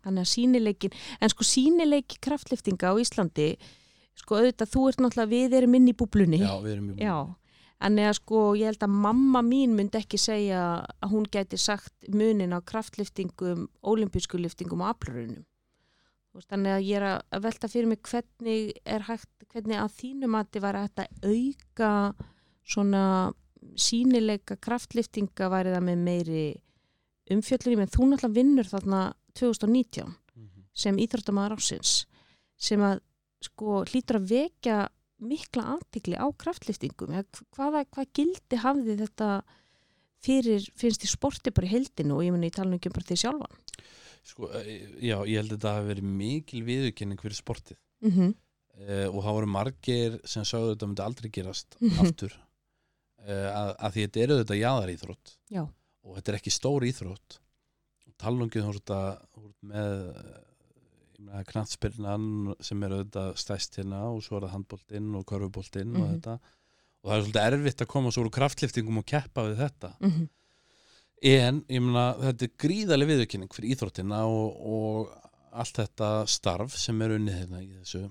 Þannig 0.01 0.23
að 0.23 0.31
sínileikin, 0.31 0.95
en 1.21 1.29
sko 1.29 1.45
sínileiki 1.45 2.17
kraftliftinga 2.25 2.89
á 2.89 2.97
Íslandi, 2.97 3.51
sko 4.17 4.39
auðvitað 4.39 4.71
þú 4.73 4.87
ert 4.89 5.03
náttúrulega, 5.03 5.29
við 5.29 5.53
erum 5.59 5.77
inn 5.77 5.91
í 5.91 5.93
búblunni. 5.93 6.39
já, 6.41 6.55
við 6.63 6.73
erum 6.77 6.89
í 6.89 6.97
Já. 6.97 7.17
Þannig 7.81 8.07
að 8.07 8.17
sko 8.19 8.39
ég 8.57 8.69
held 8.69 8.83
að 8.85 8.97
mamma 9.03 9.41
mín 9.45 9.71
myndi 9.77 9.97
ekki 9.97 10.17
segja 10.21 10.63
að 11.01 11.13
hún 11.13 11.23
gæti 11.33 11.57
sagt 11.57 11.93
munin 12.13 12.53
á 12.53 12.61
kraftliftingum, 12.61 13.67
ólimpísku 13.81 14.37
liftingum 14.37 14.83
og 14.85 14.93
aflurunum. 14.95 15.45
Þannig 16.31 16.71
að 16.77 16.85
ég 16.87 16.95
er 16.95 17.03
að- 17.03 17.23
að 17.35 17.41
velta 17.43 17.67
fyrir 17.67 17.87
mig 17.91 18.01
hvernig 18.07 18.71
er 18.85 19.01
hægt, 19.01 19.29
hvernig 19.51 19.75
að 19.81 19.95
þínum 19.99 20.35
að 20.39 20.51
þið 20.51 20.61
hægt 20.79 20.99
að 21.03 21.09
auka 21.27 21.91
svona 22.63 23.33
sínileika 23.75 24.55
kraftliftinga 24.57 25.49
væri 25.51 25.73
það 25.75 25.83
með 25.89 25.97
meiri 26.07 26.45
umfjöllunum 27.31 27.81
en 27.83 27.91
þú 27.91 28.07
náttúrulega 28.07 28.33
vinnur 28.35 28.69
þarna 28.69 29.01
2019 29.35 30.15
Mhm. 30.35 30.63
sem 30.73 30.95
íþróttamæður 30.97 31.57
ásins 31.57 32.05
sem 32.57 32.79
að 32.79 32.99
sko 33.41 33.83
hlýtur 33.85 34.19
að 34.19 34.27
vekja 34.29 34.89
mikla 35.21 35.63
antikli 35.77 36.15
á 36.17 36.25
kraftliftingum 36.33 37.09
hvaða, 37.53 37.85
hvað 37.91 38.07
gildi 38.13 38.57
hafði 38.57 38.97
þetta 39.03 39.43
fyrir, 40.21 40.67
finnst 40.77 41.01
þið 41.03 41.11
sporti 41.15 41.51
bara 41.55 41.67
í 41.67 41.71
heldinu 41.73 42.15
og 42.17 42.23
ég 42.25 42.31
muni 42.35 42.47
í 42.51 42.55
talinu 42.55 42.77
ekki 42.77 42.91
um 42.91 42.95
bara 42.97 43.07
því 43.09 43.17
sjálfan 43.23 43.59
sko, 44.23 44.49
eh, 44.59 44.85
já, 45.01 45.17
ég 45.25 45.37
held 45.41 45.51
að 45.51 45.57
þetta 45.57 45.73
hafi 45.77 45.87
verið 45.93 46.03
mikil 46.21 46.63
viðurkenning 46.67 47.21
fyrir 47.23 47.39
sportið 47.39 47.77
mm 48.05 48.11
-hmm. 48.11 48.33
uh, 48.81 49.07
og 49.15 49.19
það 49.25 49.33
voru 49.39 49.47
margir 49.57 50.19
sem 50.25 50.43
sagði 50.45 50.75
þetta 50.75 50.87
myndi 50.91 51.01
aldrei 51.07 51.29
gerast 51.31 51.75
Mhm. 51.81 51.99
aftur 52.05 52.33
uh, 52.37 53.49
að, 53.49 53.75
að 53.79 53.91
því 53.93 54.01
þetta 54.07 54.19
eru 54.23 54.37
þetta 54.43 54.59
jaðar 54.61 54.89
íþrótt 54.95 55.37
Já. 55.49 55.63
og 56.03 56.15
þetta 56.17 56.31
er 56.31 56.37
ekki 56.37 56.51
stór 56.53 56.81
íþrótt 56.85 57.39
talungið 58.21 58.63
þú 58.63 58.75
ert 58.75 58.89
að 58.93 59.17
með 59.61 61.45
knattspyrnan 61.51 62.55
sem 62.65 62.81
er 62.83 62.95
auðvitað 62.95 63.35
stæst 63.37 63.77
hérna 63.77 63.99
og 64.09 64.23
svo 64.25 64.37
er 64.39 64.45
það 64.47 64.53
handboltinn 64.55 65.15
og 65.17 65.25
körfuboltinn 65.29 65.95
og 65.95 66.01
Mhm. 66.07 66.15
þetta 66.21 66.39
og 67.03 67.09
það 67.09 67.15
er 67.17 67.23
svolítið 67.25 67.47
erfitt 67.47 67.81
að 67.81 67.87
koma 67.87 68.11
svo 68.11 68.23
úr 68.25 68.29
kraftliftingum 68.35 68.97
og 69.01 69.05
keppa 69.05 69.47
við 69.49 69.57
þetta 69.63 69.93
Mm 69.99 70.11
-hmm. 70.11 70.27
en 71.23 71.61
ég 71.69 71.81
meina 71.81 72.05
þetta 72.19 72.43
er 72.47 72.51
gríðarlega 72.63 73.11
viðurkenning 73.11 73.53
fyrir 73.53 73.75
íþróttina 73.75 74.19
og, 74.25 74.47
og 74.65 75.17
allt 75.51 75.75
þetta 75.77 76.27
starf 76.27 76.75
sem 76.77 77.01
er 77.01 77.09
unnið 77.17 77.37
hérna 77.39 77.61
í 77.61 77.69
þessu 77.81 78.03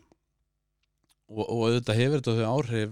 og, 1.30 1.44
og 1.48 1.62
auðvitað 1.68 1.96
hefur 2.00 2.20
þetta 2.20 2.36
þau 2.38 2.50
áhrif 2.56 2.90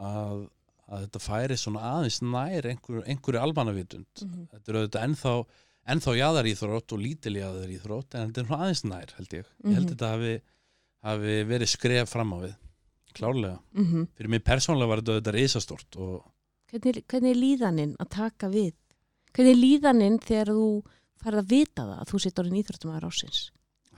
að, 0.00 0.48
að 0.90 1.02
þetta 1.04 1.18
færi 1.24 1.56
svona 1.56 1.80
aðeins 1.94 2.20
nær 2.22 2.66
einhver, 2.70 3.02
einhverju 3.06 3.40
almannavitund 3.42 4.06
Mhm. 4.24 4.46
þetta 4.52 4.70
er 4.72 4.78
auðvitað 4.80 5.04
ennþá 5.08 5.34
ennþá 5.90 6.12
jaðar 6.16 6.44
íþrótt 6.46 6.92
og 6.92 6.98
lítil 7.00 7.36
jaðar 7.40 7.68
íþrótt 7.74 8.14
en 8.14 8.28
þetta 8.32 8.40
er 8.40 8.46
svona 8.46 8.62
aðeins 8.64 8.84
nær 8.84 9.14
held 9.16 9.28
ég 9.34 9.44
ég 9.64 9.74
held 9.74 9.86
Mhm. 9.86 9.94
þetta 9.94 10.10
hafi, 10.14 10.40
hafi 11.02 11.44
verið 11.44 11.68
skref 11.68 12.08
fram 12.08 12.32
á 12.32 12.38
við 12.46 12.54
klárlega. 13.16 13.58
Mhm. 13.74 14.08
fyrir 14.16 14.30
mig 14.30 14.44
persónlega 14.44 14.88
var 14.88 15.02
þetta 15.02 15.16
auðvitað 15.16 15.38
risastort 15.38 15.96
og 15.96 16.24
Hvernig, 16.70 17.02
hvernig 17.10 17.30
er 17.34 17.40
líðaninn 17.40 17.96
að 17.98 18.08
taka 18.14 18.48
við? 18.48 18.74
Hvernig 19.34 19.50
er 19.56 19.58
líðaninn 19.58 20.18
þegar 20.22 20.52
þú 20.54 20.66
færð 21.20 21.38
að 21.40 21.48
vita 21.50 21.82
það 21.82 21.98
að 21.98 22.10
þú 22.12 22.20
sitt 22.22 22.38
orðin 22.38 22.60
íþróttamæður 22.60 23.08
ásins 23.10 23.40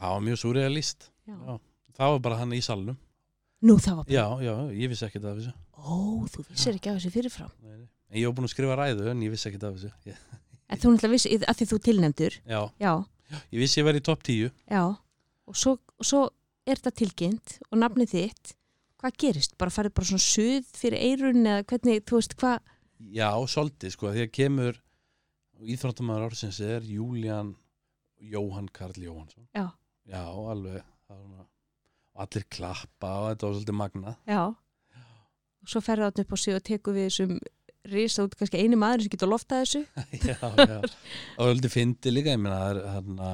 það 0.02 0.14
var 0.16 0.22
mjög. 0.26 1.08
Já. 1.22 1.58
það 1.94 2.12
var 2.12 2.20
bara 2.24 2.38
hann 2.40 2.54
í 2.56 2.60
salnum. 2.64 2.96
Nú 3.62 3.76
það 3.78 3.98
var 4.00 4.06
bara, 4.08 4.14
Já, 4.16 4.24
já, 4.42 4.54
ég 4.74 4.90
vissi 4.90 5.06
ekkert 5.06 5.26
af 5.30 5.36
þessu. 5.38 5.52
Ó 5.78 5.94
þú 6.32 6.44
vissir 6.48 6.78
ekki 6.78 6.90
af 6.90 6.98
þessu 6.98 7.12
fyrirfram. 7.14 7.52
Nei, 7.62 8.18
ég 8.18 8.26
var 8.26 8.34
búin 8.36 8.48
að 8.48 8.54
skrifa 8.56 8.78
ræðu 8.78 9.10
en 9.12 9.22
ég 9.22 9.32
vissi 9.32 9.48
ekkert 9.50 9.68
af 9.68 9.76
þessu. 9.76 9.92
Ég, 10.08 10.24
en 10.66 10.82
þú 10.82 10.94
náttúrulega 10.94 11.14
vissi, 11.14 11.38
að 11.38 11.60
því 11.60 11.68
þú 11.70 11.78
tilnefndur. 11.86 12.38
Já, 12.50 12.60
já, 12.82 12.92
ég 13.54 13.62
vissi 13.62 13.80
ég 13.80 13.86
væri 13.86 14.02
í 14.02 14.06
topp 14.08 14.26
10 14.26 14.50
já. 14.50 14.82
Og 15.46 15.58
svo, 15.58 15.76
og 15.78 16.08
svo 16.08 16.24
er 16.66 16.78
þetta 16.80 16.94
tilkynnt 17.02 17.56
og 17.70 17.80
nafnið 17.82 18.14
þitt 18.16 18.54
hvað 19.02 19.18
gerist? 19.24 19.56
Bara 19.60 19.74
farið 19.74 19.94
bara 19.98 20.10
svona 20.12 20.24
suð 20.24 20.70
fyrir 20.78 21.02
eirun 21.10 21.42
eða 21.44 21.66
hvernig, 21.72 22.04
þú 22.08 22.20
veist 22.20 22.36
hvað 22.40 22.60
Já, 23.12 23.28
svolítið, 23.50 23.94
sko, 23.96 24.12
því 24.14 24.24
að 24.26 24.34
kemur 24.38 24.76
íþróttamæður 25.62 26.28
ársins 26.28 26.60
er 26.62 26.84
Júlían 26.86 27.56
Jóhann 28.22 28.68
Karl 28.74 28.98
Jóhannsson 29.02 29.48
Já. 29.54 29.72
Já, 30.06 30.22
alveg 30.26 30.82
það 31.06 31.16
var 31.16 31.24
svona- 31.26 31.48
og 32.12 32.22
allir 32.26 32.44
klappa 32.52 33.10
og 33.18 33.26
þetta 33.30 33.46
var 33.48 33.54
svolítið 33.56 33.78
magna 33.78 34.14
já, 34.28 34.42
og 35.62 35.70
svo 35.72 35.80
ferði 35.80 36.08
það 36.10 36.22
upp 36.24 36.32
á 36.32 36.38
sig 36.42 36.54
og 36.58 36.64
tekur 36.68 36.96
við 36.96 37.06
þessum 37.08 37.34
risa 37.92 38.26
út 38.26 38.36
kannski 38.38 38.60
eini 38.62 38.78
maður 38.78 39.06
sem 39.06 39.12
getur 39.14 39.30
loftað 39.32 39.62
þessu 39.64 39.82
Já, 40.30 40.36
já 40.38 40.78
og 40.82 41.42
svolítið 41.46 41.72
fyndi 41.72 42.12
líka, 42.12 42.34
ég 42.36 42.42
meina 42.42 42.58
það 42.60 42.76
er 42.76 42.90
hérna 42.96 43.30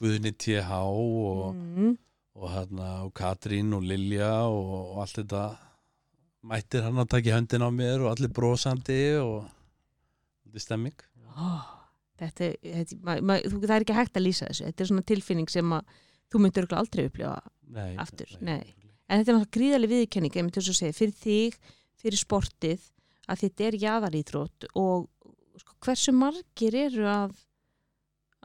Guðni 0.00 0.32
TH 0.32 0.80
og, 0.80 1.54
mm. 1.54 1.94
Og 2.38 2.52
hérna 2.52 2.90
og 3.06 3.12
Katrín 3.16 3.74
og 3.76 3.84
Lilja 3.86 4.30
og, 4.46 4.70
og 4.94 5.02
allt 5.04 5.20
þetta 5.20 5.44
mættir 6.50 6.86
hann 6.86 7.00
að 7.02 7.10
taka 7.16 7.30
í 7.30 7.34
höndin 7.34 7.66
á 7.66 7.70
mér 7.74 8.04
og 8.04 8.12
allir 8.12 8.32
brosandi 8.32 9.02
og 9.20 9.48
þetta 10.44 10.60
er 10.60 10.64
stemming. 10.64 11.02
Oh, 11.34 11.66
þetta, 12.20 12.52
þetta 12.64 13.00
ma, 13.04 13.16
ma, 13.20 13.40
þú, 13.44 13.60
það 13.64 13.74
er 13.76 13.86
ekki 13.86 13.98
hægt 13.98 14.20
að 14.20 14.26
lýsa 14.26 14.48
þessu. 14.48 14.68
Þetta 14.68 14.84
er 14.84 14.90
svona 14.92 15.08
tilfinning 15.10 15.52
sem 15.52 15.74
að 15.76 15.98
þú 16.30 16.42
örugglega 16.62 16.84
aldrei 16.84 17.08
upplifa 17.08 17.34
nei, 17.74 17.90
Aftur, 18.00 18.32
nei. 18.44 18.62
en 19.08 19.20
þetta 19.20 19.32
er 19.32 19.36
náttúrulega 19.36 19.56
gríðarlega 19.56 19.92
að 20.74 20.80
segja, 20.80 20.96
fyrir 20.96 21.16
þig, 21.18 21.56
fyrir 22.00 22.20
sportið 22.20 22.86
að 23.30 23.42
þetta 23.44 23.66
er 23.66 23.78
jaðaríþrótt 23.84 24.68
og 24.78 25.08
sko, 25.60 25.76
hversu 25.86 26.14
margir 26.16 26.76
eru 26.86 27.08
að, 27.10 27.34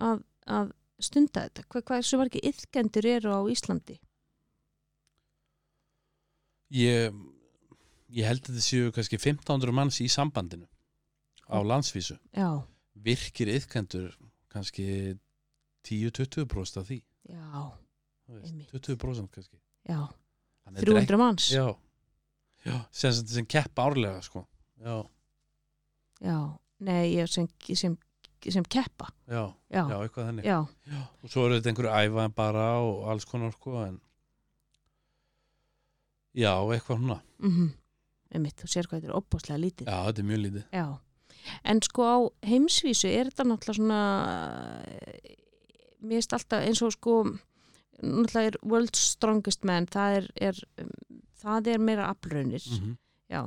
að, 0.01 0.25
að 0.57 0.73
stunda 0.99 1.45
þetta, 1.47 1.63
Hver, 1.69 1.83
hversu 1.89 2.17
margir 2.21 2.45
yðkendur 2.47 3.05
eru 3.05 3.33
á 3.35 3.41
Íslandi 3.51 3.97
Ég, 6.75 7.13
ég 8.15 8.25
held 8.27 8.41
að 8.41 8.55
þetta 8.55 8.63
séu 8.65 8.91
kannski 8.95 9.19
1500 9.21 9.75
manns 9.75 9.99
í 10.03 10.07
sambandinu 10.11 10.65
á 11.45 11.57
landsvísu. 11.61 12.17
já, 12.33 12.49
Virkir 13.05 13.51
yðkendur 13.53 14.15
kannski 14.49 15.15
10-20% 15.85 16.79
af 16.81 16.87
því. 16.89 17.01
já, 17.29 17.45
þú 18.25 18.33
veist, 18.39 18.49
Einmitt. 18.49 18.71
20% 18.73 19.29
kannski. 19.35 19.59
já 19.85 19.99
Þannig 20.65 20.79
þetta 20.81 20.89
er 20.89 20.95
300 21.05 21.17
manns 21.21 21.49
Já, 21.53 21.65
já 22.65 22.77
sem, 22.91 23.13
sem, 23.13 23.45
keppa 23.45 23.85
árlega 23.85 24.21
sko. 24.25 24.47
Já, 24.81 24.95
já, 26.25 26.37
nei, 26.79 27.13
ég 27.13 27.29
sem, 27.29 27.45
sem, 27.77 27.97
sem 28.53 28.63
keppa. 28.69 29.07
Já, 29.27 29.43
já, 29.71 29.81
já, 29.89 29.95
eitthvað 30.05 30.27
þannig. 30.29 30.43
já, 30.45 30.57
Já. 30.91 31.01
Og 31.23 31.29
svo 31.31 31.45
eru 31.45 31.55
þetta 31.59 31.69
einhverju 31.71 31.93
æfaðan 31.95 32.35
bara 32.35 32.65
og 32.83 33.09
alls 33.09 33.25
konar 33.25 33.51
sko 33.55 33.79
en 33.85 33.99
Já, 36.35 36.51
eitthvað 36.75 36.97
húnna. 36.99 37.19
mhm. 37.39 37.69
Einmitt, 38.35 38.57
þú 38.59 38.67
sér 38.67 38.87
hvað 38.89 38.99
þetta 39.01 39.11
er 39.13 39.15
opbáslega 39.15 39.59
lítið. 39.61 39.87
Já, 39.87 39.97
þetta 40.09 40.19
er 40.19 40.25
mjög 40.27 40.39
lítið. 40.43 40.63
Já, 40.73 40.85
en 41.63 41.81
sko 41.85 42.01
á 42.03 42.17
heimsvísu 42.49 43.07
er 43.07 43.29
þetta 43.29 43.45
náttúrulega 43.47 43.77
svona 43.77 43.99
mér 46.03 46.17
finnst 46.19 46.33
alltaf 46.35 46.65
eins 46.65 46.81
og 46.83 46.91
sko 46.95 47.13
náttúrulega 48.03 48.49
er 48.51 48.57
World's 48.65 49.03
Strongest 49.15 49.63
Man 49.63 49.87
það 49.87 50.17
er, 50.19 50.27
er, 50.49 50.59
um, 50.83 50.89
það 51.41 51.69
er 51.75 51.79
meira 51.79 52.09
aflraunir, 52.11 52.65
Mm 52.81 52.97
já. 53.29 53.41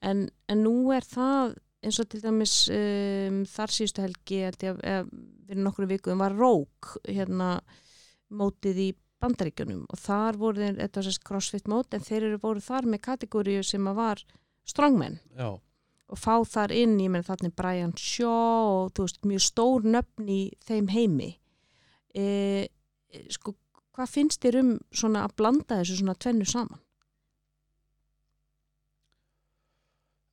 En, 0.00 0.28
en 0.48 0.62
nú 0.64 0.92
er 0.94 1.02
það 1.04 1.56
eins 1.84 1.98
og 2.02 2.08
til 2.10 2.22
dæmis 2.24 2.54
um, 2.74 3.42
þar 3.48 3.74
síðustu 3.74 4.04
helgi 4.04 4.40
fyrir 4.58 5.62
nokkru 5.62 5.88
vikum 5.90 6.22
var 6.22 6.34
Rók 6.36 6.96
hérna 7.06 7.58
mótið 8.28 8.82
í 8.82 8.88
bandaríkjunum. 9.22 9.86
Og 9.90 10.00
þar 10.00 10.38
voru 10.38 10.62
þeir, 10.62 10.76
þetta 10.82 11.00
var 11.00 11.08
sérst 11.08 11.24
crossfit 11.26 11.70
mót 11.70 11.94
en 11.94 12.04
þeir 12.04 12.28
eru 12.30 12.42
voru 12.42 12.62
þar 12.62 12.90
með 12.90 13.04
kategóriu 13.06 13.64
sem 13.66 13.88
að 13.90 13.98
var 13.98 14.22
strongmen. 14.68 15.18
Já, 15.38 15.56
og 16.08 16.20
fá 16.20 16.34
þar 16.48 16.72
inn, 16.72 16.96
ég 17.02 17.12
menn 17.12 17.26
þarna 17.26 17.52
Brian 17.56 17.94
Shaw 18.00 18.84
og 18.84 18.92
þú 18.96 19.06
veist, 19.06 19.22
mjög 19.28 19.44
stór 19.44 19.86
nöfn 19.88 20.28
í 20.32 20.40
þeim 20.64 20.90
heimi. 20.92 21.30
E, 22.16 22.68
sko, 23.34 23.54
hvað 23.96 24.14
finnst 24.14 24.44
þér 24.44 24.60
um 24.62 24.74
svona 24.88 25.26
að 25.26 25.36
blanda 25.40 25.80
þessu 25.80 26.00
svona 26.00 26.16
tvennu 26.16 26.48
saman? 26.48 26.80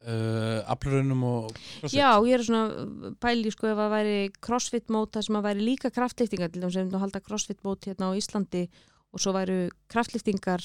Uh, 0.06 0.62
aflurunum 0.72 1.24
og 1.28 1.51
crossfit? 1.56 1.99
Já, 1.99 2.12
ég 2.26 2.34
er 2.38 2.43
svona 2.45 3.14
pæli 3.22 3.51
sko 3.53 3.68
ef 3.72 3.82
að 3.86 3.93
væri 3.95 4.18
crossfit 4.41 4.88
mót 4.93 5.12
það 5.16 5.28
sem 5.28 5.39
að 5.39 5.47
væri 5.49 5.66
líka 5.70 5.91
kraftliftingar 5.93 6.51
til 6.53 6.62
þess 6.66 6.78
að 6.82 6.91
við 6.93 7.01
halda 7.06 7.22
crossfit 7.26 7.64
mót 7.66 7.86
hérna 7.89 8.12
á 8.14 8.18
Íslandi 8.18 8.66
og 9.16 9.20
svo 9.24 9.34
væru 9.36 9.60
kraftliftingar 9.91 10.64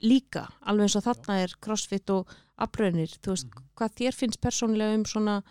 líka, 0.00 0.46
alveg 0.64 0.86
eins 0.88 0.96
og 0.96 1.04
þarna 1.04 1.40
er 1.44 1.52
crossfit 1.60 2.10
og 2.14 2.30
afraunir, 2.56 3.12
þú 3.20 3.34
veist, 3.34 3.48
Mhm. 3.50 3.66
hvað 3.76 3.96
þér 4.00 4.14
finnst 4.16 4.40
persónlega 4.40 4.94
um 4.96 5.04
svona 5.04 5.42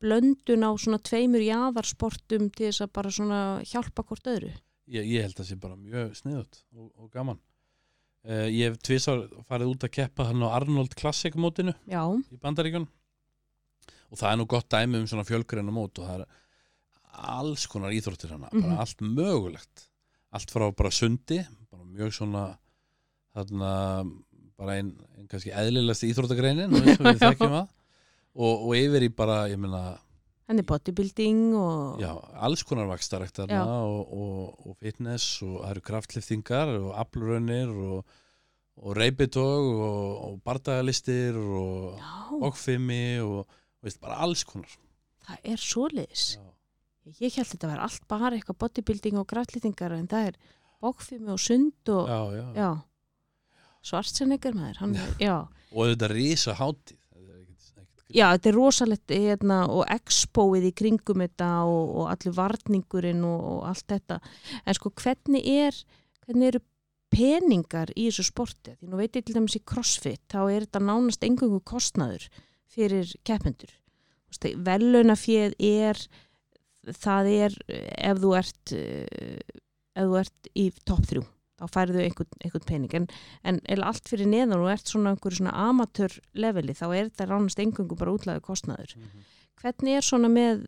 blöndun 0.00 0.64
á 0.64 0.70
svona 0.78 0.98
tveimur 1.02 1.42
jaðarsportum 1.44 2.50
til 2.54 2.70
þess 2.70 2.80
að 2.86 2.92
bara 2.92 3.10
svona 3.10 3.40
hjálpa 3.66 4.04
hvort 4.06 4.24
öðru? 4.30 4.52
Ég, 4.90 5.04
ég 5.06 5.22
held 5.22 5.34
að 5.36 5.42
það 5.44 5.50
sé 5.50 5.60
bara 5.60 5.76
mjög 5.76 6.14
sniðut 6.18 6.62
og, 6.76 6.90
og 6.98 7.10
gaman 7.12 7.38
uh, 8.28 8.46
ég 8.50 8.70
hef 8.70 8.78
tvisar 8.84 9.22
farið 9.48 9.72
út 9.74 9.84
að 9.88 9.94
keppa 9.98 10.26
hann 10.30 10.42
á 10.44 10.48
Arnold 10.58 10.94
Classic 10.98 11.34
mótinu 11.34 11.74
Já, 11.88 12.02
í 12.30 12.36
Bandaríkjun 12.42 12.88
og 14.10 14.18
það 14.18 14.32
er 14.32 14.38
nú 14.40 14.46
gott 14.50 14.68
dæmi 14.72 14.98
um 15.00 15.06
svona 15.06 15.24
fjölgreina 15.28 15.70
mót 15.74 15.98
og 16.02 16.08
það 16.08 16.20
er 16.20 16.26
alls 17.20 17.66
konar 17.70 17.92
íþróttir 17.94 18.30
hana, 18.32 18.48
Mhm. 18.52 18.62
bara 18.62 18.80
allt 18.80 19.00
mögulegt. 19.02 19.86
Allt 20.32 20.50
frá 20.50 20.70
bara 20.74 20.90
sundi 20.90 21.40
bara 21.70 21.84
mjög 21.84 22.12
svona 22.16 22.44
þarna 23.34 23.70
bara 24.58 24.76
einn 24.78 24.92
ein 25.18 25.26
kannski 25.28 25.50
eðlilegast 25.52 26.04
íþróttagreinin 26.08 26.70
og, 28.34 28.54
og 28.66 28.74
yfir 28.78 29.02
í 29.06 29.10
bara, 29.14 29.48
ég 29.50 29.58
meina 29.58 29.98
henni 30.50 30.64
bodybuilding 30.66 31.42
og 31.54 32.00
já, 32.02 32.10
alls 32.42 32.64
konar 32.66 32.90
þarna 32.90 33.60
og, 33.86 34.12
og, 34.12 34.66
og 34.66 34.76
fitness 34.82 35.40
og 35.46 35.60
það 35.62 35.70
eru 35.76 35.84
kraftliftingar 35.86 36.72
og 36.80 36.90
aflurönir 37.04 37.70
og, 37.70 38.04
og 38.80 38.96
reypitog 38.98 39.70
og, 39.70 40.06
og 40.26 40.38
bardagalistir 40.44 41.38
og 41.38 41.98
Já, 42.00 42.12
bókfimi 42.42 43.02
og, 43.22 43.44
og 43.46 43.86
veist, 43.86 44.00
bara 44.02 44.18
alls 44.24 44.42
konar. 44.44 44.70
Það 45.26 45.50
er 45.52 45.60
svoleiðis. 45.62 46.26
Já. 46.36 46.46
Ég 47.20 47.34
held 47.38 47.48
þetta 47.48 47.66
að 47.66 47.72
vera 47.74 47.86
allt 47.86 48.04
bara 48.10 48.34
eitthvað 48.36 48.58
bodybuilding 48.64 49.18
og 49.20 49.26
kraftliftingar 49.30 49.94
en 49.96 50.08
það 50.10 50.30
er 50.32 50.38
bókfimi 50.80 51.30
og 51.32 51.40
sund 51.42 51.92
og 51.92 52.08
Já, 52.10 52.20
já. 52.36 52.46
já, 52.56 52.70
svartsennegar 53.82 54.54
maður 54.56 54.82
hann, 54.82 54.94
er- 54.96 55.14
já. 55.20 55.36
og 55.72 55.86
þetta 55.92 56.08
rísa 56.12 56.54
hátíð 56.58 56.96
þetta 56.96 57.32
er 57.32 57.40
ekkert, 57.40 57.70
ekkert 57.76 57.99
grín. 57.99 57.99
Já, 58.14 58.26
þetta 58.34 58.50
er 58.50 58.56
rosalegt 58.56 59.14
hérna, 59.14 59.60
og 59.70 59.84
expóið 59.90 60.68
í 60.70 60.74
kringum 60.76 61.24
þetta 61.24 61.50
og, 61.68 61.94
og 62.02 62.10
allir 62.12 62.36
varningurinn 62.36 63.24
og, 63.26 63.46
og 63.54 63.64
allt 63.70 63.86
þetta. 63.94 64.20
En 64.64 64.78
sko 64.78 64.92
hvernig 65.00 65.46
er 65.46 65.80
hvernig 66.26 66.52
eru 66.52 66.62
peningar 67.10 67.90
í 67.96 68.06
þessu 68.08 68.28
sporti? 68.28 68.76
Því 68.78 68.90
nú 68.90 69.00
veit 69.00 69.18
ég 69.18 69.26
til 69.26 69.36
dæmis 69.36 69.58
í 69.58 69.64
crossfit 69.66 70.22
þá 70.30 70.40
er 70.44 70.66
þetta 70.66 70.84
nánast 70.86 71.26
engungu 71.26 71.60
kostnaður 71.66 72.28
fyrir 72.70 73.10
keppendur. 73.26 73.72
Velunaféð 74.40 75.56
er 75.58 75.98
það 76.86 77.32
er 77.34 77.58
ef 77.68 78.22
þú 78.22 78.36
ert 78.38 78.74
eh, 78.76 79.58
ef 79.98 80.06
þú 80.06 80.18
ert 80.20 80.50
í 80.54 80.70
topp 80.86 81.08
þrjú 81.10 81.26
þá 81.60 81.66
færðu 81.76 82.00
einhvern, 82.06 82.30
einhvern 82.44 82.66
pening 82.70 82.94
en, 83.00 83.08
en 83.44 83.84
allt 83.84 84.08
fyrir 84.08 84.26
neðan 84.30 84.56
og 84.60 84.70
ert 84.72 84.88
svona 84.90 85.12
einhverju 85.14 85.42
svona 85.42 85.52
amatör 85.68 86.16
leveli 86.34 86.72
þá 86.78 86.86
er 86.96 87.10
þetta 87.10 87.28
ránast 87.30 87.60
engungu 87.62 87.96
bara 88.00 88.16
útlæðu 88.16 88.40
kostnaður 88.48 88.96
Mhm. 88.96 89.26
hvernig 89.60 89.96
er 89.98 90.06
svona 90.06 90.28
með 90.32 90.62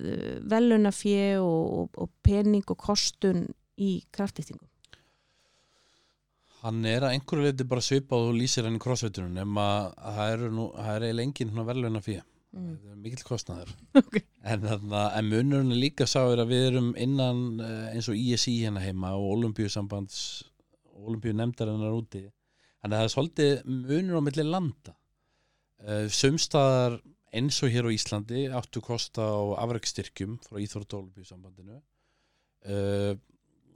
velunafjö 0.53 1.39
og, 1.41 1.63
og, 1.79 1.89
og 2.05 2.11
pening 2.23 2.65
og 2.69 2.77
kostun 2.77 3.47
í 3.81 4.03
kraftlýftingum? 4.13 4.69
hann 6.63 6.85
er 6.87 7.03
að 7.03 7.17
einhverju 7.17 7.43
leiti 7.49 7.65
bara 7.67 7.83
svipað 7.83 8.29
og 8.29 8.37
lýsir 8.39 8.67
hann 8.69 8.77
í 8.79 8.83
crossfittunum 8.83 9.33
nema 9.35 9.65
að 9.97 10.19
það 10.19 10.35
eru 10.37 10.51
er 11.09 11.17
svona 11.55 11.67
verðluna 11.73 12.05
fyrir 12.05 12.29
Mm. 12.53 12.75
það 12.85 12.91
er 12.93 12.97
mikill 13.01 13.25
kostnaður 13.25 13.71
Ok. 13.97 14.17
en, 14.45 14.61
þarna, 14.61 15.03
en 15.17 15.25
munurinn 15.31 15.73
er 15.73 15.79
líka 15.81 16.05
sá 16.05 16.19
er 16.29 16.43
að 16.43 16.51
við 16.51 16.65
erum 16.67 16.91
innan 17.01 17.39
eh, 17.65 17.95
eins 17.95 18.11
og 18.13 18.19
ISI 18.21 18.59
hérna 18.67 18.83
heima 18.85 19.15
og 19.17 19.39
Olimpíusambands 19.39 20.19
Olimpíu 21.03 21.35
nefndarinnar 21.37 21.97
úti. 21.97 22.25
Þannig 22.83 22.97
að 22.97 23.01
það 23.01 23.09
er 23.09 23.15
svolítið 23.15 23.53
munur 23.71 24.19
á 24.19 24.27
milli 24.27 24.47
landa. 24.49 24.95
Uh, 25.83 26.07
sumstaðar 26.11 27.01
eins 27.33 27.59
og 27.65 27.73
hér 27.73 27.89
á 27.89 27.95
Íslandi 27.95 28.45
áttu 28.53 28.83
kosta 28.85 29.25
á 29.25 29.41
afrækstyrkjum 29.65 30.37
frá 30.45 30.61
Íþrótt 30.63 30.95
og 30.95 31.07
Olimpíusambandinu 31.07 31.79
uh, 32.69 33.15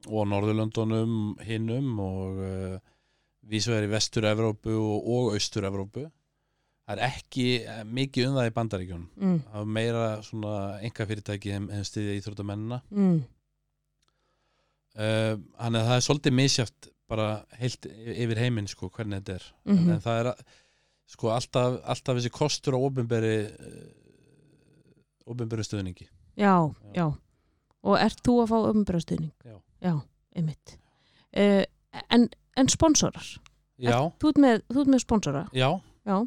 og 0.06 0.18
á 0.22 0.24
Norðurlöndunum 0.30 1.14
hinnum 1.46 1.96
og 2.02 2.42
uh, 2.42 2.76
vísvegar 3.46 3.86
í 3.86 3.90
Vestur-Evrópu 3.90 4.74
og, 4.74 5.08
og 5.08 5.38
Austur-Evrópu. 5.38 6.06
Það 6.86 7.00
er 7.00 7.04
ekki 7.08 7.46
eh, 7.66 7.78
mikið 7.98 8.28
um 8.28 8.36
það 8.38 8.48
í 8.48 8.52
bandaríkjunum. 8.54 9.06
Mm. 9.18 9.38
það 9.46 9.62
er 9.62 9.70
meira 9.76 10.02
svona 10.22 10.52
enga 10.86 11.06
fyrirtæki 11.08 11.54
en, 11.56 11.64
stiðja 11.86 12.18
íþróttamennina. 12.20 12.78
Mm. 12.94 13.16
uh, 14.94 15.32
þannig 15.56 15.80
að 15.80 15.88
það 15.88 15.96
er 15.96 16.06
svolítið 16.06 16.36
misjátt 16.42 16.90
bara 17.08 17.44
heilt 17.60 17.86
yfir 17.86 18.38
heiminn 18.40 18.66
sko 18.68 18.88
hvernig 18.90 19.20
þetta 19.22 19.34
er 19.38 19.44
Mhm. 19.66 19.78
en, 19.78 19.90
en 19.96 20.00
það 20.00 20.20
er 20.24 20.44
sko 21.06 21.28
alltaf, 21.30 21.80
alltaf 21.86 22.16
þessi 22.18 22.30
kostur 22.34 22.74
á 22.74 22.78
ofinberi 22.82 23.36
ofinberi 25.26 25.64
stöðningi 25.66 26.08
Já, 26.36 26.52
Já. 26.92 26.92
já. 26.94 27.06
Og 27.86 27.96
ert 28.02 28.18
þú 28.26 28.32
að 28.42 28.48
fá 28.50 28.56
umbröðstuðning? 28.74 29.30
Já. 29.46 29.54
Já, 29.80 29.92
einmitt. 30.36 30.72
Uh, 31.36 31.62
en, 32.10 32.26
en 32.56 32.68
sponsorar? 32.68 33.24
já, 33.80 33.96
Þú 34.20 34.28
ert 34.32 34.40
með, 34.42 34.62
þú 34.72 34.80
ert 34.82 34.90
með 34.92 35.00
sponsora? 35.04 35.44
já, 35.54 35.70
Já. 36.06 36.18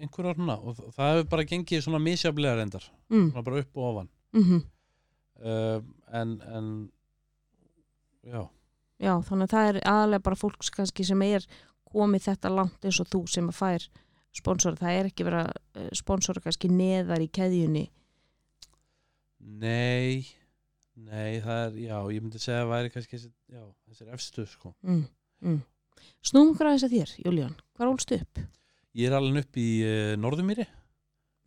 einhverjar 0.00 0.36
hana 0.38 0.56
og 0.60 0.76
það, 0.94 1.10
hefur 1.10 1.28
bara 1.34 1.44
gengið 1.44 1.82
svona 1.84 1.98
misjaflega 2.00 2.56
reyndar 2.56 2.86
Mm. 3.10 3.32
bara 3.44 3.58
upp 3.60 3.76
og 3.76 3.84
ofan 3.90 4.08
Mm 4.32 4.62
uh, 5.42 5.80
en, 6.12 6.40
en 6.42 6.90
já, 8.24 8.48
Já, 9.00 9.14
þannig 9.24 9.46
að 9.48 9.52
það 9.54 9.68
er 9.70 9.78
aðalega 9.88 10.24
bara 10.28 10.36
fólks 10.36 10.70
kannski 10.74 11.04
sem 11.08 11.22
er 11.24 11.46
komið 11.90 12.26
þetta 12.28 12.50
langt 12.52 12.84
eins 12.84 13.00
og 13.00 13.08
þú 13.10 13.22
sem 13.32 13.48
að 13.48 13.56
fær 13.56 13.86
sponsora. 14.36 14.76
Það 14.78 14.98
er 14.98 15.08
ekki 15.08 15.24
vera 15.26 15.44
uh, 15.48 15.88
sponsora 15.96 16.42
kannski 16.44 16.68
neðar 16.70 17.24
í 17.24 17.30
keðjunni. 17.32 17.86
nei 19.40 20.26
nei, 21.00 21.40
það 21.40 21.60
er, 21.64 21.76
já, 21.86 21.96
ég 22.12 22.20
myndi 22.24 22.40
segja 22.42 22.60
að 22.66 22.72
væri 22.74 22.90
kannski 22.92 23.18
já, 23.20 23.62
þessir 23.88 24.10
efstu 24.16 24.44
sko 24.50 24.74
Mm. 24.84 25.06
Mm. 25.40 25.60
Snúum 26.24 26.50
okkur 26.52 26.68
aðeins 26.68 26.84
að 26.84 26.92
þér, 26.98 27.10
Júlíán. 27.24 27.54
Hvað 27.76 27.90
ólst 27.94 28.12
upp? 28.16 28.40
Ég 28.96 29.08
er 29.08 29.16
alveg 29.16 29.46
upp 29.46 29.58
í 29.60 29.66
uh, 29.86 30.12
Norðumýri, 30.20 30.66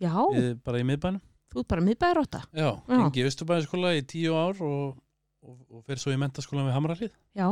Já, 0.02 0.14
uh, 0.18 0.50
bara 0.66 0.82
í 0.82 0.86
miðbænum. 0.90 1.22
þú 1.54 1.62
ert 1.62 1.70
bara 1.70 1.86
miðbæður 1.86 2.22
átta. 2.24 2.42
Já, 2.58 2.70
gengi 2.90 3.22
í 3.22 3.28
Östubæðaskóla 3.30 3.94
í 4.00 4.02
tíu 4.10 4.34
ár 4.34 4.58
og, 4.66 4.98
og, 5.44 5.58
og 5.70 5.84
fer 5.88 6.00
svo 6.02 6.14
í 6.16 6.20
mentaskóla 6.22 6.64
við 6.68 6.76
Hamralið. 6.78 7.14
Já, 7.38 7.48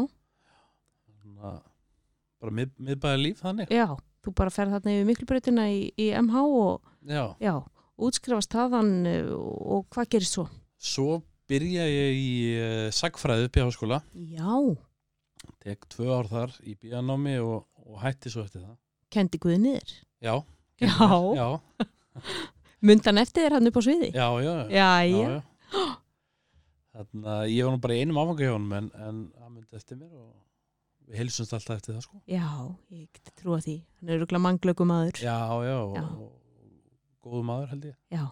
Bara 2.42 2.54
mið, 2.58 2.72
miðbæða 2.82 3.20
líf 3.22 3.42
þannig. 3.44 3.70
já. 3.74 3.86
Þú 4.22 4.32
bara 4.38 4.52
ferð 4.54 4.76
þarna 4.76 4.92
yfir 4.94 5.08
miklubreytina 5.10 5.64
í, 5.74 5.78
í 5.98 6.08
MH 6.14 6.42
og 6.46 6.84
Já, 7.10 7.24
já, 7.42 7.54
útskrifast 7.98 8.52
þaðan 8.54 8.92
uh, 9.10 9.32
og 9.74 9.88
hvað 9.94 10.10
gerist 10.14 10.36
svo? 10.38 10.44
svo 10.78 11.16
byrja 11.50 11.88
ég 11.90 12.20
í 12.22 12.28
uh, 12.54 12.90
sagfræði 12.94 13.48
upp 13.50 13.58
í 13.58 13.64
háskóla. 13.66 13.98
Já, 14.14 14.54
Tek 15.62 15.88
tvö 15.90 16.12
ár 16.14 16.30
þar 16.30 16.54
í 16.70 16.76
bíanámi 16.78 17.34
og, 17.42 17.64
og 17.82 17.98
hætti 18.04 18.30
svo 18.30 18.44
eftir 18.46 18.62
það. 18.62 18.76
kendi 19.14 19.40
Guði 19.42 19.58
niður. 19.64 19.96
Já. 20.22 20.36
Já. 20.82 21.10
Já, 21.38 21.48
Mundan 22.86 23.18
eftir 23.22 23.46
þér 23.48 23.58
hann 23.58 23.70
upp 23.72 23.78
á 23.78 23.82
sviði? 23.86 24.12
já, 24.14 24.28
já. 24.42 24.54
Já, 24.70 24.92
já, 25.06 25.18
já. 25.18 25.42
já. 25.42 25.42
Þannig 27.10 27.30
að 27.34 27.44
ég 27.54 27.66
var 27.68 27.74
nú 27.76 27.82
bara 27.86 27.96
í 27.98 28.02
einum 28.06 28.20
áfanga 28.22 28.46
hjá 28.48 28.54
honum 28.56 28.74
en, 28.78 28.90
en 29.08 29.22
hann 29.42 29.54
myndi 29.56 29.78
eftir 29.80 29.98
mér 30.00 30.12
og 30.20 30.30
við 31.12 31.18
heilsumst 31.22 31.54
alltaf 31.58 31.80
eftir 31.80 31.96
það 31.98 32.06
sko. 32.06 32.22
Já, 32.30 32.46
ég 32.96 33.08
geti 33.18 33.34
trúa 33.42 33.58
því. 33.66 33.76
Hann 34.00 34.14
er 34.14 34.22
rúglega 34.22 34.44
manglöku 34.46 34.86
maður. 34.88 35.20
Já, 35.24 35.38
já, 35.66 35.76
og, 35.82 35.96
Já. 35.98 36.06
og 36.06 37.26
góðu 37.26 37.44
maður 37.50 37.74
held 37.74 37.90
ég. 37.92 37.98
Já. 38.16 38.24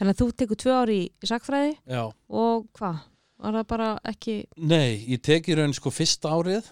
Þannig 0.00 0.14
að 0.16 0.20
þú 0.22 0.28
tekur 0.40 0.58
tvö 0.62 0.74
ári 0.80 0.98
í 1.06 1.28
sakfræði 1.28 1.72
Já. 1.92 2.02
og 2.28 2.66
hvað? 2.78 3.00
Var 3.40 3.56
það 3.56 3.66
bara 3.72 3.88
ekki... 4.10 4.34
Nei, 4.68 4.98
ég 5.08 5.20
tek 5.24 5.48
í 5.48 5.54
raun 5.56 5.72
sko 5.76 5.90
fyrsta 5.92 6.28
árið 6.36 6.66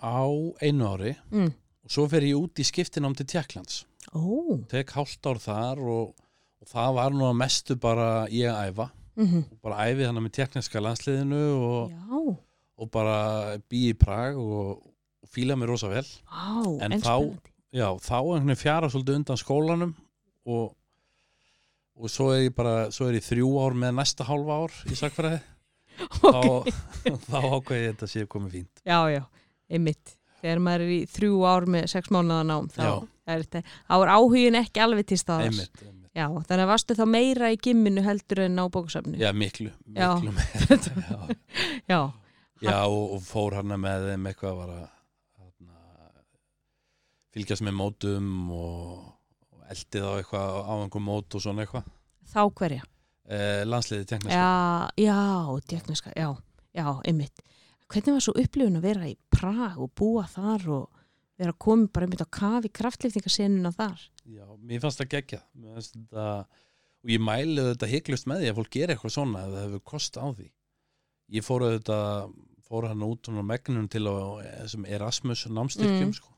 á 0.00 0.20
einu 0.60 0.84
ári 0.92 1.14
Mm. 1.32 1.52
og 1.84 1.90
svo 1.92 2.04
fer 2.08 2.20
ég 2.28 2.36
út 2.36 2.60
í 2.60 2.64
skiptinám 2.64 3.14
til 3.16 3.26
Tjekklands. 3.26 3.84
Ó, 4.14 4.60
Tek 4.68 4.90
hálft 4.96 5.24
ár 5.26 5.38
þar 5.40 5.78
og, 5.80 6.14
og 6.60 6.68
það 6.68 6.94
var 6.94 7.10
nú 7.16 7.24
að 7.30 7.36
mestu 7.40 7.76
bara 7.76 8.26
ég 8.28 8.52
að 8.52 8.68
æfa 8.72 8.90
mm 9.16 9.44
og 9.52 9.60
bara 9.64 9.86
æfið 9.88 10.06
hann 10.10 10.22
með 10.22 10.32
tjekkneska 10.36 10.80
landsliðinu 10.84 11.42
og, 11.56 11.92
og 12.78 12.90
bara 12.92 13.56
bý 13.70 13.90
í 13.90 13.94
Prag 13.98 14.36
og, 14.36 14.82
og 15.22 15.28
fíla 15.32 15.56
mér 15.56 15.72
rosa 15.72 15.88
vel. 15.88 16.04
á, 16.28 16.60
En 16.84 16.92
þá-. 17.00 17.36
Já, 17.72 17.88
þá 18.00 18.56
fjara 18.56 18.88
svolítið 18.88 19.16
undan 19.20 19.40
skólanum 19.40 19.94
og, 20.46 20.74
og 21.96 22.10
svo 22.12 22.30
er 22.34 22.46
ég 22.50 22.54
bara, 22.56 22.90
svo 22.92 23.08
er 23.08 23.16
ég 23.18 23.24
þrjú 23.24 23.48
ár 23.60 23.74
með 23.76 23.96
næsta 23.98 24.24
hálfa 24.28 24.60
ár 24.66 24.76
í 24.92 24.96
sakfræði. 24.98 25.40
Ok, 25.96 26.68
þá, 26.68 27.12
þá 27.32 27.36
ákveði 27.56 27.82
ég 27.86 27.92
þetta 27.94 28.06
sé 28.12 28.26
komið 28.28 28.50
fínt 28.58 28.82
já, 28.84 28.98
já, 29.14 29.22
einmitt. 29.72 30.10
Þegar 30.42 30.58
maður 30.60 30.82
er 30.84 30.90
í 30.92 30.98
þrjú 31.08 31.38
ár 31.48 31.64
með 31.72 31.86
sex 31.88 32.10
mánuða 32.12 32.42
nám, 32.44 32.66
þá, 32.68 32.82
er 33.24 33.44
þetta- 33.46 33.62
þá 33.88 33.94
er 33.96 34.10
áhugin 34.12 34.58
ekki 34.60 34.82
alveg 34.84 35.06
til 35.08 35.16
staðar. 35.22 35.46
einmitt, 35.48 35.80
einmitt. 35.80 35.95
Já, 36.16 36.26
þannig 36.48 36.62
að 36.64 36.70
varstu 36.70 36.94
þá 36.96 37.04
meira 37.12 37.50
í 37.52 37.58
gimminu 37.60 38.02
heldur 38.06 38.40
en 38.46 38.56
á 38.56 38.64
bókusafni. 38.72 39.18
Já, 39.20 39.30
miklu, 39.36 39.68
Já. 39.92 40.14
miklu 40.16 40.32
meira 40.38 40.78
Já, 41.04 41.18
Já, 41.92 42.00
já 42.64 42.76
og, 42.88 43.10
og 43.18 43.24
fór 43.26 43.58
hann 43.58 43.74
með 43.76 44.06
þeim 44.10 44.28
eitthvað 44.30 44.54
var 44.62 44.70
að 44.72 44.84
hana, 45.36 45.80
fylgjast 47.36 47.64
með 47.66 47.76
mótum 47.82 48.30
og, 48.56 49.04
og 49.52 49.66
eldi 49.74 50.02
þá 50.02 50.10
eitthvað 50.22 50.56
á 50.64 50.72
einhver 50.80 51.04
mót 51.04 51.36
og 51.36 51.44
svona 51.44 51.66
eitthvað 51.66 51.90
þá 52.32 52.40
hverja? 52.62 52.86
eh, 53.28 53.62
landsliði 53.68 54.08
tekniska 54.08 54.40
Já, 54.40 54.88
já, 55.04 55.18
tekniska, 55.68 56.14
já, 56.16 56.30
já, 56.76 56.88
einmitt. 57.04 57.44
Hvernig 57.92 58.16
var 58.16 58.24
svo 58.24 58.34
upplifun 58.40 58.80
að 58.80 58.88
vera 58.88 59.06
í 59.12 59.16
Prag 59.30 59.76
og 59.84 59.92
búa 59.94 60.24
þar 60.32 60.64
og 60.80 60.95
vera 61.38 61.52
komið 61.66 61.88
bara 61.92 62.06
einmitt 62.06 62.24
á 62.24 62.28
kafi 62.38 62.70
kraftliftingasenuna 62.78 63.72
þar? 63.76 64.04
Já, 64.26 64.44
mér 64.62 64.80
fannst 64.84 65.00
það 65.02 65.10
gegja 65.16 65.40
þetta, 65.76 66.26
og 67.04 67.10
ég 67.12 67.20
mæli 67.22 67.64
þetta 67.70 67.90
hygglust 67.92 68.26
með 68.30 68.42
því 68.44 68.50
að 68.52 68.58
fólk 68.60 68.70
gera 68.76 68.94
eitthvað 68.96 69.14
svona 69.16 69.42
ef 69.46 69.52
það 69.56 69.66
hefur 69.66 69.84
kost 69.92 70.16
á 70.18 70.26
því 70.32 70.48
ég 71.36 71.44
fór 71.46 71.64
að 71.66 71.74
þetta 71.78 71.98
fór 72.66 72.88
hann 72.90 73.04
út 73.06 73.28
á 73.30 73.42
megnum 73.46 73.86
til 73.92 74.04
Erasmus 74.96 75.44
námstyrkjum 75.46 76.08
Mm. 76.10 76.16
sko. 76.16 76.32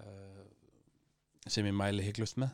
uh, 0.00 0.44
sem 1.50 1.66
ég 1.66 1.74
mæli 1.76 2.04
hygglust 2.04 2.36
með 2.40 2.50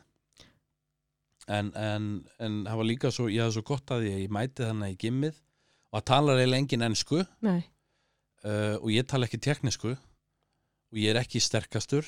en, 1.49 1.72
en, 1.79 2.07
en 2.43 2.61
það 2.66 2.79
var 2.81 2.89
líka 2.89 3.11
svo 3.14 3.29
ég 3.31 3.43
hafði 3.45 3.59
svo 3.59 3.64
gott 3.72 3.91
að 3.95 4.07
að 4.07 4.22
ég 4.24 4.33
mæti 4.35 4.64
þannig 4.66 4.95
í 4.97 5.01
gimmið 5.07 5.37
og 5.93 5.99
það 6.01 6.07
talar 6.11 6.41
eiginlega 6.43 6.62
engin 6.64 6.87
ennsku 6.89 7.20
uh, 7.22 8.77
og 8.81 8.89
ég 8.95 9.07
tala 9.11 9.29
ekki 9.29 9.39
teknisku 9.47 9.95
og 10.97 11.03
ég 11.03 11.12
er 11.12 11.20
ekki 11.20 11.40
sterkastur. 11.44 12.07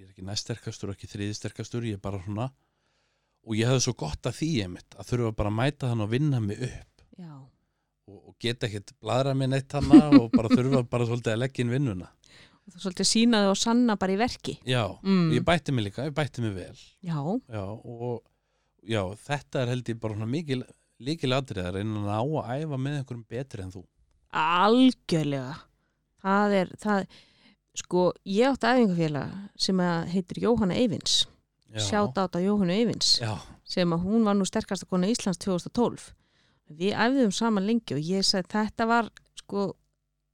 Ég 0.00 0.08
er 0.08 0.10
ekki 0.10 0.24
næststerkastur 0.26 0.90
og 0.90 0.96
ekki 0.96 1.06
þriðisterkastur 1.12 1.84
ég 1.86 1.94
er 2.00 2.02
bara 2.02 2.18
svona. 2.24 2.48
Og 3.46 3.54
ég 3.54 3.68
hefði 3.70 3.84
svo 3.84 3.94
gott 4.00 4.26
að 4.26 4.38
því 4.40 4.48
einmitt 4.64 4.96
að 4.98 5.06
þurfa 5.12 5.34
bara 5.38 5.52
að 5.52 5.58
mæta 5.60 5.90
þann 5.92 6.02
og 6.02 6.10
vinna 6.10 6.40
mig 6.42 6.62
upp. 6.66 7.02
Já, 7.20 7.34
og, 8.10 8.16
og 8.18 8.34
geta 8.42 8.66
ekkert 8.66 8.90
bladra 9.04 9.34
mig 9.38 9.52
neitt 9.52 9.70
hana 9.76 10.00
og 10.18 10.30
bara 10.34 10.50
þurfa 10.50 10.82
bara 10.90 11.06
svolítið 11.06 11.34
að 11.36 11.42
leggja 11.44 11.62
inn 11.66 11.74
vinnuna. 11.76 12.08
Og 12.64 12.72
þú 12.74 12.80
svolítið 12.86 13.10
sínaði 13.12 13.50
og 13.52 13.58
sanna 13.60 13.94
bara 14.00 14.14
í 14.16 14.18
verki. 14.18 14.56
já, 14.66 14.82
Mm. 15.04 15.28
og 15.30 15.34
ég 15.38 15.44
bætti 15.44 15.72
mig 15.76 15.84
líka, 15.86 16.06
ég 16.08 16.14
bætti 16.16 16.40
mig 16.42 16.54
vel. 16.56 16.78
Já, 17.04 17.20
já, 17.52 17.64
og 17.84 18.22
já, 18.82 19.02
þetta 19.28 19.62
er 19.62 19.68
held 19.74 19.92
ég 19.92 20.00
bara 20.00 20.14
svona 20.16 20.26
mikil 20.32 20.64
líkil 21.04 21.36
atrið 21.36 21.66
að 21.68 21.74
reyna 21.76 22.00
að 22.00 22.08
ná 22.08 22.18
að 22.40 22.64
æfa 22.64 22.78
með 22.80 22.96
einhverjum 22.98 23.24
betri 23.28 23.62
en 23.62 23.70
þú. 23.76 23.84
Algjörlega. 24.32 25.54
Það 26.24 26.54
er, 26.62 26.70
það, 26.80 27.06
sko, 27.74 28.12
ég 28.28 28.46
átti 28.52 28.70
æfingafélag 28.70 29.32
sem 29.58 29.80
að 29.82 30.10
heitir 30.14 30.42
Jóhanna 30.44 30.76
Eyvins, 30.78 31.24
já, 31.72 31.80
sjátt 31.88 32.18
átt 32.22 32.36
á 32.36 32.40
Jóhannu 32.40 32.74
Eyvins. 32.74 33.18
já, 33.20 33.34
sem 33.64 33.90
að 33.96 34.04
hún 34.06 34.24
var 34.26 34.36
nú 34.38 34.46
sterkasta 34.46 34.86
kona 34.86 35.10
Íslands 35.10 35.40
2012 35.42 36.12
við 36.74 36.94
æfðum 36.94 37.32
saman 37.34 37.66
lengi 37.66 37.96
og 37.96 38.00
ég 38.00 38.24
sagði 38.24 38.52
þetta 38.54 38.86
var 38.88 39.10
sko 39.38 39.74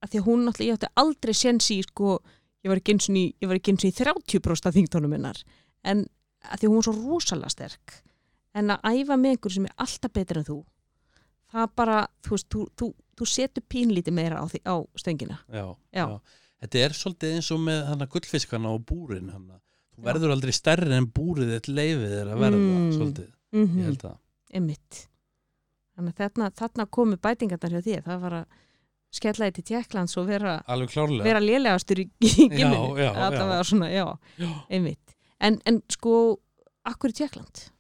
að 0.01 0.13
því 0.13 0.21
að 0.21 0.27
hún 0.29 0.45
náttúrulega, 0.47 0.69
ég 0.71 0.79
átti 0.79 0.93
aldrei 1.03 1.35
séns 1.35 1.71
í 1.75 1.81
sko, 1.85 2.21
ég 2.65 2.71
var 2.73 2.81
ekki 2.81 2.95
eins 2.95 3.09
og 3.11 3.17
í, 3.17 3.25
ég 3.41 3.49
var 3.51 3.59
ekki 3.59 3.73
eins 3.75 3.85
og 3.85 3.91
í 3.91 3.97
30% 3.99 4.69
af 4.71 4.77
þingtónum 4.77 5.13
minnar 5.13 5.41
en 5.85 6.05
að 6.45 6.61
því 6.63 6.67
að 6.67 6.71
hún 6.71 6.79
var 6.81 6.87
svo 6.89 6.95
rosalega 6.97 7.53
sterk. 7.53 7.97
En 8.57 8.73
að 8.73 8.87
æfa 8.89 9.17
með 9.21 9.35
einhver 9.35 9.53
sem 9.55 9.67
er 9.69 9.75
alltaf 9.85 10.13
betur 10.17 10.41
en 10.41 10.47
þú 10.49 10.59
það 11.53 11.73
bara, 11.77 11.99
þú 12.25 12.33
veist, 12.35 12.49
þú, 12.51 12.63
þú, 12.79 12.89
þú 13.19 13.27
setur 13.29 13.65
pínlítið 13.71 14.17
meira 14.17 14.41
á, 14.41 14.45
á 14.47 14.75
stöngina. 14.99 15.41
Já, 15.53 15.67
Já. 15.95 16.05
Þetta 16.61 16.83
er 16.85 16.97
svolítið 16.97 17.35
eins 17.37 17.51
og 17.55 17.61
með 17.67 17.85
hana 17.91 18.07
gullfiskana 18.13 18.73
og 18.75 18.83
búrin 18.89 19.31
hana. 19.33 19.61
þú 19.97 20.03
verður 20.07 20.33
aldrei 20.35 20.53
stærri 20.57 20.93
en 20.97 21.07
búrið 21.13 21.55
eitt 21.59 21.69
leifið 21.69 22.13
er 22.23 22.27
að 22.35 22.39
verða 22.41 22.61
Mm. 22.61 22.91
svolítið, 22.97 23.31
mm 23.53 23.79
ég 23.79 23.85
held 23.91 24.05
að 24.11 24.19
Emmitt. 24.53 25.07
Þannig 25.97 26.15
að 26.15 26.21
þarna, 26.25 26.51
þarna 26.59 26.87
komu 26.91 27.17
bætingarnar 27.17 27.71
hjá 27.77 27.83
þér. 27.87 28.03
Það 28.03 28.21
var 28.25 28.33
að 28.41 28.47
skella 29.13 29.47
þið 29.47 29.55
til 29.55 29.65
Tjekklands 29.69 30.17
og 30.19 30.27
vera, 30.27 30.55
vera 31.23 31.41
lélegastur 31.41 32.01
í, 32.03 32.07
í 32.27 32.49
gimminu. 32.49 32.97
já, 32.99 33.13
já. 33.15 33.63
svona, 33.63 33.91
já. 33.93 34.17
En, 35.41 35.61
en 35.67 35.83
sko, 35.89 36.41
akkur 36.85 37.11
í 37.11 37.17
Tjekkland? 37.21 37.71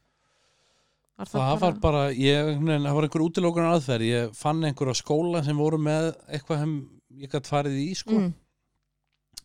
Var 1.20 1.26
það 1.26 1.58
var 1.60 1.74
bara, 1.82 2.04
ég, 2.16 2.54
nein, 2.62 2.84
það 2.86 2.94
var 2.96 3.06
einhver 3.08 3.24
útilókunar 3.26 3.74
aðferð, 3.74 4.06
ég 4.08 4.30
fann 4.38 4.62
einhverja 4.64 4.94
skóla 5.02 5.42
sem 5.44 5.58
voru 5.60 5.76
með 5.82 6.14
eitthvað 6.32 6.62
sem 6.62 6.76
ég 7.20 7.34
gætt 7.34 7.50
farið 7.50 7.76
í 7.82 7.90
sko 7.98 8.16
Mm, 8.16 8.30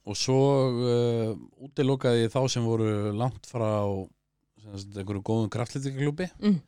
og 0.05 0.17
svo 0.19 0.37
uh, 0.69 1.31
útilókaði 1.65 2.25
ég 2.27 2.33
þá 2.33 2.41
sem 2.53 2.65
voru 2.67 2.89
langt 3.17 3.47
frá 3.49 3.69
sem 4.61 4.75
sagt, 4.77 4.97
einhverju 5.01 5.23
góðum 5.25 5.49
kraftlýtingarklúbi 5.53 6.27
mm, 6.41 6.59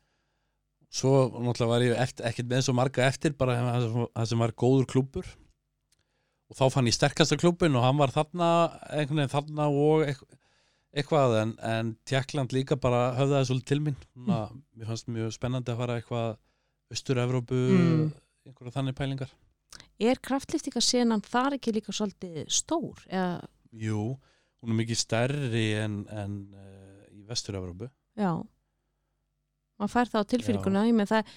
svo 0.89 1.11
náttúrulega 1.35 1.71
var 1.73 1.85
ég 1.85 1.99
eftir, 2.01 2.25
ekkert 2.29 2.49
með 2.51 2.65
svo 2.67 2.73
marga 2.77 3.05
eftir 3.09 3.35
bara 3.37 3.59
það 3.61 4.25
sem- 4.31 4.41
var 4.41 4.53
góður 4.57 4.87
klúbur 4.89 5.29
og 6.47 6.55
þá 6.57 6.65
fann 6.71 6.87
ég 6.89 6.95
sterkasta 6.95 7.37
klúbin 7.37 7.75
og 7.77 7.83
hann 7.85 7.97
var 7.99 8.13
þarna 8.15 8.49
veginn 8.93 9.33
þarna 9.33 9.65
og 9.67 10.05
eitthvað, 10.97 11.33
en, 11.43 11.49
en 11.61 11.89
Tjekkland 12.07 12.53
líka 12.55 12.77
bara 12.79 13.11
höfðaði 13.17 13.49
svolítið 13.49 13.67
til 13.69 13.81
mín. 13.83 13.97
Svona, 14.15 14.37
mér 14.79 14.87
fannst 14.89 15.09
mjög 15.11 15.33
spennandi 15.35 15.73
að 15.73 15.81
fara 15.83 15.97
eitthvað 15.99 16.29
Östur-Evrópu 16.95 17.57
Mm. 17.67 18.05
einhverja 18.47 18.73
þannig 18.77 18.95
pælingar 18.95 19.33
er 19.99 20.21
kraftlýftingasenan 20.23 21.23
þar 21.25 21.57
ekki 21.57 21.73
líka 21.75 21.95
svolítið 21.95 22.45
stór? 22.53 23.01
Eða, 23.09 23.41
Jú, 23.77 24.03
hún 24.61 24.73
er 24.73 24.79
mikið 24.83 25.01
stærri 25.01 25.67
en, 25.81 25.99
en 26.13 26.37
uh, 26.53 27.03
í 27.13 27.25
Vestur-Evrópu. 27.27 27.89
Já, 28.17 28.31
maður 29.77 29.93
fær 29.93 30.11
það 30.13 30.25
á 30.25 30.29
tilfinninguna 30.33 30.87
í 30.89 30.95
með 30.97 31.13
það 31.13 31.35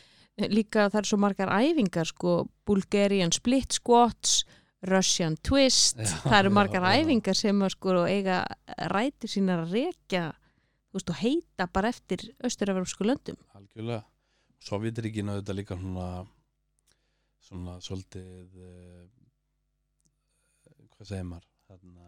líka 0.49 0.87
það 0.89 1.01
er 1.03 1.09
svo 1.11 1.19
margar 1.21 1.53
æfingar 1.53 2.09
sko, 2.09 2.35
Bulgarian 2.69 3.33
split 3.35 3.77
squats 3.77 4.45
Russian 4.89 5.37
twist 5.45 5.99
Já, 6.01 6.13
það 6.25 6.39
eru 6.39 6.53
margar 6.57 6.87
já, 6.87 6.95
já. 6.95 7.03
æfingar 7.03 7.37
sem 7.37 7.65
að 7.67 7.75
sko 7.75 7.97
eiga 8.07 8.39
rætir 8.89 9.33
sínar 9.33 9.67
að 9.67 9.75
rekja 9.77 10.23
veist, 10.95 11.11
og 11.13 11.19
heita 11.21 11.67
bara 11.71 11.91
eftir 11.93 12.25
austurafrömsku 12.41 13.05
löndum. 13.05 13.39
Algjörlega. 13.59 14.05
Sovjetríkinu 14.61 15.39
þetta 15.39 15.57
líka 15.57 15.77
svona 15.81 16.09
svona 17.51 17.77
svolítið 17.83 18.59
uh, 18.63 19.07
hvað 20.95 21.09
segir 21.11 21.27
maður? 21.27 21.47
Þarna 21.71 22.07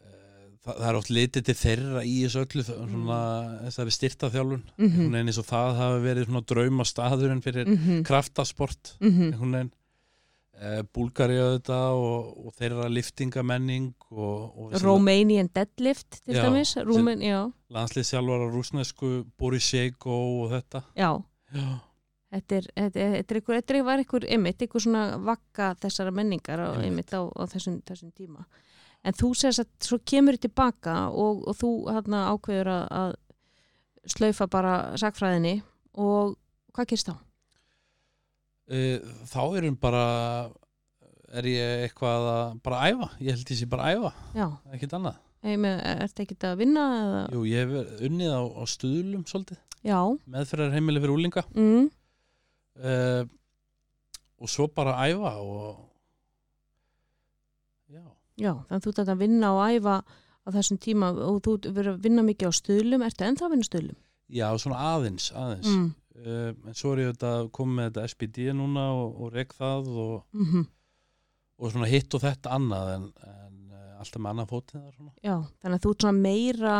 uh, 0.00 0.48
það, 0.64 0.74
það 0.74 0.88
er 0.88 0.98
oft 1.00 1.12
litið 1.12 1.46
til 1.48 1.56
þeirra 1.60 2.02
í 2.08 2.16
þessu 2.24 2.42
öllu 2.44 2.66
þ- 2.66 2.80
svona 2.90 3.20
þessari 3.66 3.94
styrta 3.98 4.30
þjálfun 4.34 4.66
mm 4.76 4.90
-hmm. 4.96 5.16
eins 5.20 5.40
og 5.40 5.48
það 5.48 5.80
hafi 5.80 6.04
verið 6.08 6.28
svona 6.28 6.44
drauma 6.52 6.84
staðurinn 6.88 7.42
fyrir 7.44 7.66
mm 7.68 7.80
-hmm. 7.80 8.04
kraftasport 8.08 8.96
einhvern 9.00 9.58
veginn. 9.58 9.72
Uh, 10.54 10.84
Búlgari 10.94 11.34
auðvitað 11.34 11.92
og, 11.98 12.46
og 12.46 12.52
þeirra 12.54 12.84
liftingamenning 12.88 13.88
og, 14.14 14.54
og 14.54 14.68
þessi 14.70 14.84
Romanian 14.86 15.48
deadlift 15.50 16.20
til 16.22 16.36
dæmis. 16.38 16.76
Rúmen, 16.76 17.18
já, 17.26 17.50
landslýsjálfar 17.74 18.44
á 18.46 18.48
rúsnesku 18.54 19.24
Boris 19.36 19.66
Sjeko 19.66 20.44
og 20.44 20.52
þetta. 20.54 20.84
Já. 20.94 21.10
Já, 21.50 21.66
Þetta 22.34 22.56
er, 22.56 22.68
þetta 22.74 23.00
er, 23.00 23.12
þetta 23.14 23.34
er, 23.34 23.40
einhver, 23.40 23.58
þetta 23.60 23.74
er 23.74 23.84
var 23.86 24.02
einhver, 24.02 24.24
einmitt, 24.34 24.62
einhver 24.64 24.82
svona 24.82 25.02
vakka 25.22 25.72
þessara 25.84 26.14
menningar 26.14 26.62
á, 26.66 26.68
á, 26.74 27.20
á 27.30 27.42
þessum, 27.52 27.76
þessum 27.86 28.10
tíma. 28.16 28.46
En 29.04 29.14
þú 29.14 29.34
segist 29.38 29.62
að 29.62 29.68
svo 29.86 30.00
kemur 30.02 30.34
þið 30.34 30.48
tilbaka 30.48 30.96
og, 31.12 31.44
og 31.46 31.58
þú 31.60 31.70
hérna, 31.92 32.24
ákveður 32.32 32.72
að, 32.72 32.84
að 33.02 33.14
slaufa 34.16 34.48
bara 34.50 34.74
sakfræðinni 34.98 35.60
og 36.00 36.34
hvað 36.74 36.90
gerst 36.90 37.12
þá? 37.12 37.14
uh, 38.72 39.14
þá 39.30 39.42
erum 39.58 39.76
bara 39.80 40.04
er 41.34 41.48
ég 41.50 41.84
eitthvað 41.88 42.28
að 42.30 42.56
bara 42.64 42.80
æfa, 42.90 43.08
ég 43.20 43.34
held 43.34 43.50
ég 43.52 43.58
sé 43.58 43.68
bara 43.70 43.88
að 43.90 43.98
æfa. 43.98 44.12
Ekkert 44.76 44.96
annað, 44.98 45.20
ég 45.50 45.60
með, 45.64 45.80
ertu 46.06 46.24
ekkert 46.24 46.46
að 46.50 46.60
vinna 46.62 46.84
eða? 47.00 47.22
jú 47.34 47.44
ég 47.50 47.64
hef 47.74 48.04
unnið 48.08 48.34
á, 48.38 48.42
á 48.54 48.62
stuðlum 48.70 49.24
svolítið, 49.28 49.60
meðferðar 50.30 50.76
heimili 50.76 51.02
fyrir 51.02 51.16
úlinga 51.16 51.44
mm, 51.52 51.88
uh, 52.82 53.22
og 54.40 54.50
svo 54.50 54.68
bara 54.74 54.96
æfa 55.06 55.34
og 55.40 55.80
já, 57.88 58.04
já, 58.40 58.52
þannig 58.52 58.78
að 58.78 58.86
þú 58.86 58.94
ert 58.94 59.12
að 59.14 59.24
vinna 59.24 59.52
og 59.54 59.64
æfa 59.70 59.96
á 60.44 60.48
þessum 60.58 60.80
tíma 60.82 61.10
og 61.14 61.42
þú 61.44 61.58
verður 61.70 61.94
að 61.94 62.06
vinna 62.08 62.24
mikið 62.26 62.50
á 62.50 62.52
stöðlum, 62.58 63.04
ertu 63.06 63.28
ennþá 63.28 63.46
að 63.48 63.54
vinna 63.56 63.68
stöðlum? 63.70 64.00
já 64.34 64.46
svona 64.58 64.80
aðeins, 64.94 65.30
aðeins. 65.36 65.68
Mm, 65.70 65.90
uh, 66.24 66.50
en 66.68 66.78
svo 66.78 66.94
er 66.94 67.04
ég 67.04 67.12
þetta 67.12 67.34
komið 67.54 67.78
með 67.78 67.90
þetta 67.90 68.08
SPD 68.12 68.54
núna 68.56 68.86
og, 68.96 69.20
og 69.20 69.36
rek 69.36 69.54
það 69.58 69.92
og, 69.94 70.16
mm 70.32 70.64
og 71.54 71.70
svona 71.72 71.86
hitt 71.86 72.14
og 72.16 72.22
þetta 72.24 72.54
annað 72.56 72.88
en, 72.96 73.04
en 73.28 73.58
uh, 73.70 73.98
alltaf 74.02 74.20
með 74.20 74.30
annað 74.32 74.48
fótið 74.50 74.86
Já, 75.22 75.36
þannig 75.62 75.76
að 75.76 75.84
þú 75.84 75.92
ert 75.92 76.06
svona 76.06 76.24
meira 76.24 76.78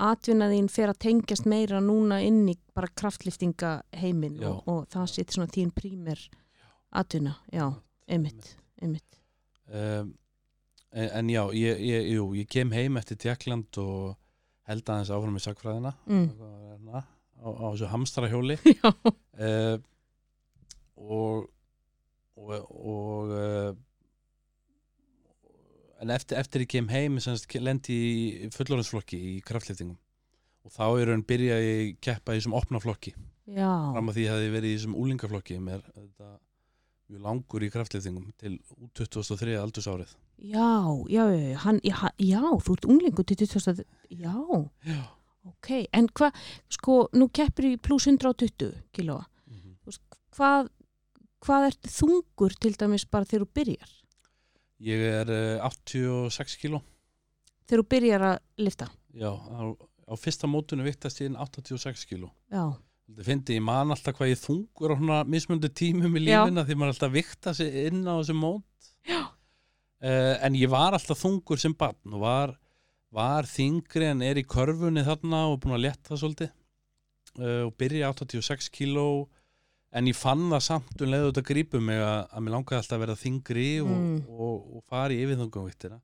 atvinnaðín 0.00 0.66
fer 0.72 0.90
að 0.90 0.98
tengjast 1.04 1.46
meira 1.46 1.78
núna 1.80 2.18
inn 2.26 2.42
í 2.50 2.56
bara 2.74 2.88
kraftliftinga 2.98 3.76
heiminn 4.00 4.40
og, 4.44 4.62
og 4.66 4.86
það 4.90 5.06
sétt 5.12 5.34
svona 5.36 5.50
þín 5.54 5.70
prímer 5.76 6.18
atvinna, 6.94 7.36
já, 7.52 7.68
einmitt, 8.08 8.56
einmitt. 8.82 9.18
um, 9.70 10.12
en, 10.94 11.08
en 11.20 11.30
já, 11.30 11.42
ég, 11.54 11.80
ég, 11.82 12.08
jú, 12.16 12.28
ég 12.38 12.46
kem 12.50 12.70
heim 12.74 12.96
eftir 13.00 13.16
Tjekkland 13.22 13.78
og 13.82 14.16
held 14.68 14.86
aðeins 14.88 15.10
áfram 15.14 15.36
í 15.38 15.42
sakfræðina 15.44 15.94
Mm. 16.06 16.28
á, 16.94 16.98
á 17.50 17.66
þessu 17.74 17.90
hamstrahjóli. 17.92 18.58
Uh, 19.34 19.80
og 20.94 21.48
og, 22.38 22.50
og 22.70 23.32
uh, 23.34 23.72
en 26.04 26.12
eftir, 26.14 26.38
eftir 26.40 26.64
ég 26.64 26.72
kem 26.74 26.88
heim 26.92 27.20
semst, 27.22 27.48
lendi 27.60 27.96
í 27.96 28.48
fullorðinsflokki 28.54 29.20
í 29.34 29.36
kraftliftingum 29.46 29.98
og 30.64 30.72
þá 30.72 30.84
er 31.00 31.12
hann 31.12 31.24
byrjaði 31.28 31.70
ég 31.70 31.80
að 31.84 31.94
keppa 32.06 32.34
í 32.34 32.40
þessum 32.40 32.56
opna 32.56 32.80
flokki 32.80 33.14
Já, 33.44 33.68
fram 33.92 34.08
að 34.08 34.18
því 34.18 34.26
hefði 34.30 34.52
verið 34.54 34.70
í 34.70 34.76
þessum 34.78 34.98
úlingaflokki 35.02 35.58
með 35.60 35.82
þetta 35.90 36.30
mjög 37.12 37.24
langur 37.26 37.64
í 37.66 37.72
kraftliftingum 37.72 38.30
til 38.40 38.54
út 38.78 38.92
2003 39.00 39.58
aldursárið 39.60 40.14
já, 40.38 40.70
já, 41.12 41.24
já, 41.28 41.42
já, 41.50 41.58
hann, 41.66 41.80
já, 41.84 41.98
já, 42.18 42.40
þú 42.40 42.78
ert 42.78 42.88
unglingur 42.88 43.28
til 43.28 43.38
2000, 43.44 43.84
já, 44.10 44.38
já. 44.88 45.02
Ok, 45.44 45.68
en 45.92 46.08
hvað, 46.08 46.38
sko, 46.72 46.94
nú 47.12 47.28
keppir 47.28 47.74
í 47.74 47.76
pluss 47.76 48.08
120 48.08 48.72
kílóa, 48.96 49.26
mm 49.50 49.60
hvað, 50.34 50.70
hvað 51.44 51.68
ert 51.68 51.92
þungur 51.92 52.56
til 52.58 52.72
dæmis 52.80 53.04
bara 53.06 53.28
þegar 53.28 53.44
þú 53.44 53.50
byrjar, 53.60 53.92
ég 54.82 55.04
er 55.20 55.30
uh, 55.60 55.68
86 55.68 56.56
kíló. 56.62 56.80
Þegar 57.64 57.82
þú 57.82 57.88
byrjar 57.94 58.26
að 58.28 58.38
lifta, 58.60 58.88
já, 59.16 59.30
á, 59.30 59.60
á 60.10 60.14
fyrsta 60.20 60.50
mótunum 60.50 60.84
viktast 60.88 61.22
ég 61.22 61.30
inn 61.30 61.38
86 61.40 62.04
kíló. 62.10 62.32
Já, 62.52 62.74
Þetta 63.04 63.24
fyndi, 63.26 63.56
ég 63.58 63.64
man 63.64 63.92
alltaf 63.92 64.16
hvað 64.16 64.30
ég 64.30 64.38
þungur 64.40 64.94
á 64.94 64.96
svona 64.96 65.16
mismunandi 65.28 65.68
tímum 65.76 66.14
í 66.16 66.22
Já. 66.24 66.38
lífina 66.40 66.62
því 66.64 66.76
maður 66.80 66.94
alltaf 66.94 67.10
vikta 67.12 67.52
sig 67.56 67.74
inn 67.90 68.00
á 68.08 68.16
þessu 68.16 68.36
mót. 68.38 68.88
Já. 69.04 69.20
uh, 69.28 70.34
en 70.40 70.56
ég 70.56 70.70
var 70.72 70.96
alltaf 70.96 71.20
þungur 71.20 71.60
sem 71.60 71.74
barn 71.76 72.16
og 72.16 72.22
var, 72.22 72.54
var 73.12 73.44
þingri 73.44 74.08
en 74.08 74.24
er 74.24 74.40
í 74.40 74.46
körfunni 74.48 75.04
þarna 75.04 75.42
og 75.50 75.58
búin 75.60 75.76
að 75.76 75.84
letta 75.84 76.16
svolítið. 76.16 76.54
Uh, 77.36 77.66
og 77.66 77.74
byrja 77.76 78.08
86 78.14 78.72
kíló 78.72 79.06
en 79.94 80.08
ég 80.10 80.16
fann 80.18 80.48
það 80.50 80.62
samt 80.66 81.02
um 81.04 81.10
leiðu 81.12 81.28
þetta 81.30 81.44
grípum 81.50 81.84
mig 81.86 82.00
að, 82.02 82.20
að 82.34 82.42
mér 82.46 82.54
langaði 82.56 82.78
alltaf 82.80 82.96
að 82.98 83.02
vera 83.04 83.16
þingri 83.20 83.66
og, 83.84 83.92
Mm. 83.94 84.16
og, 84.28 84.54
og 84.78 84.84
fara 84.90 85.14
í 85.14 85.20
yfirþungumviktina 85.24 86.00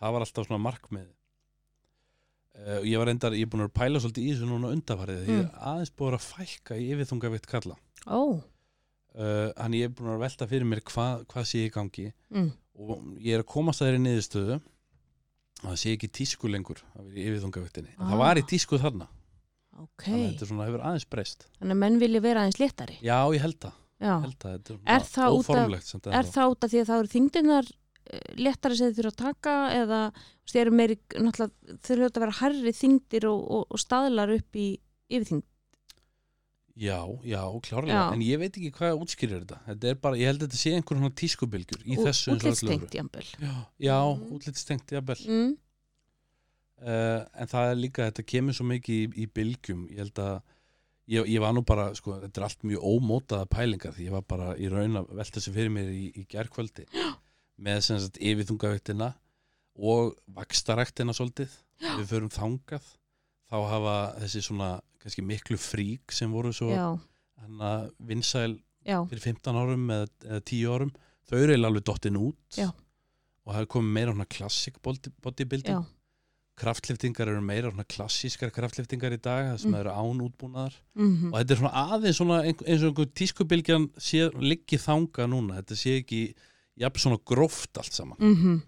það 0.00 0.12
var 0.16 0.24
alltaf 0.26 0.46
svona 0.48 0.62
markmið 0.62 1.06
uh, 1.08 2.80
ég 2.86 2.98
var 3.00 3.08
reyndar, 3.10 3.34
ég 3.36 3.46
er 3.46 3.50
búin 3.52 3.64
að 3.66 3.72
pæla 3.74 4.02
svolítið 4.02 4.26
í 4.28 4.34
þessu 4.34 4.50
núna 4.50 4.72
undarfarið 4.74 5.22
því 5.24 5.34
Mm. 5.34 5.40
mm. 5.46 5.62
aðeins 5.72 5.94
búin 5.98 6.18
að 6.18 6.26
fækka 6.28 6.78
í 6.78 6.90
yfirþungavikt 6.94 7.48
kalla 7.50 7.76
ó, 8.06 8.20
uh, 8.20 9.48
hann 9.58 9.74
ég 9.78 9.88
er 9.88 9.94
búin 9.96 10.12
að 10.14 10.22
velta 10.26 10.48
fyrir 10.50 10.68
mér 10.68 10.84
hvað 10.86 11.24
hva 11.32 11.44
sé 11.48 11.64
í 11.66 11.72
gangi 11.74 12.10
mm, 12.30 12.50
og 12.78 13.02
ég 13.22 13.34
er 13.38 13.42
að 13.44 13.50
komast 13.54 13.82
að 13.82 13.90
þeirri 13.90 14.04
niðurstöðu 14.06 14.60
að 15.64 15.68
það 15.70 15.78
sé 15.80 15.92
ekki 15.96 16.08
tísku 16.20 16.50
lengur 16.50 16.82
að 16.98 17.06
vera 17.08 17.20
í 17.22 17.26
yfirþungaviktinni 17.30 17.94
Ah. 17.98 18.10
það 18.12 18.18
var 18.24 18.40
í 18.42 18.46
tísku 18.50 18.78
þarna 18.82 19.06
ok, 19.82 20.04
þannig 20.04 20.26
að 20.26 20.32
þetta 20.34 20.48
svona 20.50 20.66
hefur 20.68 20.84
aðeins 20.88 21.08
breyst. 21.10 21.46
Þannig 21.60 21.74
að 21.76 21.80
menn 21.84 21.98
vilja 22.02 22.20
vera 22.24 22.44
aðeins 22.44 22.60
léttari, 22.62 22.98
já 23.02 23.18
ég 23.34 23.40
held 23.44 23.58
það, 23.64 23.80
held 24.04 24.36
þetta 24.44 24.78
Er 24.86 25.06
það 25.08 25.38
út 25.38 25.48
af- 25.48 25.48
óformlegt 25.54 25.86
samt 25.90 26.06
er 26.06 26.28
það 26.34 26.52
út 26.54 26.64
af 26.64 26.70
því 26.74 26.80
að 26.84 26.88
það 26.92 27.02
eru 27.04 27.12
þingdinnar 27.14 27.72
léttari 28.36 28.76
sem 28.76 28.90
þið 28.92 28.98
þurfa 29.00 29.12
að 29.14 29.22
taka 29.24 29.54
eða 29.80 30.00
þeir 30.52 30.60
eru 30.66 30.74
meiri, 30.76 30.96
eru 31.16 32.04
að 32.10 32.20
vera 32.20 32.38
hærri 32.42 32.72
þingdir 32.76 33.26
og, 33.30 33.40
og, 33.50 33.66
og 33.72 33.80
staðlar 33.80 34.34
upp 34.36 34.58
í 34.60 34.66
yfirþyngd? 35.08 35.46
Já, 36.74 36.98
já, 37.22 37.38
klárlega, 37.62 37.94
Já. 37.94 38.12
en 38.16 38.22
ég 38.26 38.38
veit 38.42 38.56
ekki 38.58 38.72
hvað 38.74 38.98
útskýrir 39.04 39.44
þetta. 39.44 39.60
Þetta 39.68 39.90
er 39.92 39.98
bara, 40.02 40.16
ég 40.18 40.26
held 40.26 40.40
að 40.42 40.48
þetta 40.48 40.58
sé 40.58 40.72
einhver 40.74 40.98
svona 40.98 41.14
tískubilgjur 41.20 41.84
í 41.86 41.98
þessu 42.00 42.32
útlitstengt 42.34 42.96
jambel 42.98 43.22
já, 43.38 43.52
já 43.78 43.98
útlitstengt 44.34 44.90
jafnvel. 44.96 45.20
Mm, 45.30 45.52
uh, 46.82 47.20
en 47.34 47.50
það 47.50 47.70
er 47.70 47.78
líka, 47.80 48.08
þetta 48.08 48.26
kemur 48.34 48.56
svo 48.56 48.66
mikið 48.70 48.96
í, 48.96 49.24
í 49.24 49.28
bylgjum, 49.38 49.86
ég 49.92 50.02
held 50.04 50.20
að 50.22 50.34
ég, 51.12 51.28
ég 51.34 51.44
var 51.44 51.54
nú 51.56 51.64
bara, 51.66 51.90
sko, 51.96 52.16
þetta 52.22 52.40
er 52.40 52.46
allt 52.48 52.66
mjög 52.70 52.88
ómótaða 52.90 53.50
pælingar 53.52 53.94
því 53.96 54.08
ég 54.08 54.16
var 54.16 54.26
bara 54.28 54.54
í 54.56 54.70
raun 54.72 55.00
að 55.00 55.12
velta 55.12 55.38
þessu 55.38 55.54
fyrir 55.54 55.74
mér 55.74 55.92
í, 55.92 56.06
í 56.16 56.26
gerkvöldi 56.30 56.86
með 57.64 57.80
sem 57.86 58.00
sagt 58.02 58.20
yfirþungaviktina 58.22 59.12
og 59.74 60.14
vakstaræktina 60.36 61.14
svolítið, 61.16 61.54
við 61.84 62.06
förum 62.10 62.32
þangað 62.32 62.86
þá 63.50 63.56
hafa 63.70 63.96
þessi 64.22 64.44
svona 64.46 64.70
kannski 65.02 65.24
miklu 65.26 65.58
frík 65.60 66.14
sem 66.14 66.32
voru 66.32 66.52
svo 66.54 66.70
já, 66.72 66.86
vinsæl 68.00 68.54
já, 68.86 69.02
fyrir 69.10 69.26
15 69.26 69.58
árum 69.60 69.90
eða, 69.92 70.08
eða 70.24 70.44
10 70.48 70.70
árum 70.72 70.94
þau 71.28 71.36
eru 71.40 71.58
alveg 71.58 71.84
dottin 71.86 72.20
út. 72.20 72.40
Já. 72.56 72.70
og 73.44 73.52
það 73.52 73.60
er 73.60 73.68
komið 73.74 73.92
meira 73.92 74.12
svona 74.14 74.24
klassik 74.32 74.78
bodybuilding. 74.80 75.74
Já, 75.76 75.93
kraftliftingar 76.56 77.28
eru 77.28 77.40
meira 77.42 77.70
svona 77.72 77.84
klassískar 77.90 78.52
kraftliftingar 78.54 79.12
í 79.16 79.20
dag 79.20 79.48
það 79.52 79.58
sem 79.60 79.70
Mm. 79.72 79.78
eru 79.80 79.90
án 79.90 80.20
útbúnaðar. 80.26 80.74
Mm 80.94 81.32
og 81.32 81.38
þetta 81.40 81.50
er 81.50 81.60
svona 81.62 81.74
aðeins 81.90 82.18
svona 82.20 82.38
ein- 82.44 82.64
eins 82.66 82.82
og 82.82 82.92
einhver 82.94 83.10
tískubilgjan 83.14 83.88
sé, 83.98 84.30
liggi 84.38 84.78
þanga 84.78 85.26
núna. 85.28 85.62
Þetta 85.62 85.74
sé 85.76 85.96
ekki 86.02 86.34
jafn 86.78 86.98
svona 86.98 87.18
gróft 87.24 87.76
allt 87.78 87.92
saman. 87.92 88.18
Mm 88.20 88.62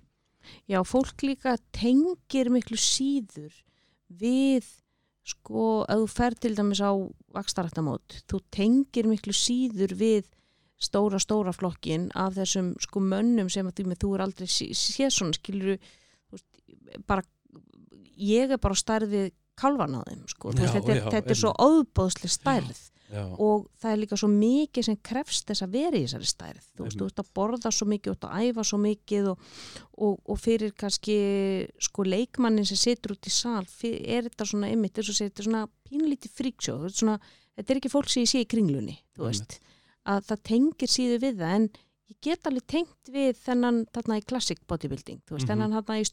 já, 0.68 0.78
fólk 0.84 1.22
líka 1.22 1.56
tengir 1.72 2.50
miklu 2.50 2.76
síður 2.78 3.52
við 4.12 4.64
sko, 5.24 5.84
að 5.88 6.04
þú 6.04 6.08
fer 6.08 6.34
til 6.38 6.54
dæmis 6.54 6.78
á 6.80 6.90
vakstarættamót, 7.34 8.22
þú 8.28 8.40
tengir 8.52 9.04
miklu 9.10 9.32
síður 9.34 9.90
við 9.98 10.24
stóra, 10.78 11.18
stóra 11.18 11.52
flokkin 11.52 12.10
af 12.14 12.34
þessum 12.34 12.74
sko 12.78 13.00
mönnum 13.00 13.50
sem 13.50 13.66
að 13.66 13.74
því 13.74 13.84
með 13.90 13.98
þú 14.04 14.14
er 14.14 14.20
aldrei 14.26 14.46
sé- 14.46 14.70
séð 14.70 15.10
svona, 15.10 15.34
skilur 15.34 15.78
bara, 17.08 17.22
ég 18.16 18.52
er 18.56 18.60
bara 18.62 18.78
stærð 18.78 19.14
við 19.14 19.32
kálvan 19.56 19.96
á 19.96 20.00
þeim, 20.04 20.26
sko, 20.28 20.52
Já, 20.52 20.68
þetta, 20.74 20.92
er, 20.92 21.00
já, 21.00 21.08
þetta 21.14 21.32
er 21.32 21.40
svo 21.40 21.54
óðbóðslega 21.64 22.34
stærð. 22.34 22.84
Já, 23.06 23.22
og 23.38 23.68
það 23.78 23.92
er 23.92 24.00
líka 24.02 24.16
svo 24.18 24.28
mikið 24.32 24.86
sem 24.88 24.96
krefst 25.06 25.46
þess 25.46 25.62
að 25.62 25.74
vera 25.76 25.94
í 25.94 26.02
þessari 26.02 26.26
stærð. 26.26 26.64
Þú 26.74 26.86
veist, 26.86 26.96
þú 26.98 27.04
Einmitt. 27.06 27.12
ert 27.12 27.22
að 27.22 27.28
borða 27.38 27.70
svo 27.72 27.86
mikið, 27.92 28.08
þú 28.08 28.16
ert 28.16 28.26
að 28.26 28.48
æfa 28.48 28.64
svo 28.66 28.80
mikið 28.82 29.28
og, 29.30 29.44
og, 29.94 30.16
og 30.26 30.40
fyrir 30.42 30.74
kannski 30.82 31.18
sko 31.86 32.06
leikmannin 32.06 32.66
sem 32.66 32.80
situr 32.80 33.14
út 33.14 33.30
í 33.30 33.32
sal 33.32 33.62
fyr, 33.70 34.00
er 34.02 34.26
þetta 34.26 34.48
svona 34.50 34.72
ymmit, 34.74 34.96
þess 34.98 35.12
að 35.12 35.20
segja, 35.20 35.32
þetta 35.32 35.44
er 35.44 35.48
svona 35.50 35.62
pínlítið 35.86 36.34
fríksjó, 36.40 36.76
þetta 36.82 36.92
er 36.96 36.98
svona 37.04 37.18
þetta 37.56 37.72
er 37.72 37.80
ekki 37.80 37.92
fólk 37.94 38.12
sem 38.12 38.26
ég 38.26 38.32
sé 38.32 38.42
í 38.42 38.50
kringlunni, 38.50 38.98
þú 39.16 39.28
veist. 39.30 39.58
Að 40.06 40.26
það 40.28 40.42
tengir 40.50 40.92
síðu 40.92 41.20
við 41.22 41.40
það 41.40 41.54
en 41.60 41.70
ég 42.10 42.16
get 42.22 42.46
alveg 42.46 42.66
tengt 42.66 43.10
við 43.10 43.36
þennan 43.42 43.86
þarna 43.92 44.18
í 44.20 44.24
classic 44.26 44.60
bodybuilding, 44.68 45.20
veist, 45.30 45.46
Mhm. 45.46 45.50
þennan 45.50 45.72
þarna 45.76 46.00
í 46.00 46.04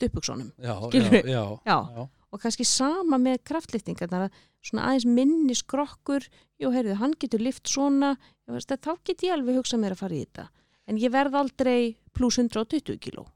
já. 1.95 2.09
og 2.33 2.39
kannski 2.41 2.65
sama 2.65 3.17
með 3.17 3.43
kraftlifting 3.43 3.95
þannig 3.97 4.29
að 4.29 4.31
svona 4.63 4.85
aðeins 4.87 5.05
minni 5.05 5.53
skrokkur 5.53 6.27
jú, 6.59 6.71
heyrðu, 6.71 6.95
hann 6.97 7.13
getur 7.19 7.39
lift 7.39 7.67
svona 7.67 8.17
veist, 8.47 8.69
þá 8.69 8.97
get 9.03 9.21
ég 9.21 9.33
alveg 9.33 9.55
hugsað 9.61 9.79
mér 9.83 9.91
að 9.91 9.97
fara 9.97 10.15
í 10.15 10.25
þetta. 10.25 10.49
En 10.87 10.97
ég 10.97 11.11
verð 11.11 11.33
aldrei 11.35 11.95
pluss 12.13 12.37
120 12.37 12.97
kíló 12.99 13.27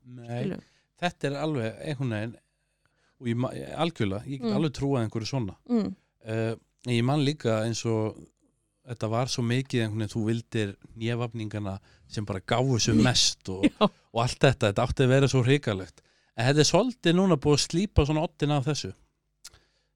þetta 0.99 1.23
er 1.29 1.35
alveg 1.37 1.77
einhvern 1.85 2.09
veginn 2.09 2.35
og 3.19 3.27
ég, 3.27 3.69
algjörlega, 3.77 4.25
ég 4.25 4.41
get 4.41 4.49
Mm. 4.51 4.55
alveg 4.57 4.71
trúað 4.73 5.03
einhverju 5.05 5.27
svona. 5.27 5.55
Mm, 5.69 5.95
uh, 6.27 6.55
en 6.85 6.93
ég 6.93 7.03
man 7.03 7.19
líka 7.25 7.63
eins 7.65 7.85
og 7.85 8.17
þetta 8.87 9.09
var 9.11 9.31
svo 9.31 9.43
mikið 9.45 9.83
einhvern 9.83 10.03
veginn 10.03 10.13
þú 10.13 10.23
vildir 10.27 10.73
nýjavafningana 10.95 11.77
sem 12.11 12.27
bara 12.27 12.43
gáfu 12.47 12.79
svo 12.81 12.95
mest 12.97 13.49
og, 13.51 13.65
og 13.83 14.21
allt 14.23 14.39
þetta, 14.39 14.69
þetta 14.69 14.85
átti 14.85 15.05
að 15.05 15.13
vera 15.13 15.31
svo 15.31 15.43
hrikalegt. 15.45 16.03
En 16.37 16.47
þetta 16.47 16.63
er 16.63 16.69
svolítið 16.69 17.17
núna 17.17 17.39
búið 17.41 17.57
að 17.57 17.63
slípa 17.65 18.05
svona 18.07 18.23
ottin 18.27 18.53
af 18.53 18.67
þessu. 18.69 18.93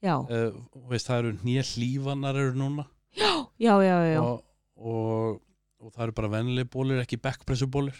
Já, 0.01 0.15
uh, 0.17 0.55
veist, 0.89 1.05
það 1.05 1.19
eru 1.19 1.33
nýja 1.45 1.65
hlífanar 1.75 2.39
eru 2.41 2.57
núna. 2.57 2.87
Já, 3.13 3.29
já, 3.61 3.75
já, 3.85 3.97
já. 4.09 4.21
og, 4.23 4.41
og, 4.81 5.41
og 5.77 5.93
það 5.93 6.05
eru 6.07 6.17
bara 6.17 6.31
vennileg 6.33 6.71
bólir 6.73 7.03
ekki 7.03 7.19
backpressubólir. 7.21 7.99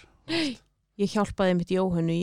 Ég 1.02 1.14
hjálpaði 1.14 1.54
mitt 1.58 1.72
í 1.74 1.78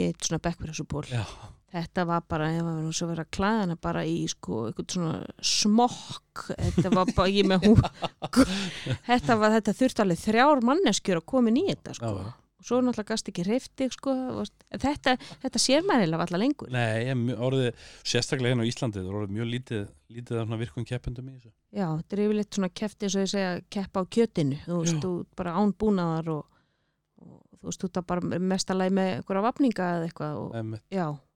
eitt 0.06 0.26
svona 0.26 0.42
backpressuból 0.42 1.04
já, 1.08 1.24
þetta 1.72 2.04
var 2.08 2.22
bara, 2.28 2.48
ég 2.54 2.62
var 2.64 2.78
nú 2.80 2.92
svo 2.96 3.08
verið 3.10 3.26
að 3.26 3.32
klæða 3.36 3.60
hana 3.64 3.76
bara 3.84 4.02
í 4.08 4.18
sko, 4.32 4.66
eitthvað 4.70 4.94
svona 4.94 5.14
smokk. 5.44 6.44
Þetta 6.78 6.92
var 6.94 7.06
bara, 7.16 7.28
ég 7.34 7.48
með 7.50 7.66
hún 7.68 7.80
þetta 9.08 9.36
var, 9.40 9.50
þetta 9.58 9.74
þurfti 9.80 10.04
alveg 10.04 10.20
þrjár 10.22 10.62
manneskjur 10.68 11.20
að 11.22 11.26
koma 11.34 11.50
inn 11.52 11.60
í 11.62 11.66
þetta 11.72 11.96
sko. 11.98 12.12
Já. 12.18 12.34
og 12.58 12.66
svo 12.66 12.80
náttúrulega 12.82 13.12
gast 13.12 13.28
ekki 13.30 13.44
hreyfti 13.46 13.86
sko, 13.94 14.12
þetta, 14.82 15.12
þetta 15.44 15.60
sér 15.62 15.84
maður 15.86 16.02
eiginlega 16.02 16.24
allar 16.26 16.40
lengur. 16.42 16.70
Nei, 16.74 17.04
ég 17.06 17.14
mjög- 17.20 17.44
orðið, 17.46 17.68
sérstaklega 18.02 18.50
hérna 18.50 18.64
á 18.66 18.70
Íslandi 18.72 18.98
það 18.98 19.06
er 19.12 19.18
orðið 19.20 19.36
mjög 19.36 19.48
lítið, 19.52 19.84
lítið 20.16 20.40
af 20.40 20.48
svona 20.48 20.58
virkum 20.64 20.84
keppendum 20.88 21.28
í 21.30 21.36
þessu. 21.36 21.52
Já, 21.70 21.86
þetta 22.00 22.16
er 22.18 22.22
yfirleitt 22.24 22.58
svona 22.58 22.72
kefti 22.80 23.06
eins 23.06 23.14
og 23.14 23.22
ég 23.22 23.30
segja 23.30 23.52
keppa 23.76 24.02
á 24.02 24.04
kjötinu, 24.16 24.58
þú 24.66 24.80
veist, 24.82 24.98
þú 25.04 25.12
bara 25.38 25.54
án 25.54 25.70
búnaðar 25.78 26.32
og, 26.34 26.42
og 27.22 27.38
þú 27.62 27.70
veist, 27.70 27.78
þú 27.86 27.92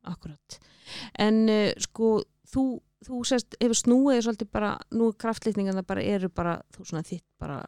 já, 0.02 0.12
akkurat 0.12 0.58
en 1.18 1.48
uh, 1.48 1.72
sko, 1.78 2.22
þú 2.52 2.66
þú 3.02 3.24
sérst, 3.26 3.56
hefur 3.60 3.78
snúið 3.78 4.22
svolítið 4.22 4.50
bara 4.52 4.76
nú 4.94 5.12
kraftlýtningarna 5.18 5.82
bara 5.82 6.02
eru 6.02 6.28
bara 6.28 6.60
þú 6.74 6.84
svona 6.86 7.02
þitt 7.02 7.26
bara 7.40 7.64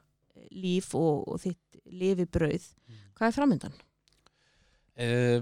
líf 0.54 0.94
og, 0.94 1.24
og 1.28 1.40
þitt 1.42 1.80
lifi 1.90 2.26
brauð 2.26 2.70
Mm. 2.84 3.00
hvað 3.14 3.26
er 3.28 3.34
framöndan? 3.34 3.74
Eh, 4.94 5.40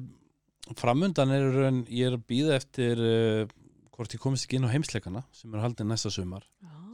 framundan 0.79 1.31
er 1.35 1.47
ég 1.91 2.07
er 2.07 2.17
að 2.17 2.27
býða 2.31 2.57
eftir 2.57 3.01
uh, 3.03 3.49
hvort 3.93 4.15
ég 4.15 4.23
komist 4.23 4.47
ekki 4.47 4.57
inn 4.57 4.69
á 4.69 4.73
heimsleikana 4.73 5.25
sem 5.35 5.53
er 5.53 5.65
haldið 5.65 5.89
næsta 5.91 6.11
sumar 6.11 6.47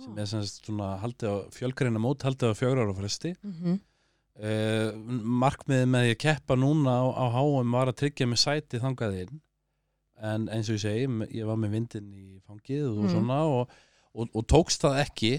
sem 0.03 0.17
er 0.19 0.27
sem 0.27 0.43
sagt 0.43 0.67
svona 0.67 0.97
haldið 1.03 1.29
á 1.31 1.37
fjölgreina 1.55 2.01
mót 2.03 2.25
haldið 2.27 2.55
á 2.55 2.59
fjögur 2.59 2.83
ára 2.83 2.97
fresti 2.97 3.35
mm 3.37 3.53
-hmm. 3.53 3.79
uh, 4.43 5.21
markmiðið 5.45 5.87
með 5.87 6.09
að 6.09 6.19
keppa 6.25 6.57
núna 6.57 6.97
á, 6.99 7.07
á 7.15 7.25
háum 7.37 7.73
var 7.73 7.89
að 7.93 7.99
tryggja 8.03 8.27
mig 8.27 8.39
sæti 8.39 8.81
þangað 8.83 9.21
inn 9.23 9.41
en 10.23 10.49
eins 10.51 10.69
og 10.71 10.79
ég 10.79 10.83
segi, 10.83 11.07
ég 11.39 11.47
var 11.47 11.59
með 11.61 11.77
vindin 11.77 12.11
í 12.15 12.41
fangið 12.49 12.89
og 12.91 13.05
Mm. 13.05 13.13
svona 13.15 13.39
og, 13.47 13.73
og, 14.15 14.29
og 14.35 14.47
tókst 14.51 14.83
það 14.83 15.01
ekki 15.05 15.33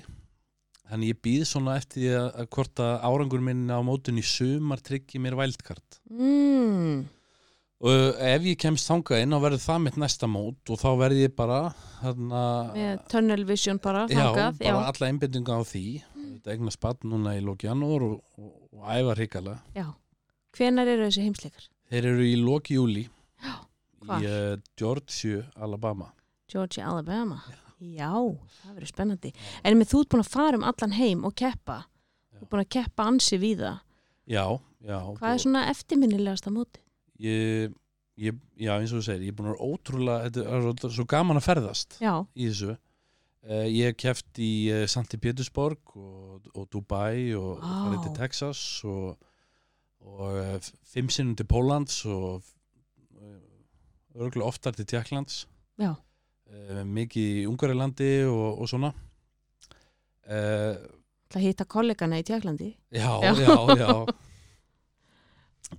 þannig 0.89 1.13
ég 1.13 1.21
býð 1.25 1.45
svona 1.45 1.77
eftir 1.77 2.01
því 2.01 2.11
að, 2.17 2.49
hvort 2.55 2.81
að 2.81 2.93
árangur 3.05 3.41
minn 3.45 3.65
á 3.69 3.77
mótun 3.85 4.17
í 4.21 4.25
sumar 4.25 4.81
tryggi 4.81 5.19
mér 5.21 5.35
vældkart 5.37 5.99
mm. 6.09 7.03
og 7.85 8.23
ef 8.29 8.47
ég 8.49 8.57
kemst 8.63 8.89
þangað 8.89 9.23
inn 9.25 9.35
þá 9.35 9.41
verður 9.45 9.65
það 9.65 9.83
mitt 9.85 9.99
næsta 10.01 10.29
mót 10.31 10.73
og 10.73 10.81
þá 10.81 10.89
verð 11.03 11.21
ég 11.21 11.35
bara 11.37 11.59
þarna, 11.99 12.43
með 12.73 13.03
tunnel 13.13 13.45
vision 13.49 13.81
bara 13.83 14.07
já, 14.09 14.17
þangað, 14.17 14.63
bara 14.63 14.87
alla 14.89 15.11
einbindinga 15.11 15.59
á 15.59 15.61
því 15.67 15.85
þetta 16.39 16.55
eignar 16.55 16.75
spatt 16.75 17.05
núna 17.05 17.35
í 17.37 17.43
loki 17.45 17.67
janúar 17.69 18.07
og, 18.07 18.17
og, 18.39 18.51
og 18.79 18.89
æfa 18.89 19.15
hrikalega 19.19 19.59
já. 19.77 19.87
hvenar 20.57 20.87
eru 20.89 21.07
þessi 21.09 21.27
heimsleikar? 21.27 21.69
þeir 21.89 22.11
eru 22.15 22.25
í 22.25 22.35
loki 22.39 22.79
júli 22.79 23.05
hvar? 24.05 24.23
í 24.23 24.29
uh, 24.29 24.55
Georgia, 24.79 25.43
Alabama. 25.55 26.11
Georgia, 26.49 26.87
Alabama. 26.89 27.41
Já, 27.79 28.11
það 28.11 28.73
verður 28.73 28.91
spennandi. 28.91 29.33
En 29.63 29.77
með 29.79 29.93
þú 29.93 30.01
ert 30.03 30.13
búin 30.13 30.25
að 30.25 30.33
fara 30.33 30.59
um 30.59 30.65
allan 30.67 30.97
heim 30.97 31.21
og 31.27 31.35
keppa. 31.39 31.83
Þú 32.33 32.41
ert 32.43 32.51
búin 32.51 32.65
að 32.65 32.73
keppa 32.75 33.05
ansi 33.11 33.39
við 33.39 33.63
það 33.63 33.85
já, 34.29 34.43
já 34.85 34.97
hvað 35.17 35.31
er 35.31 35.43
svona 35.43 35.63
eftirminnilegasta 35.71 36.53
móti? 36.53 36.83
ég, 37.19 37.73
ég, 38.19 38.37
já 38.59 38.75
eins 38.75 38.93
og 38.93 39.01
þú 39.01 39.07
segir, 39.07 39.25
ég 39.27 39.33
er 39.33 39.39
búin 39.39 39.49
að 39.49 39.55
vera 39.55 39.71
ótrúlega 39.71 40.27
þetta 40.27 40.45
er 40.45 40.67
svo, 40.67 40.91
svo 40.99 41.07
gaman 41.09 41.39
að 41.39 41.47
ferðast 41.49 41.97
já, 42.01 42.13
í 42.35 42.51
þessu. 42.51 42.77
Uh, 43.39 43.65
ég 43.71 43.87
hef 43.87 43.97
keft 44.03 44.39
í 44.43 44.51
uh, 44.75 44.83
Santi 44.91 45.17
Petersborg 45.17 45.93
og, 45.95 46.47
og 46.51 46.65
Dubai 46.71 47.31
og 47.39 47.61
farið 47.63 48.01
til 48.03 48.15
Texas 48.17 48.61
og, 48.83 49.13
og 50.03 50.25
uh, 50.35 50.71
fimm 50.91 51.07
sinnum 51.13 51.37
til 51.39 51.47
Póllands 51.47 52.01
og 52.11 52.43
örgulega 54.15 54.49
oftar 54.49 54.77
til 54.77 54.87
Tjekklands 54.89 55.43
uh, 55.79 56.81
mikið 56.85 57.41
í 57.41 57.45
Ungarilandi 57.49 58.09
og, 58.29 58.61
og 58.63 58.71
svona. 58.71 58.93
Uh, 60.29 60.77
það 61.33 61.45
hitta 61.45 61.65
kollegana 61.69 62.19
í 62.21 62.25
Tjæklandi 62.25 62.71
já, 62.93 63.09
Já. 63.23 63.33
já, 63.37 63.55
já. 63.77 63.93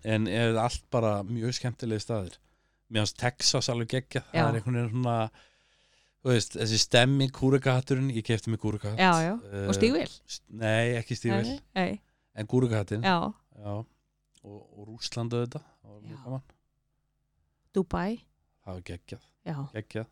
En 0.06 0.28
er 0.30 0.54
allt 0.54 0.84
bara 0.90 1.20
mjög 1.26 1.56
skemmtilegi 1.58 2.04
staðir. 2.04 2.36
Finnst 2.90 3.16
Texas 3.18 3.68
alveg 3.70 3.88
geggja 3.96 4.22
það 4.30 4.44
er 4.44 4.58
einhvern 4.58 4.76
veginn 4.78 4.92
svona 4.94 5.16
veist, 6.26 6.56
þessi 6.58 6.78
stemmi 6.82 7.28
kúrikahatturinn 7.34 8.10
ég 8.12 8.24
kefti 8.26 8.52
mig 8.52 8.60
kúrikahatt 8.62 9.00
já, 9.00 9.34
og 9.66 9.76
stígvél 9.76 10.10
nei, 10.60 10.96
ekki 10.98 11.16
nei. 11.74 12.00
en 12.36 12.50
kúrikahattin 12.50 13.06
og, 13.06 13.84
og 14.44 14.88
Rúslandu 14.88 15.44
þetta 15.44 15.62
það 15.62 15.94
var 15.94 16.00
Já. 16.00 16.08
mjög 16.08 16.26
gaman 16.26 16.44
Dubai. 17.76 18.20
Það 18.64 18.76
var 18.76 18.82
geggjað, 18.90 19.28
geggjað. 19.74 20.10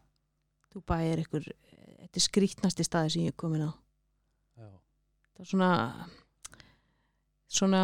Dubai 0.75 1.03
er 1.09 1.23
ykkur 1.25 1.49
þetta 1.49 2.21
er 2.21 2.25
skrítnasti 2.25 2.87
staði 2.87 3.15
sem 3.15 3.27
ég 3.27 3.35
er 3.35 3.39
komin 3.41 3.67
á. 3.69 3.73
Já, 4.59 4.71
það 5.35 5.45
er 5.45 5.51
svona 5.53 5.73
svona 7.49 7.83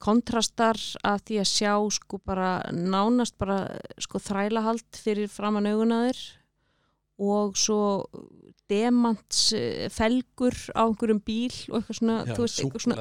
kontrastar 0.00 0.78
að 1.04 1.22
því 1.28 1.38
að 1.42 1.50
sjá 1.50 1.72
sko 1.98 2.18
bara 2.24 2.50
nánast 2.72 3.36
bara 3.36 3.58
sko 4.00 4.20
þrælahald 4.24 4.86
fyrir 4.96 5.28
framan 5.28 5.68
augunaður 5.68 6.20
og 7.20 7.56
svo 7.60 7.80
demants 8.68 9.52
eh, 9.56 9.86
á 10.74 10.84
einhverjum 10.88 11.20
bíl 11.24 11.52
og 11.70 11.78
eitthvað 11.78 11.98
svona, 12.00 12.16
já 12.26 12.34
veist, 12.40 12.62
eitthvað 12.64 12.84
svona 12.86 12.96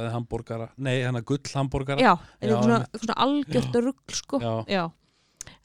nei, 0.77 0.99
hann 1.03 1.19
að 1.19 1.25
gull 1.31 1.55
hambúrgara 1.55 2.03
já, 2.03 2.11
Já, 2.11 2.13
eitthvað 2.43 2.67
svona, 2.67 2.79
eitthvað 2.83 3.05
svona 3.05 3.17
algjört 3.25 3.79
rugl 3.87 4.19
sko, 4.19 4.41
Já. 4.69 4.83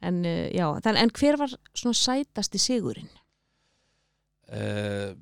En 0.00 0.22
uh, 0.24 0.46
já, 0.54 0.66
þann, 0.84 1.00
en 1.00 1.14
hver 1.16 1.38
var 1.40 1.54
svona 1.72 1.96
sætasti 1.96 2.60
sigurinn? 2.62 3.10
Eh, 4.50 5.12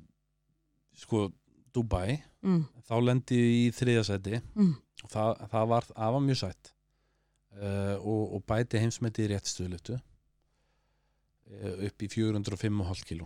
sko, 0.97 1.27
Dubai 1.75 2.17
Mm, 2.39 2.61
þá 2.87 2.93
lendi 3.03 3.35
ég 3.37 3.55
í 3.57 3.71
þriðasæti 3.75 4.37
mm, 4.39 4.75
og 5.03 5.09
það, 5.11 5.41
það, 5.51 5.65
var, 5.73 5.87
það 5.89 6.13
var 6.15 6.21
mjög 6.23 6.39
sætt. 6.43 6.71
Uh, 7.59 7.95
og, 7.97 8.35
og 8.37 8.43
bæti 8.47 8.79
heimsmeti 8.79 9.23
í 9.25 9.29
rétt 9.31 9.49
stöðlutu 9.49 9.95
uh, 9.97 11.87
upp 11.89 12.05
í 12.05 12.09
405,5 12.13 13.01
kíló. 13.09 13.25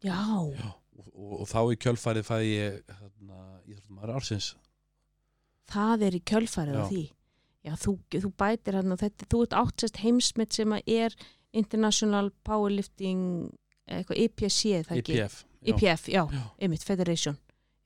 Já, 0.00 0.14
Já, 0.54 0.68
og, 0.70 1.10
og, 1.10 1.32
og 1.42 1.50
þá 1.50 1.58
í 1.74 1.78
kjölfarið 1.82 2.28
fæði 2.28 2.52
ég 2.54 2.78
hérna, 3.00 3.40
íþróttumæður 3.66 4.14
ársins. 4.14 4.52
Það 5.68 6.06
er 6.08 6.16
í 6.16 6.22
kjölfarið 6.32 6.78
Já. 6.78 6.84
því 6.88 7.02
já, 7.66 7.72
þú, 7.76 7.96
þú 8.14 8.30
bætir 8.38 8.78
hérna 8.78 8.96
þetta, 9.00 9.26
þú 9.32 9.42
ert 9.46 9.56
áttsest 9.62 10.00
heimsmet 10.04 10.52
sem 10.56 10.72
að 10.76 10.92
er 10.94 11.16
International 11.56 12.30
Powerlifting 12.44 13.50
eitthvað 13.88 14.18
IPC, 14.26 14.60
það 14.88 14.98
ekki? 15.02 15.18
IPF 15.18 15.44
E 15.58 15.72
já. 15.72 15.74
IPF, 15.74 16.04
já, 16.12 16.22
Já. 16.30 16.42
einmitt, 16.62 16.84
Federation 16.86 17.34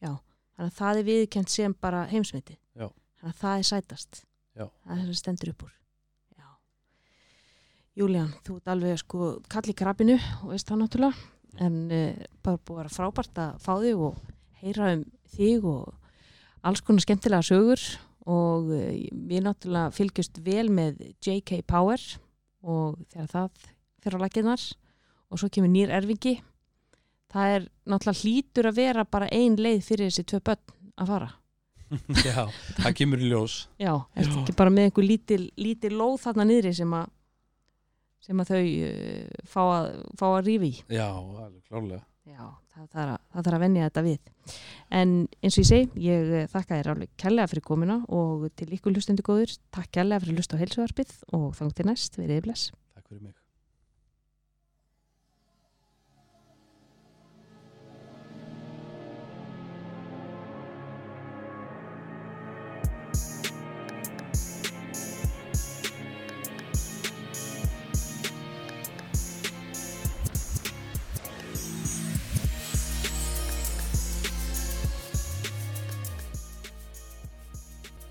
já, 0.02 0.10
þannig 0.56 0.66
að 0.66 0.74
það 0.76 0.98
er 1.00 1.06
viðkjönt 1.08 1.48
sem 1.54 1.74
bara 1.80 2.02
heimsmeti 2.10 2.58
Já. 2.76 2.88
þannig 3.20 3.30
að 3.32 3.38
það 3.40 3.54
er 3.62 3.68
sætast 3.70 4.18
Já. 4.58 4.66
það 4.66 4.98
er 4.98 5.06
sem 5.06 5.14
stendur 5.22 5.52
upp 5.54 5.62
úr 5.64 5.72
já. 6.36 6.48
Júlían, 7.96 8.28
þú 8.44 8.58
ert 8.60 8.68
alveg 8.74 9.00
sko 9.00 9.30
kall 9.52 9.72
í 9.72 9.76
krabbinu 9.78 10.18
og 10.42 10.52
veist 10.52 10.68
það 10.68 10.82
náttúrulega 10.82 11.64
en 11.64 11.80
uh, 11.92 12.22
bara 12.44 12.60
búið 12.64 12.84
að 12.86 12.94
frábært 12.98 13.40
að 13.46 13.56
fá 13.64 13.72
þig 13.82 14.04
og 14.10 14.20
heyra 14.62 14.92
um 14.98 15.02
þig 15.32 15.66
og 15.68 15.94
alls 16.68 16.84
konar 16.84 17.04
skemmtilega 17.04 17.44
sögur 17.48 17.82
og 18.30 18.70
uh, 18.70 18.86
við 19.10 19.44
náttúrulega 19.46 19.92
fylgjast 19.96 20.40
vel 20.44 20.68
með 20.70 21.00
JK 21.24 21.62
Power 21.68 22.00
og 22.62 22.98
þegar 23.12 23.30
það 23.32 23.68
fyrir 24.02 24.18
á 24.18 24.22
laginnar 24.22 24.64
og 25.32 25.40
svo 25.40 25.50
kemur 25.52 25.72
nýr 25.72 25.92
erfingi. 25.94 26.36
Það 27.32 27.54
er 27.56 27.68
náttúrulega 27.88 28.20
hlýtur 28.20 28.68
að 28.68 28.78
vera 28.78 29.06
bara 29.08 29.30
ein 29.32 29.56
leið 29.56 29.80
fyrir 29.86 30.10
þessi 30.10 30.26
tvö 30.28 30.42
börn 30.50 30.76
að 31.00 31.14
fara. 31.14 31.30
Já, 32.28 32.46
það 32.78 32.94
kemur 33.00 33.20
í 33.20 33.32
ljós. 33.32 33.56
Já, 33.80 33.94
ertu 34.16 34.38
ekki 34.42 34.54
bara 34.56 34.72
með 34.72 34.88
einhver 34.88 35.08
lítil, 35.08 35.42
lítil 35.60 35.92
lóð 35.98 36.22
þarna 36.22 36.48
niðri 36.48 36.72
sem 36.76 36.94
að 36.96 37.10
sem 38.22 38.38
að 38.38 38.52
þau 38.52 38.62
uh, 38.62 39.44
fá 39.50 39.60
að, 39.64 39.86
fá 40.20 40.26
að 40.30 40.42
rífi 40.46 40.70
í? 40.70 40.74
Já, 40.94 41.08
alveg 41.10 41.60
klárlega 41.66 42.04
Já, 42.22 42.44
það 42.70 42.84
þarf 42.92 43.12
að, 43.12 43.22
þarf 43.34 43.56
að 43.56 43.62
venja 43.64 43.86
þetta 43.88 44.04
við. 44.06 44.32
En 44.94 45.14
eins 45.42 45.56
og 45.56 45.62
ég 45.64 45.68
segi, 45.72 45.88
ég 46.04 46.32
eh, 46.38 46.48
þakka 46.52 46.78
þér 46.78 46.90
alveg 46.94 47.12
kærlega 47.18 47.50
fyrir 47.50 47.66
komuna 47.66 47.98
og 48.14 48.46
til 48.58 48.70
ykkur 48.78 48.94
hlustendur 48.94 49.26
góður, 49.26 49.58
takk 49.74 49.90
kærlega 49.98 50.22
fyrir 50.22 50.36
að 50.36 50.42
hlusta 50.42 50.58
á 50.58 50.62
heilsuvarpið 50.62 51.14
og 51.34 51.48
þangt 51.58 51.80
til 51.80 51.90
næst, 51.90 52.20
verið 52.22 52.44
bless. 52.46 52.70
takk 52.94 53.08
fyrir 53.08 53.24
mig 53.26 53.41